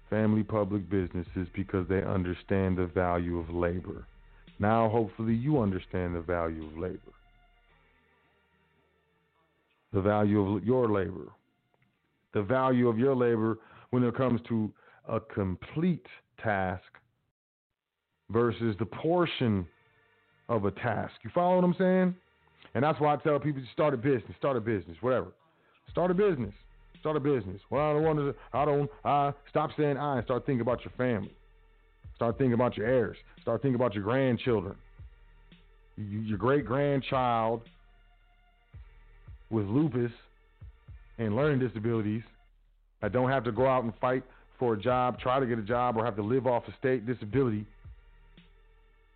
family 0.09 0.43
public 0.43 0.89
businesses, 0.89 1.47
because 1.53 1.85
they 1.89 2.01
understand 2.01 2.77
the 2.77 2.87
value 2.87 3.37
of 3.37 3.49
labor. 3.49 4.07
Now, 4.57 4.87
hopefully, 4.87 5.35
you 5.35 5.59
understand 5.59 6.15
the 6.15 6.21
value 6.21 6.65
of 6.65 6.77
labor, 6.77 6.99
the 9.91 10.01
value 10.01 10.55
of 10.55 10.63
your 10.63 10.89
labor, 10.89 11.29
the 12.35 12.43
value 12.43 12.87
of 12.87 12.99
your 12.99 13.15
labor 13.15 13.57
when 13.89 14.03
it 14.03 14.15
comes 14.15 14.39
to 14.49 14.71
a 15.07 15.19
complete 15.19 16.05
task 16.43 16.83
versus 18.29 18.75
the 18.77 18.85
portion 18.85 19.65
of 20.49 20.65
a 20.65 20.71
task. 20.71 21.13
You 21.23 21.31
follow 21.33 21.55
what 21.55 21.63
I'm 21.63 21.75
saying? 21.79 22.15
And 22.75 22.83
that's 22.83 22.99
why 22.99 23.13
I 23.13 23.17
tell 23.17 23.39
people 23.39 23.61
to 23.61 23.67
start 23.71 23.93
a 23.93 23.97
business, 23.97 24.33
start 24.37 24.57
a 24.57 24.59
business, 24.59 24.97
whatever. 24.99 25.31
Start 25.89 26.11
a 26.11 26.13
business. 26.13 26.53
Start 26.99 27.15
a 27.15 27.19
business. 27.21 27.61
Well, 27.69 27.89
I 27.89 27.93
don't 27.93 28.03
want 28.03 28.19
to, 28.19 28.35
I 28.51 28.65
don't, 28.65 28.91
I 29.05 29.31
stop 29.49 29.69
saying 29.77 29.95
I 29.95 30.17
and 30.17 30.25
start 30.25 30.45
thinking 30.45 30.61
about 30.61 30.83
your 30.83 30.91
family. 30.97 31.33
Start 32.15 32.37
thinking 32.37 32.53
about 32.53 32.75
your 32.75 32.87
heirs. 32.87 33.17
Start 33.41 33.61
thinking 33.61 33.75
about 33.75 33.93
your 33.93 34.03
grandchildren. 34.03 34.75
Your 35.95 36.37
great 36.37 36.65
grandchild 36.65 37.61
with 39.49 39.67
lupus 39.67 40.11
and 41.17 41.35
learning 41.35 41.59
disabilities 41.59 42.23
I 43.05 43.07
don't 43.07 43.29
have 43.29 43.43
to 43.43 43.51
go 43.51 43.67
out 43.67 43.83
and 43.83 43.93
fight 44.01 44.23
for 44.57 44.73
a 44.73 44.79
job, 44.79 45.19
try 45.19 45.39
to 45.39 45.45
get 45.45 45.59
a 45.59 45.63
job, 45.63 45.95
or 45.95 46.03
have 46.05 46.15
to 46.15 46.23
live 46.23 46.47
off 46.47 46.63
a 46.67 46.75
state 46.79 47.05
disability 47.05 47.65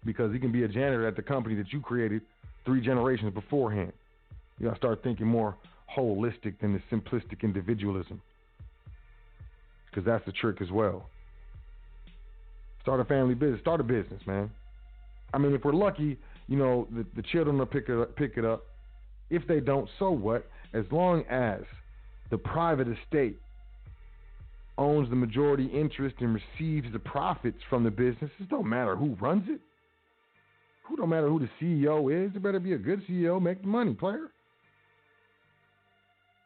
because 0.06 0.32
he 0.32 0.40
can 0.40 0.52
be 0.52 0.64
a 0.64 0.68
janitor 0.68 1.08
at 1.08 1.16
the 1.16 1.22
company 1.24 1.56
that 1.56 1.74
you 1.74 1.82
created 1.82 2.22
three 2.66 2.82
generations 2.82 3.34
beforehand. 3.34 3.92
You 4.60 4.68
gotta 4.68 4.78
start 4.78 5.02
thinking 5.02 5.26
more 5.26 5.56
holistic 5.98 6.60
than 6.62 6.74
the 6.74 6.96
simplistic 6.96 7.42
individualism. 7.42 8.22
Because 9.90 10.06
that's 10.06 10.24
the 10.26 10.34
trick 10.34 10.62
as 10.62 10.70
well. 10.70 11.10
Start 12.84 13.00
a 13.00 13.06
family 13.06 13.34
business. 13.34 13.60
Start 13.62 13.82
a 13.82 13.84
business, 13.84 14.22
man. 14.28 14.52
I 15.34 15.40
mean, 15.40 15.54
if 15.54 15.64
we're 15.64 15.74
lucky, 15.74 16.18
you 16.48 16.58
know, 16.58 16.88
the, 16.96 17.06
the 17.16 17.24
children 17.24 17.58
will 17.58 17.66
pick 17.66 17.90
it, 17.90 18.00
up, 18.00 18.16
pick 18.16 18.34
it 18.38 18.46
up. 18.46 18.66
If 19.32 19.48
they 19.48 19.60
don't, 19.60 19.90
so 19.98 20.12
what? 20.12 20.46
As 20.74 20.86
long 20.92 21.24
as 21.30 21.62
the 22.30 22.38
private 22.38 22.88
estate 22.88 23.38
owns 24.78 25.10
the 25.10 25.16
majority 25.16 25.66
interest 25.66 26.16
and 26.20 26.34
receives 26.34 26.92
the 26.94 27.00
profits 27.00 27.58
from 27.70 27.84
the 27.84 27.92
business, 27.92 28.32
it 28.40 28.50
don't 28.50 28.68
matter 28.68 28.96
who 28.96 29.16
runs 29.20 29.44
it. 29.50 29.60
Who 30.88 30.96
don't 30.96 31.10
matter 31.10 31.28
who 31.28 31.40
the 31.40 31.50
CEO 31.62 32.26
is. 32.26 32.36
It 32.36 32.42
better 32.42 32.60
be 32.60 32.74
a 32.74 32.78
good 32.78 33.06
CEO, 33.08 33.40
make 33.40 33.62
the 33.62 33.68
money, 33.68 33.94
player. 33.94 34.32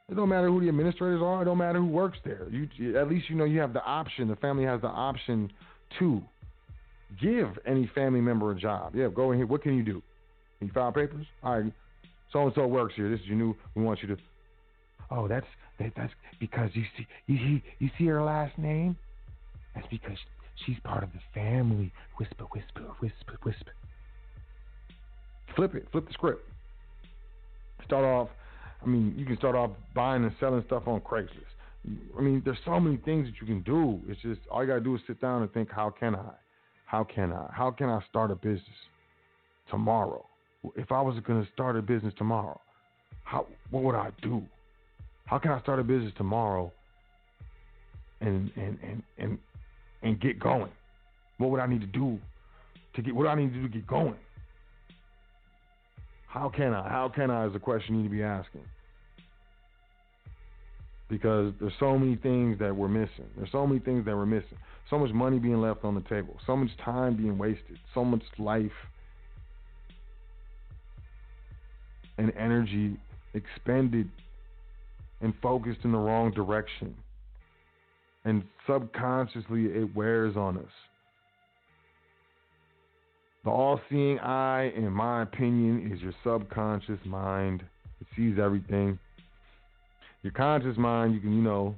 It 0.10 0.16
don't 0.16 0.30
matter 0.30 0.48
who 0.48 0.60
the 0.60 0.68
administrators 0.68 1.22
are. 1.22 1.44
It 1.44 1.46
don't 1.46 1.58
matter 1.58 1.80
who 1.80 1.88
works 1.88 2.18
there. 2.26 2.48
You 2.50 2.98
at 3.00 3.08
least 3.08 3.30
you 3.30 3.36
know 3.36 3.46
you 3.46 3.62
have 3.62 3.72
the 3.72 3.84
option. 3.84 4.28
The 4.28 4.36
family 4.36 4.66
has 4.66 4.82
the 4.82 4.88
option 4.88 5.52
to 6.00 6.22
give 7.22 7.48
any 7.66 7.90
family 7.96 8.20
member 8.20 8.52
a 8.52 8.56
job. 8.56 8.96
Yeah, 8.96 9.08
go 9.08 9.32
in 9.32 9.38
here. 9.38 9.48
What 9.48 9.64
can 9.64 9.78
you 9.78 9.84
do? 9.84 10.02
Can 10.60 10.68
you 10.68 10.74
file 10.74 10.92
papers? 10.92 11.26
All 11.42 11.60
right, 11.60 11.74
so 12.34 12.44
and 12.44 12.52
so 12.54 12.68
works 12.68 12.94
here. 12.96 13.10
This 13.10 13.22
is 13.22 13.28
your 13.28 13.38
new. 13.38 13.56
We 13.76 13.84
want 13.84 14.02
you 14.02 14.10
to. 14.10 14.18
Oh, 15.10 15.28
that's 15.28 15.46
that, 15.46 15.63
that's 15.96 16.14
because 16.40 16.70
you 16.74 16.84
see 16.98 17.08
you 17.28 17.38
see 17.38 17.64
you 17.80 17.90
see 17.98 18.06
her 18.06 18.24
last 18.24 18.58
name. 18.58 18.96
That's 19.76 19.88
because 19.90 20.18
she's 20.66 20.78
part 20.84 21.04
of 21.04 21.10
the 21.14 21.20
family. 21.34 21.92
Whisper, 22.18 22.46
whisper, 22.54 22.94
whisper, 23.00 23.38
whisper. 23.44 23.72
Flip 25.56 25.76
it. 25.76 25.88
Flip 25.92 26.08
the 26.08 26.14
script. 26.14 26.50
Start 27.86 28.06
off. 28.06 28.30
I 28.82 28.86
mean, 28.86 29.14
you 29.18 29.26
can 29.26 29.38
start 29.38 29.56
off 29.56 29.72
buying 29.96 30.24
and 30.24 30.34
selling 30.40 30.64
stuff 30.68 30.88
on 30.88 31.00
Craigslist. 31.02 31.30
I 32.18 32.22
mean, 32.22 32.42
there's 32.46 32.58
so 32.66 32.80
many 32.80 32.98
things 32.98 33.28
that 33.28 33.34
you 33.42 33.48
can 33.48 33.62
do. 33.62 34.00
It's 34.08 34.22
just 34.22 34.42
all 34.50 34.62
you 34.62 34.68
gotta 34.68 34.82
do 34.82 34.96
is 34.96 35.02
sit 35.06 35.20
down 35.22 35.42
and 35.42 35.52
think, 35.54 35.70
how 35.72 35.90
can 35.90 36.16
I? 36.16 36.32
How 36.86 37.04
can 37.04 37.34
I? 37.34 37.50
How 37.52 37.72
can 37.72 37.90
I 37.90 38.00
start 38.10 38.32
a 38.32 38.36
business 38.36 38.64
tomorrow? 39.70 40.26
If 40.76 40.92
I 40.92 41.02
was 41.02 41.16
gonna 41.26 41.48
start 41.54 41.76
a 41.76 41.82
business 41.82 42.14
tomorrow, 42.18 42.60
how 43.24 43.48
what 43.70 43.84
would 43.84 43.96
I 43.96 44.12
do? 44.22 44.44
How 45.26 45.40
can 45.40 45.52
I 45.52 45.60
start 45.62 45.80
a 45.80 45.84
business 45.84 46.14
tomorrow 46.18 46.72
and 48.22 48.52
and 48.56 48.78
and 48.84 49.04
and 49.18 49.38
and 50.02 50.20
get 50.20 50.40
going? 50.40 50.72
What 51.38 51.52
would 51.52 51.60
I 51.60 51.68
need 51.68 51.82
to 51.82 51.88
do 51.88 52.20
to 52.96 53.02
get 53.02 53.16
what 53.16 53.24
do 53.24 53.30
I 53.30 53.36
need 53.36 53.54
to 53.54 53.62
do 53.62 53.68
to 53.68 53.74
get 53.74 53.88
going? 53.88 54.16
How 56.28 56.50
can 56.50 56.74
I? 56.74 56.90
How 56.90 57.10
can 57.14 57.30
I 57.30 57.46
is 57.46 57.54
the 57.54 57.60
question 57.60 57.96
you 57.96 58.02
need 58.02 58.08
to 58.08 58.16
be 58.16 58.24
asking. 58.24 58.64
Because 61.10 61.54
there's 61.60 61.74
so 61.80 61.98
many 61.98 62.16
things 62.16 62.58
that 62.58 62.76
we're 62.76 62.88
missing. 62.88 63.26
There's 63.38 63.52
so 63.52 63.68
many 63.68 63.80
things 63.80 64.06
that 64.06 64.16
we're 64.16 64.26
missing. 64.26 64.58
So 64.90 64.98
much 64.98 65.12
money 65.12 65.38
being 65.38 65.62
left 65.62 65.84
on 65.84 65.94
the 65.94 66.02
table. 66.02 66.36
So 66.48 66.56
much 66.56 66.72
time 66.84 67.16
being 67.16 67.38
wasted. 67.38 67.78
So 67.94 68.04
much 68.04 68.24
life 68.40 68.72
and 72.18 72.34
energy 72.38 72.98
expended 73.34 74.10
and 75.24 75.34
focused 75.42 75.80
in 75.84 75.92
the 75.92 75.98
wrong 75.98 76.32
direction. 76.32 76.94
And 78.26 78.44
subconsciously, 78.68 79.66
it 79.66 79.96
wears 79.96 80.36
on 80.36 80.58
us. 80.58 80.72
The 83.44 83.50
all 83.50 83.80
seeing 83.90 84.20
eye, 84.20 84.72
in 84.76 84.92
my 84.92 85.24
opinion, 85.24 85.92
is 85.92 86.02
your 86.02 86.14
subconscious 86.24 87.00
mind. 87.06 87.64
It 88.00 88.08
sees 88.16 88.38
everything. 88.42 89.00
Your 90.22 90.32
conscious 90.34 90.78
mind, 90.78 91.14
you 91.14 91.20
can, 91.20 91.36
you 91.36 91.42
know, 91.42 91.76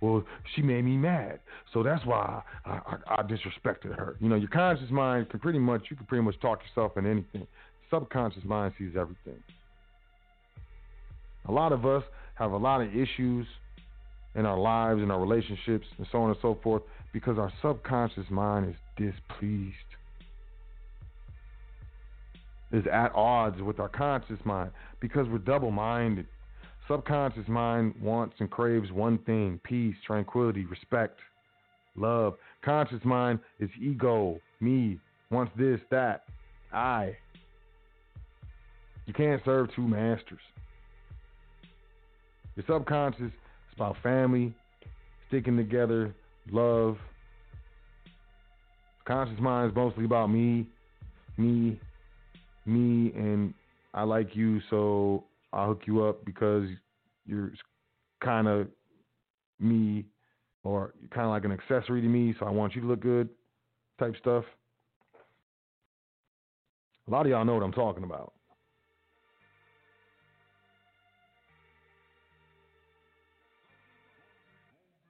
well, 0.00 0.22
she 0.54 0.62
made 0.62 0.84
me 0.84 0.96
mad, 0.96 1.40
so 1.72 1.82
that's 1.82 2.04
why 2.06 2.42
I, 2.64 2.70
I, 2.70 2.96
I 3.18 3.22
disrespected 3.22 3.96
her. 3.96 4.16
You 4.20 4.28
know, 4.28 4.36
your 4.36 4.48
conscious 4.48 4.90
mind 4.90 5.28
can 5.30 5.40
pretty 5.40 5.58
much, 5.58 5.86
you 5.90 5.96
can 5.96 6.06
pretty 6.06 6.22
much 6.22 6.38
talk 6.40 6.60
yourself 6.62 6.96
in 6.96 7.06
anything. 7.06 7.46
Subconscious 7.90 8.44
mind 8.44 8.74
sees 8.78 8.92
everything. 8.98 9.42
A 11.46 11.52
lot 11.52 11.72
of 11.72 11.84
us 11.84 12.04
have 12.38 12.52
a 12.52 12.56
lot 12.56 12.80
of 12.80 12.94
issues 12.94 13.46
in 14.34 14.46
our 14.46 14.58
lives, 14.58 15.02
in 15.02 15.10
our 15.10 15.20
relationships, 15.20 15.86
and 15.98 16.06
so 16.12 16.18
on 16.18 16.30
and 16.30 16.38
so 16.40 16.58
forth, 16.62 16.82
because 17.12 17.38
our 17.38 17.52
subconscious 17.62 18.26
mind 18.30 18.68
is 18.68 19.12
displeased 19.12 19.74
is 22.72 22.84
at 22.92 23.14
odds 23.14 23.60
with 23.62 23.80
our 23.80 23.88
conscious 23.88 24.38
mind 24.44 24.70
because 25.00 25.26
we're 25.28 25.38
double 25.38 25.70
minded. 25.70 26.26
Subconscious 26.86 27.48
mind 27.48 27.94
wants 28.00 28.34
and 28.38 28.50
craves 28.50 28.90
one 28.92 29.18
thing 29.18 29.60
peace, 29.64 29.96
tranquility, 30.06 30.64
respect, 30.66 31.18
love. 31.96 32.34
Conscious 32.64 33.04
mind 33.04 33.38
is 33.60 33.70
ego, 33.80 34.38
me, 34.60 34.98
wants 35.30 35.52
this, 35.58 35.80
that, 35.90 36.24
I. 36.72 37.16
You 39.06 39.14
can't 39.14 39.40
serve 39.44 39.68
two 39.74 39.86
masters. 39.86 40.40
Your 42.58 42.80
subconscious 42.80 43.20
is 43.20 43.32
about 43.76 43.94
family, 44.02 44.52
sticking 45.28 45.56
together, 45.56 46.12
love. 46.50 46.96
Conscious 49.06 49.38
mind 49.38 49.70
is 49.70 49.76
mostly 49.76 50.04
about 50.04 50.26
me, 50.26 50.66
me, 51.36 51.78
me, 52.66 53.12
and 53.14 53.54
I 53.94 54.02
like 54.02 54.34
you, 54.34 54.60
so 54.70 55.22
I'll 55.52 55.68
hook 55.68 55.82
you 55.86 56.02
up 56.02 56.24
because 56.24 56.66
you're 57.26 57.52
kind 58.24 58.48
of 58.48 58.66
me, 59.60 60.04
or 60.64 60.94
kind 61.14 61.26
of 61.26 61.30
like 61.30 61.44
an 61.44 61.52
accessory 61.52 62.00
to 62.00 62.08
me, 62.08 62.34
so 62.40 62.46
I 62.46 62.50
want 62.50 62.74
you 62.74 62.80
to 62.80 62.88
look 62.88 63.00
good, 63.00 63.28
type 64.00 64.16
stuff. 64.18 64.44
A 67.06 67.10
lot 67.12 67.24
of 67.24 67.30
y'all 67.30 67.44
know 67.44 67.54
what 67.54 67.62
I'm 67.62 67.70
talking 67.70 68.02
about. 68.02 68.32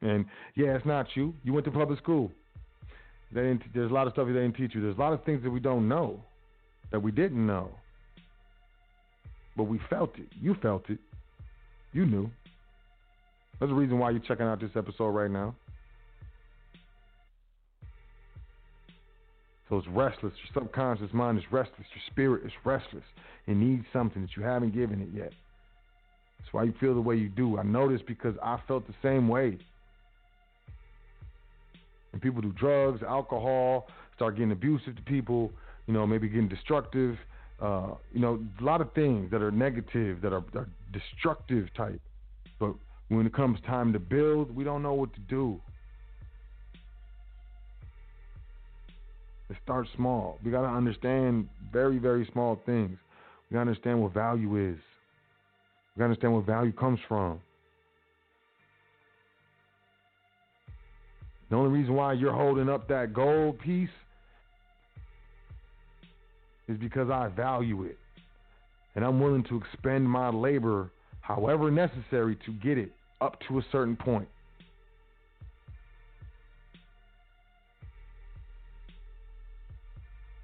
And 0.09 0.25
yeah, 0.55 0.75
it's 0.77 0.87
not 0.87 1.07
you. 1.15 1.35
You 1.45 1.53
went 1.53 1.65
to 1.67 1.71
public 1.71 1.99
school. 1.99 2.31
They 3.33 3.43
didn't, 3.43 3.63
there's 3.75 3.91
a 3.91 3.95
lot 3.95 4.07
of 4.07 4.15
stuff 4.15 4.27
they 4.27 4.33
didn't 4.33 4.55
teach 4.55 4.75
you. 4.75 4.81
There's 4.81 4.97
a 4.97 5.01
lot 5.01 5.13
of 5.13 5.23
things 5.25 5.43
that 5.43 5.51
we 5.51 5.61
don't 5.61 5.87
know, 5.89 6.23
that 6.91 7.01
we 7.01 7.13
didn't 7.13 7.47
know, 7.47 7.71
but 9.57 9.65
we 9.65 9.81
felt 9.91 10.19
it. 10.19 10.29
You 10.41 10.57
felt 10.63 10.89
it. 10.89 10.99
You 11.93 12.07
knew. 12.07 12.31
That's 13.61 13.71
the 13.71 13.75
reason 13.75 13.99
why 13.99 14.11
you're 14.11 14.21
checking 14.21 14.47
out 14.47 14.61
this 14.61 14.71
episode 14.77 15.09
right 15.09 15.31
now. 15.31 15.55
So 19.69 19.77
it's 19.77 19.89
restless. 19.89 20.33
Your 20.55 20.63
subconscious 20.63 21.13
mind 21.13 21.39
is 21.39 21.45
restless. 21.51 21.87
Your 21.95 22.03
spirit 22.11 22.47
is 22.47 22.53
restless. 22.65 23.05
It 23.47 23.57
needs 23.57 23.85
something 23.93 24.23
that 24.23 24.31
you 24.37 24.43
haven't 24.43 24.75
given 24.75 25.03
it 25.03 25.09
yet. 25.13 25.33
That's 26.39 26.53
why 26.53 26.63
you 26.63 26.73
feel 26.81 26.95
the 26.95 27.01
way 27.01 27.17
you 27.17 27.29
do. 27.29 27.59
I 27.59 27.63
know 27.65 27.91
this 27.91 28.01
because 28.07 28.35
I 28.43 28.59
felt 28.67 28.87
the 28.87 28.95
same 29.03 29.29
way. 29.29 29.59
People 32.19 32.43
do 32.43 32.53
drugs, 32.53 33.03
alcohol, 33.03 33.89
start 34.15 34.37
getting 34.37 34.53
abusive 34.53 34.97
to 34.97 35.03
people, 35.03 35.53
you 35.87 35.95
know, 35.95 36.07
maybe 36.07 36.29
getting 36.29 36.49
destructive, 36.49 37.17
uh, 37.61 37.95
you 38.13 38.21
know, 38.21 38.45
a 38.61 38.65
lot 38.65 38.81
of 38.81 38.93
things 38.93 39.31
that 39.31 39.43
are 39.43 39.51
negative, 39.51 40.21
that 40.21 40.33
are, 40.33 40.45
are 40.55 40.69
destructive 40.93 41.69
type. 41.77 42.01
But 42.59 42.75
when 43.09 43.27
it 43.27 43.35
comes 43.35 43.59
time 43.67 43.93
to 43.93 43.99
build, 43.99 44.55
we 44.55 44.65
don't 44.65 44.83
know 44.83 44.95
what 44.95 45.13
to 45.15 45.21
do. 45.21 45.61
It 49.51 49.57
starts 49.65 49.89
small. 49.97 50.39
We 50.45 50.51
got 50.51 50.63
to 50.63 50.69
understand 50.69 51.49
very, 51.73 51.99
very 51.99 52.29
small 52.33 52.61
things. 52.67 52.99
We 53.49 53.55
got 53.55 53.65
to 53.65 53.71
understand 53.71 54.03
what 54.03 54.13
value 54.13 54.73
is. 54.73 54.79
We 55.95 56.01
got 56.01 56.05
to 56.05 56.11
understand 56.11 56.35
where 56.35 56.43
value 56.43 56.73
comes 56.73 57.01
from. 57.09 57.41
The 61.51 61.57
only 61.57 61.71
reason 61.71 61.95
why 61.95 62.13
you're 62.13 62.33
holding 62.33 62.69
up 62.69 62.89
that 62.89 63.15
gold 63.15 63.59
piece 63.61 63.89
is 66.69 66.77
because 66.79 67.09
I 67.11 67.29
value 67.29 67.85
it. 67.85 67.99
And 68.95 69.05
I'm 69.05 69.21
willing 69.21 69.45
to 69.45 69.57
expend 69.57 70.09
my 70.09 70.29
labor 70.29 70.91
however 71.21 71.71
necessary 71.71 72.37
to 72.47 72.53
get 72.53 72.79
it 72.79 72.93
up 73.21 73.39
to 73.49 73.59
a 73.59 73.63
certain 73.71 73.97
point. 73.97 74.29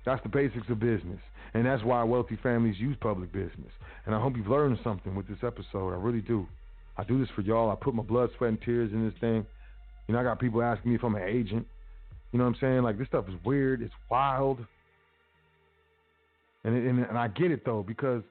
That's 0.07 0.23
the 0.23 0.29
basics 0.29 0.69
of 0.69 0.81
business. 0.81 1.21
And 1.55 1.65
that's 1.65 1.83
why 1.83 2.03
wealthy 2.03 2.39
families 2.43 2.77
use 2.79 2.97
public 3.01 3.33
business. 3.33 3.73
And 4.07 4.15
I 4.15 4.21
hope 4.21 4.37
you've 4.37 4.49
learned 4.49 4.79
something 4.85 5.15
with 5.15 5.29
this 5.29 5.39
episode. 5.43 5.93
I 5.93 5.97
really 5.97 6.21
do. 6.21 6.47
I 6.97 7.05
do 7.05 7.19
this 7.19 7.29
for 7.35 7.43
y'all. 7.43 7.71
I 7.71 7.77
put 7.77 7.95
my 7.95 8.03
blood, 8.03 8.31
sweat, 8.37 8.51
and 8.51 8.61
tears 8.61 8.93
in 8.93 9.05
this 9.05 9.19
thing. 9.21 9.47
You 10.07 10.15
know, 10.15 10.21
I 10.21 10.23
got 10.23 10.39
people 10.39 10.63
asking 10.63 10.91
me 10.91 10.97
if 10.97 11.03
I'm 11.03 11.15
an 11.15 11.23
agent. 11.23 11.67
You 12.33 12.39
know 12.39 12.45
what 12.45 12.55
I'm 12.55 12.61
saying? 12.61 12.83
Like, 12.83 12.99
this 12.99 13.09
stuff 13.09 13.27
is 13.29 13.35
weird. 13.45 13.83
It's 13.83 13.95
wild. 14.11 14.59
And, 16.65 16.75
and, 16.75 17.07
and 17.07 17.19
I 17.19 17.29
get 17.29 17.51
it, 17.51 17.65
though, 17.65 17.85
because 17.87 18.23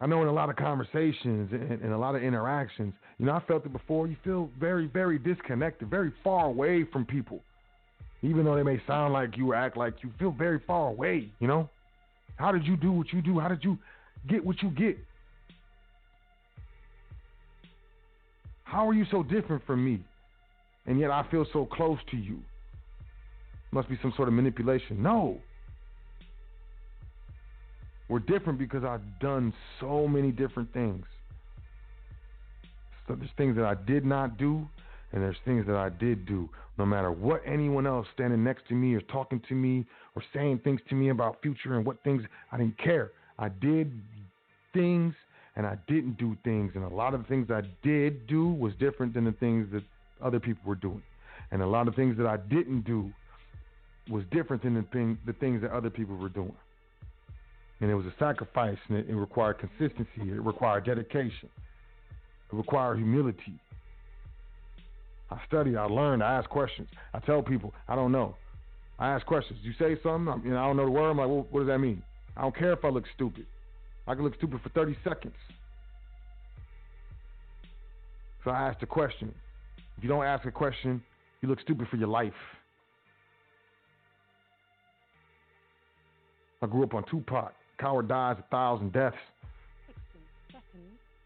I 0.00 0.06
know 0.06 0.22
in 0.22 0.28
a 0.28 0.32
lot 0.32 0.50
of 0.50 0.56
conversations 0.56 1.50
and, 1.52 1.82
and 1.82 1.92
a 1.92 1.98
lot 1.98 2.14
of 2.14 2.22
interactions, 2.22 2.94
you 3.18 3.26
know, 3.26 3.32
I 3.32 3.42
felt 3.46 3.64
it 3.66 3.72
before. 3.72 4.06
You 4.06 4.16
feel 4.24 4.50
very, 4.58 4.86
very 4.86 5.18
disconnected, 5.18 5.90
very 5.90 6.12
far 6.24 6.46
away 6.46 6.84
from 6.92 7.04
people 7.04 7.40
even 8.22 8.44
though 8.44 8.56
they 8.56 8.62
may 8.62 8.80
sound 8.86 9.12
like 9.12 9.36
you 9.36 9.52
or 9.52 9.54
act 9.54 9.76
like 9.76 9.94
you 10.02 10.10
feel 10.18 10.32
very 10.32 10.60
far 10.66 10.88
away, 10.88 11.30
you 11.38 11.46
know? 11.46 11.68
How 12.36 12.52
did 12.52 12.64
you 12.66 12.76
do 12.76 12.92
what 12.92 13.12
you 13.12 13.22
do? 13.22 13.38
How 13.38 13.48
did 13.48 13.62
you 13.62 13.78
get 14.28 14.44
what 14.44 14.62
you 14.62 14.70
get? 14.70 14.98
How 18.64 18.88
are 18.88 18.94
you 18.94 19.06
so 19.10 19.22
different 19.22 19.64
from 19.66 19.84
me? 19.84 20.00
And 20.86 20.98
yet 20.98 21.10
I 21.10 21.24
feel 21.30 21.46
so 21.52 21.66
close 21.66 21.98
to 22.10 22.16
you. 22.16 22.38
Must 23.72 23.88
be 23.88 23.98
some 24.00 24.12
sort 24.16 24.28
of 24.28 24.34
manipulation. 24.34 25.02
No. 25.02 25.38
We're 28.08 28.20
different 28.20 28.58
because 28.58 28.84
I've 28.84 29.02
done 29.20 29.52
so 29.80 30.06
many 30.06 30.30
different 30.30 30.72
things. 30.72 31.04
So 33.08 33.14
there's 33.14 33.30
things 33.36 33.56
that 33.56 33.64
I 33.64 33.74
did 33.74 34.04
not 34.04 34.38
do 34.38 34.66
and 35.12 35.22
there's 35.22 35.36
things 35.44 35.66
that 35.66 35.76
I 35.76 35.88
did 35.88 36.26
do, 36.26 36.48
no 36.78 36.84
matter 36.84 37.10
what 37.10 37.40
anyone 37.46 37.86
else 37.86 38.06
standing 38.14 38.42
next 38.42 38.66
to 38.68 38.74
me 38.74 38.94
or 38.94 39.00
talking 39.02 39.40
to 39.48 39.54
me 39.54 39.84
or 40.14 40.22
saying 40.34 40.60
things 40.64 40.80
to 40.88 40.94
me 40.94 41.10
about 41.10 41.40
future 41.42 41.76
and 41.76 41.86
what 41.86 42.02
things 42.02 42.22
I 42.52 42.58
didn't 42.58 42.78
care. 42.78 43.12
I 43.38 43.48
did 43.48 43.92
things 44.74 45.14
and 45.56 45.66
I 45.66 45.78
didn't 45.88 46.18
do 46.18 46.36
things, 46.44 46.72
and 46.74 46.84
a 46.84 46.88
lot 46.88 47.14
of 47.14 47.22
the 47.22 47.28
things 47.28 47.50
I 47.50 47.62
did 47.82 48.26
do 48.26 48.48
was 48.48 48.74
different 48.78 49.14
than 49.14 49.24
the 49.24 49.32
things 49.32 49.66
that 49.72 49.82
other 50.22 50.40
people 50.40 50.62
were 50.64 50.76
doing, 50.76 51.02
and 51.50 51.62
a 51.62 51.66
lot 51.66 51.88
of 51.88 51.94
things 51.94 52.16
that 52.18 52.26
I 52.26 52.36
didn't 52.36 52.82
do 52.82 53.10
was 54.10 54.24
different 54.30 54.62
than 54.62 54.74
the 54.74 54.82
thing 54.92 55.18
the 55.26 55.32
things 55.34 55.62
that 55.62 55.72
other 55.72 55.90
people 55.90 56.16
were 56.16 56.28
doing. 56.28 56.54
And 57.80 57.90
it 57.90 57.94
was 57.94 58.06
a 58.06 58.14
sacrifice, 58.18 58.78
and 58.88 58.98
it, 58.98 59.08
it 59.08 59.14
required 59.14 59.58
consistency. 59.58 60.30
It 60.30 60.42
required 60.42 60.86
dedication. 60.86 61.50
It 62.50 62.56
required 62.56 62.96
humility. 62.96 63.60
I 65.30 65.38
study, 65.46 65.76
I 65.76 65.84
learn, 65.84 66.22
I 66.22 66.38
ask 66.38 66.48
questions. 66.48 66.88
I 67.12 67.18
tell 67.18 67.42
people 67.42 67.74
I 67.88 67.96
don't 67.96 68.12
know. 68.12 68.36
I 68.98 69.08
ask 69.08 69.26
questions. 69.26 69.58
You 69.62 69.72
say 69.78 70.00
something, 70.02 70.32
I'm, 70.32 70.44
you 70.44 70.52
know, 70.52 70.58
I 70.58 70.66
don't 70.66 70.76
know 70.76 70.86
the 70.86 70.90
word. 70.90 71.10
I'm 71.10 71.18
like, 71.18 71.28
well, 71.28 71.46
what 71.50 71.60
does 71.60 71.68
that 71.68 71.78
mean? 71.78 72.02
I 72.36 72.42
don't 72.42 72.56
care 72.56 72.72
if 72.72 72.84
I 72.84 72.88
look 72.88 73.04
stupid. 73.14 73.46
I 74.06 74.14
can 74.14 74.24
look 74.24 74.36
stupid 74.36 74.60
for 74.62 74.68
30 74.70 74.96
seconds. 75.04 75.34
So 78.44 78.50
I 78.52 78.68
asked 78.68 78.82
a 78.82 78.86
question. 78.86 79.34
If 79.96 80.02
you 80.02 80.08
don't 80.08 80.24
ask 80.24 80.44
a 80.44 80.50
question, 80.50 81.02
you 81.40 81.48
look 81.48 81.60
stupid 81.60 81.88
for 81.88 81.96
your 81.96 82.08
life. 82.08 82.32
I 86.62 86.66
grew 86.66 86.82
up 86.82 86.94
on 86.94 87.04
Tupac. 87.10 87.52
Coward 87.78 88.08
dies 88.08 88.36
a 88.38 88.50
thousand 88.50 88.92
deaths. 88.92 89.16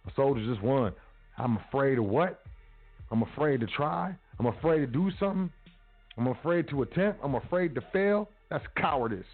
A 0.06 0.10
soldier's 0.16 0.48
just 0.48 0.62
one. 0.62 0.92
I'm 1.38 1.59
afraid 1.68 1.98
of 1.98 2.05
what? 2.05 2.42
I'm 3.10 3.22
afraid 3.22 3.60
to 3.60 3.66
try. 3.66 4.14
I'm 4.38 4.47
afraid 4.47 4.80
to 4.80 4.86
do 4.86 5.10
something. 5.18 5.51
I'm 6.16 6.26
afraid 6.26 6.68
to 6.68 6.82
attempt. 6.82 7.20
I'm 7.24 7.34
afraid 7.34 7.74
to 7.74 7.80
fail. 7.92 8.28
That's 8.51 8.64
cowardice. 8.76 9.24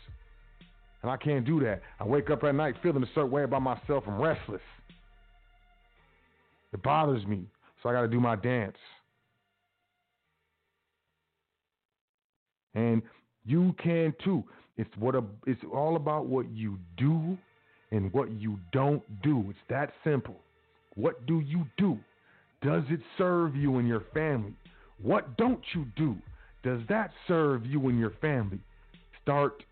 And 1.02 1.10
I 1.10 1.16
can't 1.16 1.44
do 1.44 1.60
that. 1.60 1.82
I 2.00 2.04
wake 2.04 2.30
up 2.30 2.44
at 2.44 2.54
night 2.54 2.74
feeling 2.82 3.02
a 3.02 3.06
certain 3.14 3.30
way 3.30 3.44
about 3.44 3.62
myself. 3.62 4.04
I'm 4.06 4.20
restless. 4.20 4.60
It 6.72 6.82
bothers 6.82 7.24
me. 7.26 7.44
So 7.82 7.88
I 7.88 7.92
got 7.92 8.02
to 8.02 8.08
do 8.08 8.20
my 8.20 8.36
dance. 8.36 8.76
And 12.76 13.02
you 13.44 13.74
can 13.82 14.14
too. 14.22 14.44
It's 14.76 14.90
what 14.98 15.16
a, 15.16 15.24
it's 15.46 15.60
all 15.72 15.96
about 15.96 16.26
what 16.26 16.48
you 16.50 16.78
do 16.96 17.36
and 17.90 18.12
what 18.12 18.30
you 18.30 18.58
don't 18.72 19.02
do. 19.22 19.46
It's 19.48 19.58
that 19.70 19.92
simple. 20.04 20.36
What 20.94 21.26
do 21.26 21.40
you 21.40 21.64
do? 21.76 21.98
Does 22.62 22.84
it 22.90 23.00
serve 23.18 23.56
you 23.56 23.78
and 23.78 23.88
your 23.88 24.04
family? 24.14 24.54
What 25.02 25.36
don't 25.36 25.62
you 25.74 25.86
do? 25.96 26.16
Does 26.62 26.80
that 26.88 27.10
serve 27.28 27.66
you 27.66 27.88
and 27.88 27.98
your 27.98 28.12
family? 28.20 28.58
Start 29.22 29.62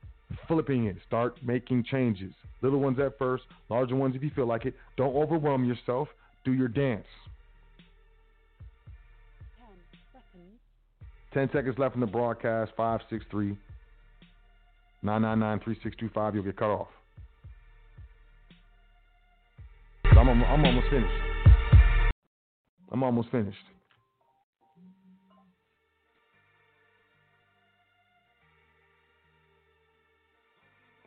flipping 0.46 0.86
it. 0.86 0.96
Start 1.06 1.36
making 1.42 1.84
changes. 1.90 2.32
Little 2.62 2.80
ones 2.80 2.98
at 2.98 3.18
first, 3.18 3.44
larger 3.68 3.96
ones 3.96 4.16
if 4.16 4.22
you 4.22 4.30
feel 4.34 4.46
like 4.46 4.64
it. 4.64 4.74
Don't 4.96 5.14
overwhelm 5.14 5.64
yourself. 5.64 6.08
Do 6.44 6.52
your 6.52 6.68
dance. 6.68 7.06
10 11.34 11.50
seconds 11.52 11.76
left 11.78 11.96
in 11.96 12.00
the 12.00 12.06
broadcast. 12.06 12.72
563 12.76 13.58
999 15.02 15.58
3625. 15.64 16.34
You'll 16.34 16.44
get 16.44 16.56
cut 16.56 16.70
off. 16.70 16.88
I'm, 20.04 20.28
I'm 20.28 20.64
almost 20.64 20.86
finished. 20.90 21.12
I'm 22.92 23.02
almost 23.02 23.30
finished. 23.30 23.58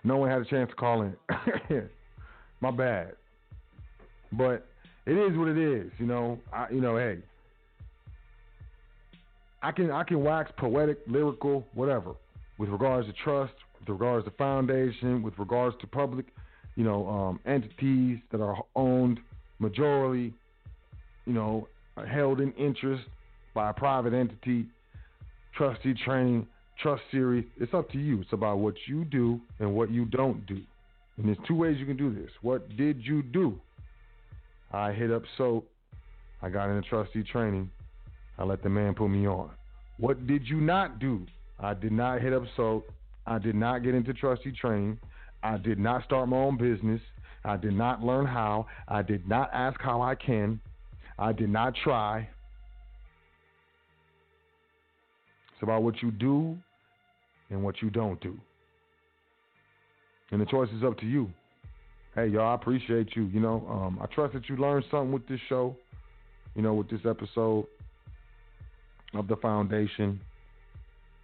No 0.04 0.18
one 0.18 0.30
had 0.30 0.42
a 0.42 0.46
chance 0.46 0.70
to 0.70 0.76
call 0.76 1.02
in. 1.04 1.16
My 2.62 2.72
bad. 2.72 3.14
But 4.34 4.68
it 5.06 5.14
is 5.14 5.38
what 5.38 5.48
it 5.48 5.58
is, 5.58 5.92
you 5.98 6.06
know. 6.06 6.38
I, 6.52 6.68
you 6.70 6.82
know, 6.82 6.98
hey, 6.98 7.20
I 9.62 9.72
can 9.72 9.92
I 9.92 10.04
can 10.04 10.24
wax 10.24 10.52
poetic, 10.58 11.00
lyrical, 11.08 11.66
whatever, 11.74 12.14
with 12.58 12.70
regards 12.70 13.08
to 13.08 13.14
trust, 13.24 13.54
with 13.80 13.90
regards 13.90 14.26
to 14.26 14.32
foundation, 14.32 15.24
with 15.24 15.38
regards 15.38 15.76
to 15.82 15.88
public, 15.88 16.26
you 16.76 16.84
know, 16.84 17.08
um, 17.08 17.40
entities 17.46 18.20
that 18.32 18.42
are 18.42 18.58
owned 18.76 19.20
majority, 19.60 20.34
you 21.26 21.34
know, 21.34 21.68
held 22.10 22.40
in 22.40 22.52
interest 22.54 23.04
by 23.54 23.72
a 23.72 23.74
private 23.74 24.14
entity, 24.14 24.68
trustee 25.56 25.96
training, 26.06 26.46
trust 26.82 27.02
series. 27.12 27.46
It's 27.60 27.74
up 27.74 27.90
to 27.92 27.98
you. 27.98 28.22
It's 28.22 28.34
about 28.34 28.60
what 28.60 28.76
you 28.88 29.04
do 29.06 29.42
and 29.60 29.74
what 29.74 29.90
you 29.90 30.06
don't 30.06 30.46
do. 30.46 30.62
And 31.18 31.28
there's 31.28 31.38
two 31.48 31.56
ways 31.56 31.78
you 31.80 31.88
can 31.88 31.98
do 31.98 32.14
this. 32.14 32.30
What 32.42 32.78
did 32.78 33.04
you 33.04 33.24
do? 33.24 33.60
I 34.72 34.92
hit 34.92 35.12
up 35.12 35.24
SOAP. 35.38 35.68
I 36.42 36.50
got 36.50 36.70
into 36.70 36.88
trustee 36.88 37.24
training. 37.24 37.72
I 38.38 38.44
let 38.44 38.62
the 38.64 38.70
man 38.70 38.94
put 38.94 39.10
me 39.10 39.28
on. 39.28 39.50
What 39.98 40.28
did 40.28 40.48
you 40.48 40.62
not 40.62 41.00
do? 41.00 41.26
I 41.60 41.74
did 41.74 41.92
not 41.92 42.22
hit 42.22 42.34
up 42.34 42.44
SOAP. 42.56 42.88
I 43.26 43.40
did 43.40 43.56
not 43.56 43.84
get 43.84 43.96
into 43.96 44.14
trustee 44.14 44.52
training. 44.52 45.00
I 45.44 45.58
did 45.58 45.80
not 45.80 46.04
start 46.04 46.30
my 46.30 46.38
own 46.38 46.58
business. 46.58 47.02
I 47.44 47.58
did 47.58 47.74
not 47.74 48.04
learn 48.04 48.26
how. 48.26 48.68
I 48.88 49.02
did 49.02 49.28
not 49.28 49.50
ask 49.54 49.80
how 49.82 50.02
I 50.02 50.16
can. 50.16 50.60
I 51.18 51.32
did 51.32 51.50
not 51.50 51.74
try. 51.84 52.30
It's 55.54 55.64
about 55.64 55.82
what 55.82 56.02
you 56.04 56.12
do 56.12 56.56
and 57.50 57.64
what 57.64 57.82
you 57.82 57.90
don't 57.90 58.22
do. 58.22 58.38
And 60.30 60.40
the 60.40 60.46
choice 60.46 60.70
is 60.76 60.84
up 60.84 61.00
to 61.00 61.06
you. 61.06 61.32
Hey, 62.14 62.28
y'all, 62.28 62.52
I 62.52 62.56
appreciate 62.56 63.16
you. 63.16 63.26
You 63.26 63.40
know, 63.40 63.66
um, 63.70 64.00
I 64.02 64.06
trust 64.14 64.34
that 64.34 64.48
you 64.50 64.58
learned 64.58 64.86
something 64.92 65.12
with 65.12 65.28
this 65.28 65.40
show, 65.50 65.76
you 66.56 66.62
know, 66.62 66.74
with 66.74 66.90
this 66.90 67.02
episode 67.06 67.66
of 69.18 69.28
the 69.28 69.36
foundation. 69.38 70.20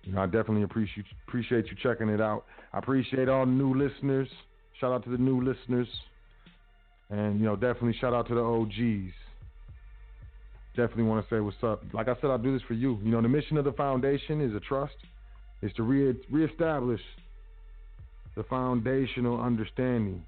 You 0.04 0.14
know, 0.14 0.22
I 0.22 0.26
definitely 0.26 0.64
appreciate 0.64 1.06
appreciate 1.28 1.68
you 1.68 1.78
checking 1.82 2.10
it 2.10 2.20
out. 2.20 2.46
I 2.74 2.80
appreciate 2.80 3.30
all 3.30 3.46
the 3.46 3.52
new 3.52 3.74
listeners. 3.74 4.28
Shout 4.80 4.92
out 4.92 5.04
to 5.06 5.10
the 5.10 5.18
new 5.18 5.42
listeners. 5.42 5.88
And, 7.10 7.40
you 7.40 7.46
know, 7.46 7.56
definitely 7.56 7.96
shout 8.00 8.14
out 8.14 8.28
to 8.28 8.36
the 8.36 8.42
OGs. 8.42 9.14
Definitely 10.76 11.04
want 11.04 11.28
to 11.28 11.36
say 11.36 11.40
what's 11.40 11.64
up. 11.64 11.84
Like 11.94 12.08
I 12.08 12.16
said, 12.16 12.32
I'll 12.32 12.40
do 12.40 12.52
this 12.52 12.64
for 12.68 12.74
you. 12.74 12.98
You 13.04 13.12
know, 13.12 13.22
the 13.22 13.30
mission 13.30 13.58
of 13.58 13.66
the 13.66 13.74
foundation 13.74 14.42
is 14.42 14.56
a 14.56 14.60
trust, 14.60 14.96
is 15.62 15.72
to 15.74 15.84
re- 15.84 16.20
reestablish 16.32 17.02
the 18.36 18.44
foundational 18.44 19.40
understanding 19.40 20.24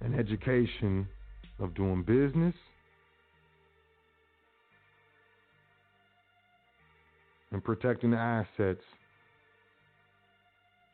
and 0.00 0.18
education 0.18 1.06
of 1.58 1.74
doing 1.74 2.02
business 2.02 2.54
and 7.52 7.62
protecting 7.62 8.10
the 8.10 8.16
assets 8.16 8.82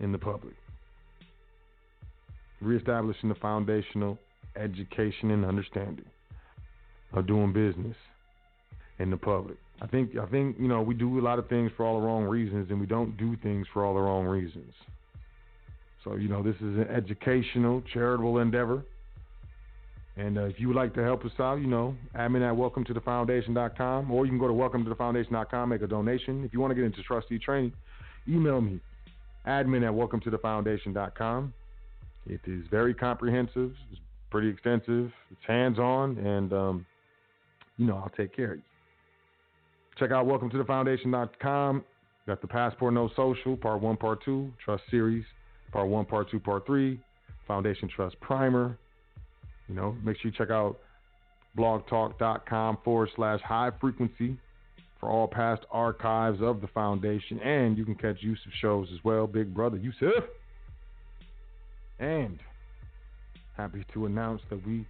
in 0.01 0.13
the 0.13 0.19
public. 0.19 0.55
Reestablishing 2.61 3.29
the 3.29 3.35
foundational 3.37 4.19
education 4.57 5.31
and 5.31 5.45
understanding 5.45 6.05
of 7.13 7.27
doing 7.27 7.53
business 7.53 7.97
in 8.99 9.11
the 9.11 9.17
public. 9.17 9.57
I 9.81 9.87
think 9.87 10.17
I 10.17 10.27
think 10.27 10.57
you 10.59 10.69
know 10.69 10.81
we 10.81 10.95
do 10.95 11.19
a 11.19 11.23
lot 11.23 11.39
of 11.39 11.49
things 11.49 11.73
for 11.77 11.85
all 11.85 12.01
the 12.01 12.07
wrong 12.07 12.25
reasons, 12.25 12.71
and 12.71 12.81
we 12.81 12.87
don't 12.87 13.17
do 13.17 13.37
things 13.43 13.67
for 13.73 13.85
all 13.85 13.95
the 13.95 14.01
wrong 14.01 14.27
reasons. 14.27 14.73
So 16.05 16.15
you 16.15 16.29
know 16.29 16.43
this 16.43 16.57
is 16.57 16.79
an 16.79 16.87
educational, 16.89 17.83
charitable 17.93 18.39
endeavor. 18.39 18.85
And 20.17 20.37
uh, 20.37 20.45
if 20.45 20.61
you 20.61 20.69
would 20.69 20.77
like 20.77 20.95
to 20.95 21.03
help 21.03 21.25
us 21.25 21.33
out, 21.39 21.57
you 21.57 21.67
know, 21.67 21.97
admin 22.15 22.47
at 22.47 22.55
welcome 22.55 22.85
to 22.85 22.93
the 22.93 23.01
foundation.com, 23.01 24.11
or 24.11 24.27
you 24.27 24.31
can 24.31 24.39
go 24.39 24.47
to 24.47 24.53
welcome 24.53 24.85
to 24.85 24.91
the 24.91 24.97
foundation.com, 24.97 25.69
make 25.71 25.83
a 25.83 25.87
donation. 25.87 26.45
If 26.45 26.53
you 26.53 26.61
want 26.61 26.71
to 26.71 26.75
get 26.75 26.85
into 26.85 27.03
trustee 27.03 27.39
training, 27.39 27.73
email 28.29 28.61
me, 28.61 28.79
admin 29.47 29.87
at 29.87 29.95
welcome 29.95 30.21
to 30.21 30.31
the 30.31 30.39
foundation.com. 30.39 31.55
It 32.27 32.41
is 32.47 32.65
very 32.71 32.93
comprehensive, 32.95 33.73
it's 33.91 34.01
pretty 34.31 34.49
extensive, 34.49 35.11
it's 35.31 35.41
hands 35.47 35.79
on, 35.79 36.19
and, 36.19 36.53
um, 36.53 36.87
you 37.79 37.87
know, 37.87 37.97
I'll 37.97 38.13
take 38.17 38.37
care 38.37 38.53
of 38.53 38.59
you. 38.59 38.63
Check 39.99 40.11
out 40.11 40.27
welcome 40.27 40.51
to 40.51 40.59
the 40.59 40.65
foundation.com. 40.65 41.85
Got 42.27 42.41
the 42.41 42.47
Passport 42.47 42.95
No 42.95 43.11
Social, 43.17 43.57
Part 43.57 43.81
1, 43.81 43.97
Part 43.97 44.25
2, 44.25 44.53
Trust 44.65 44.85
Series, 44.91 45.25
Part 45.73 45.89
1, 45.89 46.05
Part 46.05 46.31
2, 46.31 46.39
Part 46.39 46.67
3, 46.67 47.01
Foundation 47.49 47.89
Trust 47.89 48.21
Primer. 48.21 48.79
You 49.73 49.81
know, 49.81 49.97
make 50.05 50.19
sure 50.19 50.31
you 50.31 50.37
check 50.37 50.51
out 50.51 50.77
blogtalk.com 51.57 52.79
forward 52.85 53.09
slash 53.17 53.41
high 53.41 53.71
frequency 53.81 54.37
for 55.01 55.09
all 55.09 55.27
past 55.27 55.63
archives 55.71 56.43
of 56.43 56.61
the 56.61 56.67
foundation. 56.67 57.41
And 57.41 57.79
you 57.79 57.87
can 57.87 57.95
catch 57.95 58.19
Yusuf 58.21 58.53
shows 58.61 58.89
as 58.93 59.03
well. 59.03 59.27
Big 59.27 59.55
brother 59.55 59.79
Yusuf. 59.79 60.25
And 61.99 62.39
happy 63.57 63.83
to 63.95 64.05
announce 64.05 64.43
that 64.51 64.67
we 64.67 64.85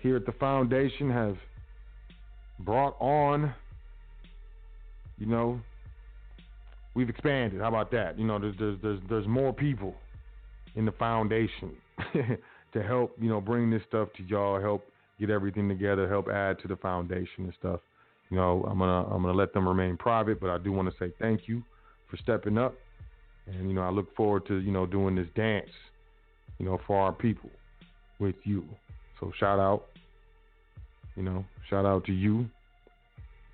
here 0.00 0.16
at 0.16 0.26
the 0.26 0.32
foundation 0.32 1.10
have 1.10 1.36
brought 2.58 2.96
on, 2.98 3.54
you 5.16 5.26
know, 5.26 5.60
we've 6.94 7.08
expanded. 7.08 7.60
How 7.60 7.68
about 7.68 7.92
that? 7.92 8.18
You 8.18 8.26
know, 8.26 8.40
there's 8.40 8.56
there's 8.58 8.78
there's, 8.82 9.00
there's 9.08 9.28
more 9.28 9.52
people 9.52 9.94
in 10.74 10.84
the 10.84 10.92
foundation 10.92 11.76
to 12.72 12.82
help, 12.82 13.12
you 13.20 13.28
know, 13.28 13.40
bring 13.40 13.70
this 13.70 13.82
stuff 13.88 14.08
to 14.16 14.22
y'all, 14.24 14.60
help 14.60 14.84
get 15.18 15.30
everything 15.30 15.68
together, 15.68 16.08
help 16.08 16.28
add 16.28 16.58
to 16.60 16.68
the 16.68 16.76
foundation 16.76 17.44
and 17.44 17.54
stuff. 17.58 17.80
You 18.30 18.36
know, 18.36 18.64
I'm 18.68 18.78
gonna 18.78 19.06
I'm 19.06 19.22
gonna 19.22 19.36
let 19.36 19.52
them 19.54 19.66
remain 19.66 19.96
private, 19.96 20.40
but 20.40 20.50
I 20.50 20.58
do 20.58 20.70
want 20.72 20.90
to 20.90 20.94
say 20.98 21.12
thank 21.18 21.48
you 21.48 21.62
for 22.10 22.16
stepping 22.18 22.58
up, 22.58 22.74
and 23.46 23.68
you 23.68 23.74
know 23.74 23.82
I 23.82 23.90
look 23.90 24.14
forward 24.14 24.46
to 24.48 24.58
you 24.58 24.70
know 24.70 24.86
doing 24.86 25.14
this 25.14 25.28
dance, 25.34 25.70
you 26.58 26.66
know, 26.66 26.78
for 26.86 27.00
our 27.00 27.12
people 27.12 27.50
with 28.18 28.36
you. 28.44 28.64
So 29.20 29.32
shout 29.38 29.58
out, 29.58 29.86
you 31.16 31.22
know, 31.22 31.44
shout 31.70 31.86
out 31.86 32.04
to 32.04 32.12
you. 32.12 32.48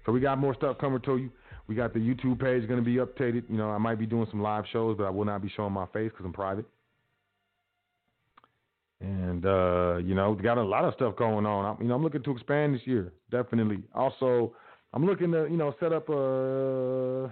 So 0.04 0.12
we 0.12 0.20
got 0.20 0.38
more 0.38 0.54
stuff 0.54 0.78
coming 0.78 1.00
to 1.02 1.16
you. 1.16 1.30
We 1.66 1.74
got 1.74 1.94
the 1.94 1.98
YouTube 1.98 2.40
page 2.40 2.68
going 2.68 2.78
to 2.78 2.84
be 2.84 2.96
updated. 2.96 3.44
You 3.48 3.56
know, 3.56 3.70
I 3.70 3.78
might 3.78 3.98
be 3.98 4.04
doing 4.04 4.26
some 4.30 4.42
live 4.42 4.64
shows, 4.70 4.96
but 4.98 5.04
I 5.04 5.10
will 5.10 5.24
not 5.24 5.40
be 5.40 5.50
showing 5.56 5.72
my 5.72 5.86
face 5.86 6.10
because 6.10 6.26
I'm 6.26 6.32
private. 6.32 6.66
And 9.04 9.44
uh, 9.44 9.96
you 9.98 10.14
know, 10.14 10.34
got 10.34 10.56
a 10.56 10.62
lot 10.62 10.84
of 10.84 10.94
stuff 10.94 11.14
going 11.16 11.44
on. 11.44 11.64
I'm, 11.66 11.82
you 11.82 11.88
know, 11.88 11.94
I'm 11.94 12.02
looking 12.02 12.22
to 12.22 12.30
expand 12.30 12.74
this 12.74 12.80
year, 12.86 13.12
definitely. 13.30 13.82
Also, 13.94 14.52
I'm 14.94 15.04
looking 15.04 15.30
to 15.32 15.46
you 15.50 15.58
know 15.58 15.74
set 15.78 15.92
up 15.92 16.08
a 16.08 17.24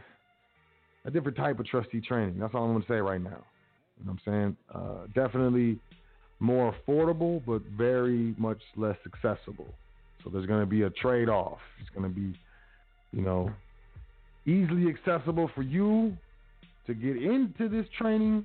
a 1.07 1.11
different 1.11 1.37
type 1.37 1.59
of 1.59 1.67
trustee 1.67 2.03
training. 2.03 2.39
That's 2.39 2.55
all 2.55 2.65
I'm 2.65 2.73
going 2.73 2.83
to 2.83 2.89
say 2.89 2.97
right 2.97 3.23
now. 3.23 3.43
You 3.99 4.07
know 4.07 4.13
what 4.13 4.13
I'm 4.13 4.21
saying? 4.27 4.57
Uh, 4.75 5.07
definitely 5.15 5.79
more 6.41 6.75
affordable, 6.75 7.41
but 7.47 7.63
very 7.77 8.35
much 8.37 8.61
less 8.77 8.97
accessible. 9.07 9.69
So 10.23 10.31
there's 10.31 10.47
going 10.47 10.61
to 10.61 10.67
be 10.67 10.83
a 10.83 10.91
trade 10.91 11.31
off. 11.31 11.59
It's 11.81 11.91
going 11.97 12.09
to 12.09 12.15
be, 12.15 12.39
you 13.13 13.23
know, 13.23 13.51
easily 14.45 14.89
accessible 14.89 15.51
for 15.55 15.63
you 15.63 16.17
to 16.87 16.95
get 16.95 17.17
into 17.17 17.69
this 17.69 17.87
training, 17.97 18.45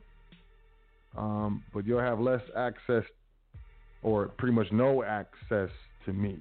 um, 1.18 1.64
but 1.74 1.86
you'll 1.86 1.99
have 1.99 2.20
less 2.20 2.41
access 2.56 3.04
or 4.03 4.28
pretty 4.28 4.53
much 4.53 4.68
no 4.72 5.03
access 5.03 5.69
to 6.06 6.14
me. 6.14 6.38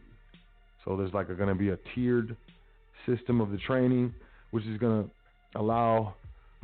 So 0.85 0.97
there's 0.97 1.13
like 1.13 1.29
going 1.29 1.49
to 1.49 1.55
be 1.55 1.71
a 1.71 1.79
tiered 1.95 2.37
system 3.07 3.41
of 3.41 3.51
the 3.51 3.59
training, 3.59 4.15
which 4.51 4.65
is 4.65 4.79
going 4.79 5.05
to 5.05 5.59
allow 5.59 6.15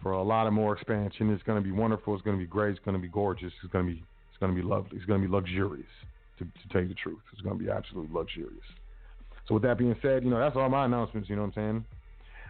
for 0.02 0.12
a 0.12 0.22
lot 0.22 0.46
of 0.46 0.52
more 0.52 0.74
expansion. 0.74 1.32
It's 1.32 1.42
going 1.42 1.62
to 1.62 1.64
be 1.64 1.72
wonderful. 1.72 2.14
It's 2.14 2.22
going 2.22 2.36
to 2.36 2.42
be 2.42 2.48
great. 2.48 2.70
It's 2.70 2.84
going 2.84 2.96
to 2.96 3.02
be 3.02 3.08
gorgeous. 3.08 3.52
It's 3.62 3.72
going 3.72 3.86
to 3.86 3.92
be 3.92 4.02
it's 4.30 4.38
going 4.40 4.54
to 4.54 4.60
be 4.60 4.66
lovely. 4.66 4.96
It's 4.96 5.06
going 5.06 5.20
to 5.20 5.28
be 5.28 5.32
luxurious. 5.32 5.86
To, 6.38 6.44
to 6.44 6.68
tell 6.72 6.80
you 6.80 6.88
the 6.88 6.94
truth, 6.94 7.20
it's 7.32 7.42
going 7.42 7.58
to 7.58 7.64
be 7.64 7.70
absolutely 7.70 8.12
luxurious. 8.12 8.64
So 9.46 9.54
with 9.54 9.62
that 9.64 9.76
being 9.78 9.94
said, 10.00 10.24
you 10.24 10.30
know 10.30 10.38
that's 10.38 10.56
all 10.56 10.68
my 10.68 10.86
announcements. 10.86 11.28
You 11.28 11.36
know 11.36 11.42
what 11.42 11.48
I'm 11.48 11.54
saying? 11.54 11.84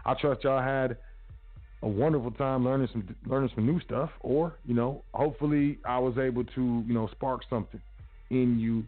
I 0.04 0.14
trust 0.14 0.44
y'all 0.44 0.62
had 0.62 0.96
a 1.82 1.88
wonderful 1.88 2.30
time 2.32 2.64
learning 2.64 2.88
some 2.92 3.16
learning 3.26 3.50
some 3.54 3.66
new 3.66 3.80
stuff, 3.80 4.10
or 4.20 4.54
you 4.64 4.74
know, 4.74 5.02
hopefully 5.12 5.78
I 5.84 5.98
was 5.98 6.16
able 6.16 6.44
to 6.44 6.84
you 6.86 6.94
know 6.94 7.08
spark 7.12 7.42
something 7.50 7.80
in 8.32 8.58
you 8.58 8.82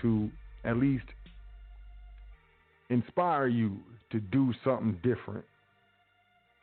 to 0.00 0.30
at 0.64 0.76
least 0.76 1.04
inspire 2.88 3.48
you 3.48 3.76
to 4.10 4.20
do 4.20 4.54
something 4.64 4.96
different, 5.02 5.44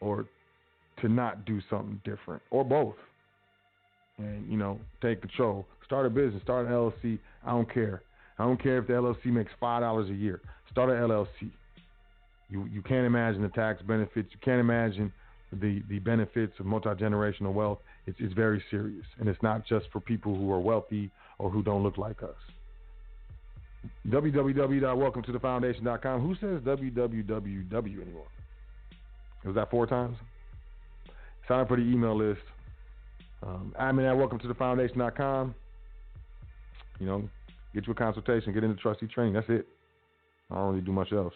or 0.01 0.25
to 1.01 1.09
not 1.09 1.45
do 1.45 1.61
something 1.69 2.01
different, 2.03 2.41
or 2.49 2.63
both, 2.63 2.95
and 4.17 4.49
you 4.49 4.57
know, 4.57 4.79
take 5.01 5.21
control. 5.21 5.65
Start 5.85 6.07
a 6.07 6.09
business, 6.09 6.41
start 6.41 6.65
an 6.65 6.71
LLC. 6.71 7.19
I 7.45 7.51
don't 7.51 7.71
care. 7.71 8.01
I 8.39 8.45
don't 8.45 8.61
care 8.61 8.79
if 8.79 8.87
the 8.87 8.93
LLC 8.93 9.25
makes 9.25 9.51
five 9.59 9.81
dollars 9.81 10.09
a 10.09 10.13
year. 10.13 10.41
Start 10.71 10.89
an 10.89 10.95
LLC. 10.95 11.51
You 12.49 12.65
you 12.65 12.81
can't 12.81 13.05
imagine 13.05 13.41
the 13.41 13.49
tax 13.49 13.81
benefits. 13.83 14.29
You 14.31 14.39
can't 14.43 14.59
imagine 14.59 15.11
the 15.51 15.83
the 15.89 15.99
benefits 15.99 16.53
of 16.59 16.65
multi 16.65 16.89
generational 16.89 17.53
wealth 17.53 17.79
It's, 18.07 18.17
it's 18.19 18.33
very 18.33 18.63
serious, 18.71 19.05
and 19.19 19.29
it's 19.29 19.41
not 19.43 19.65
just 19.67 19.85
for 19.91 19.99
people 19.99 20.35
who 20.35 20.51
are 20.51 20.59
wealthy 20.59 21.11
or 21.37 21.49
who 21.49 21.61
don't 21.63 21.83
look 21.83 21.97
like 21.97 22.23
us. 22.23 22.35
www.welcometothefoundation.com. 24.07 26.21
Who 26.21 26.35
says 26.35 26.61
www 26.61 28.01
anymore? 28.01 28.27
Was 29.45 29.55
that 29.55 29.69
four 29.69 29.85
times? 29.85 30.17
Sign 31.47 31.59
up 31.59 31.67
for 31.67 31.77
the 31.77 31.83
email 31.83 32.17
list. 32.17 32.41
Um, 33.43 33.75
admin 33.79 34.09
at 34.09 34.17
welcometothefoundation.com. 34.17 35.53
You 36.99 37.05
know, 37.05 37.29
get 37.73 37.85
you 37.85 37.93
a 37.93 37.95
consultation, 37.95 38.53
get 38.53 38.63
into 38.63 38.81
trustee 38.81 39.07
training. 39.07 39.33
That's 39.33 39.49
it. 39.49 39.67
I 40.49 40.55
don't 40.55 40.71
really 40.71 40.85
do 40.85 40.91
much 40.91 41.11
else. 41.11 41.33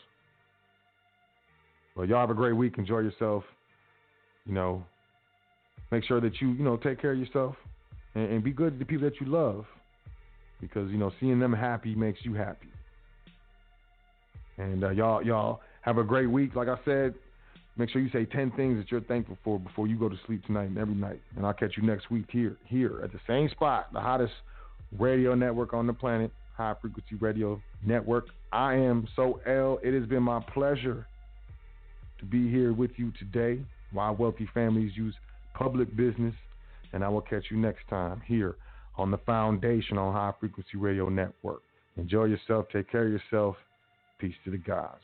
Well, 1.95 2.07
y'all 2.07 2.21
have 2.21 2.29
a 2.29 2.35
great 2.35 2.53
week. 2.53 2.77
Enjoy 2.77 2.99
yourself. 2.99 3.43
You 4.45 4.53
know, 4.53 4.83
make 5.91 6.03
sure 6.05 6.21
that 6.21 6.39
you, 6.41 6.53
you 6.53 6.63
know, 6.63 6.77
take 6.77 7.01
care 7.01 7.11
of 7.11 7.19
yourself 7.19 7.55
and, 8.15 8.31
and 8.31 8.43
be 8.43 8.51
good 8.51 8.73
to 8.73 8.79
the 8.79 8.85
people 8.85 9.09
that 9.09 9.19
you 9.19 9.27
love 9.27 9.65
because, 10.61 10.91
you 10.91 10.97
know, 10.97 11.11
seeing 11.19 11.39
them 11.39 11.53
happy 11.53 11.95
makes 11.95 12.19
you 12.23 12.33
happy. 12.33 12.67
And 14.57 14.83
uh, 14.83 14.89
y'all, 14.89 15.23
y'all 15.23 15.61
have 15.81 15.97
a 15.97 16.03
great 16.03 16.29
week. 16.29 16.55
Like 16.55 16.67
I 16.67 16.77
said, 16.83 17.13
make 17.77 17.89
sure 17.89 18.01
you 18.01 18.09
say 18.11 18.25
10 18.25 18.51
things 18.51 18.77
that 18.77 18.91
you're 18.91 19.01
thankful 19.01 19.37
for 19.43 19.57
before 19.59 19.87
you 19.87 19.97
go 19.97 20.09
to 20.09 20.17
sleep 20.27 20.45
tonight 20.45 20.65
and 20.65 20.77
every 20.77 20.95
night. 20.95 21.21
And 21.37 21.45
I'll 21.45 21.53
catch 21.53 21.77
you 21.77 21.83
next 21.83 22.11
week 22.11 22.25
here, 22.29 22.57
here 22.65 23.01
at 23.03 23.11
the 23.11 23.19
same 23.25 23.49
spot, 23.49 23.91
the 23.93 24.01
hottest 24.01 24.33
radio 24.97 25.33
network 25.33 25.73
on 25.73 25.87
the 25.87 25.93
planet, 25.93 26.31
High 26.55 26.75
Frequency 26.81 27.15
Radio 27.19 27.61
Network. 27.85 28.27
I 28.51 28.75
am 28.75 29.07
Sot 29.15 29.39
El. 29.47 29.79
It 29.81 29.93
has 29.93 30.07
been 30.09 30.23
my 30.23 30.41
pleasure 30.53 31.05
to 32.19 32.25
be 32.25 32.49
here 32.49 32.73
with 32.73 32.91
you 32.97 33.13
today. 33.17 33.61
Why 33.93 34.11
wealthy 34.11 34.49
families 34.53 34.91
use 34.95 35.15
public 35.53 35.95
business. 35.95 36.35
And 36.91 37.03
I 37.03 37.09
will 37.09 37.21
catch 37.21 37.45
you 37.49 37.57
next 37.57 37.87
time 37.89 38.21
here 38.25 38.55
on 38.99 39.11
the 39.11 39.17
Foundation 39.19 39.97
on 39.97 40.13
High 40.13 40.33
Frequency 40.39 40.77
Radio 40.77 41.07
Network. 41.09 41.61
Enjoy 41.97 42.25
yourself. 42.25 42.65
Take 42.71 42.91
care 42.91 43.05
of 43.05 43.11
yourself. 43.11 43.55
Peace 44.19 44.35
to 44.43 44.51
the 44.51 44.57
gods. 44.57 45.01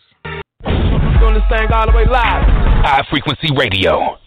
High 2.83 3.05
frequency 3.09 3.47
radio. 3.57 4.17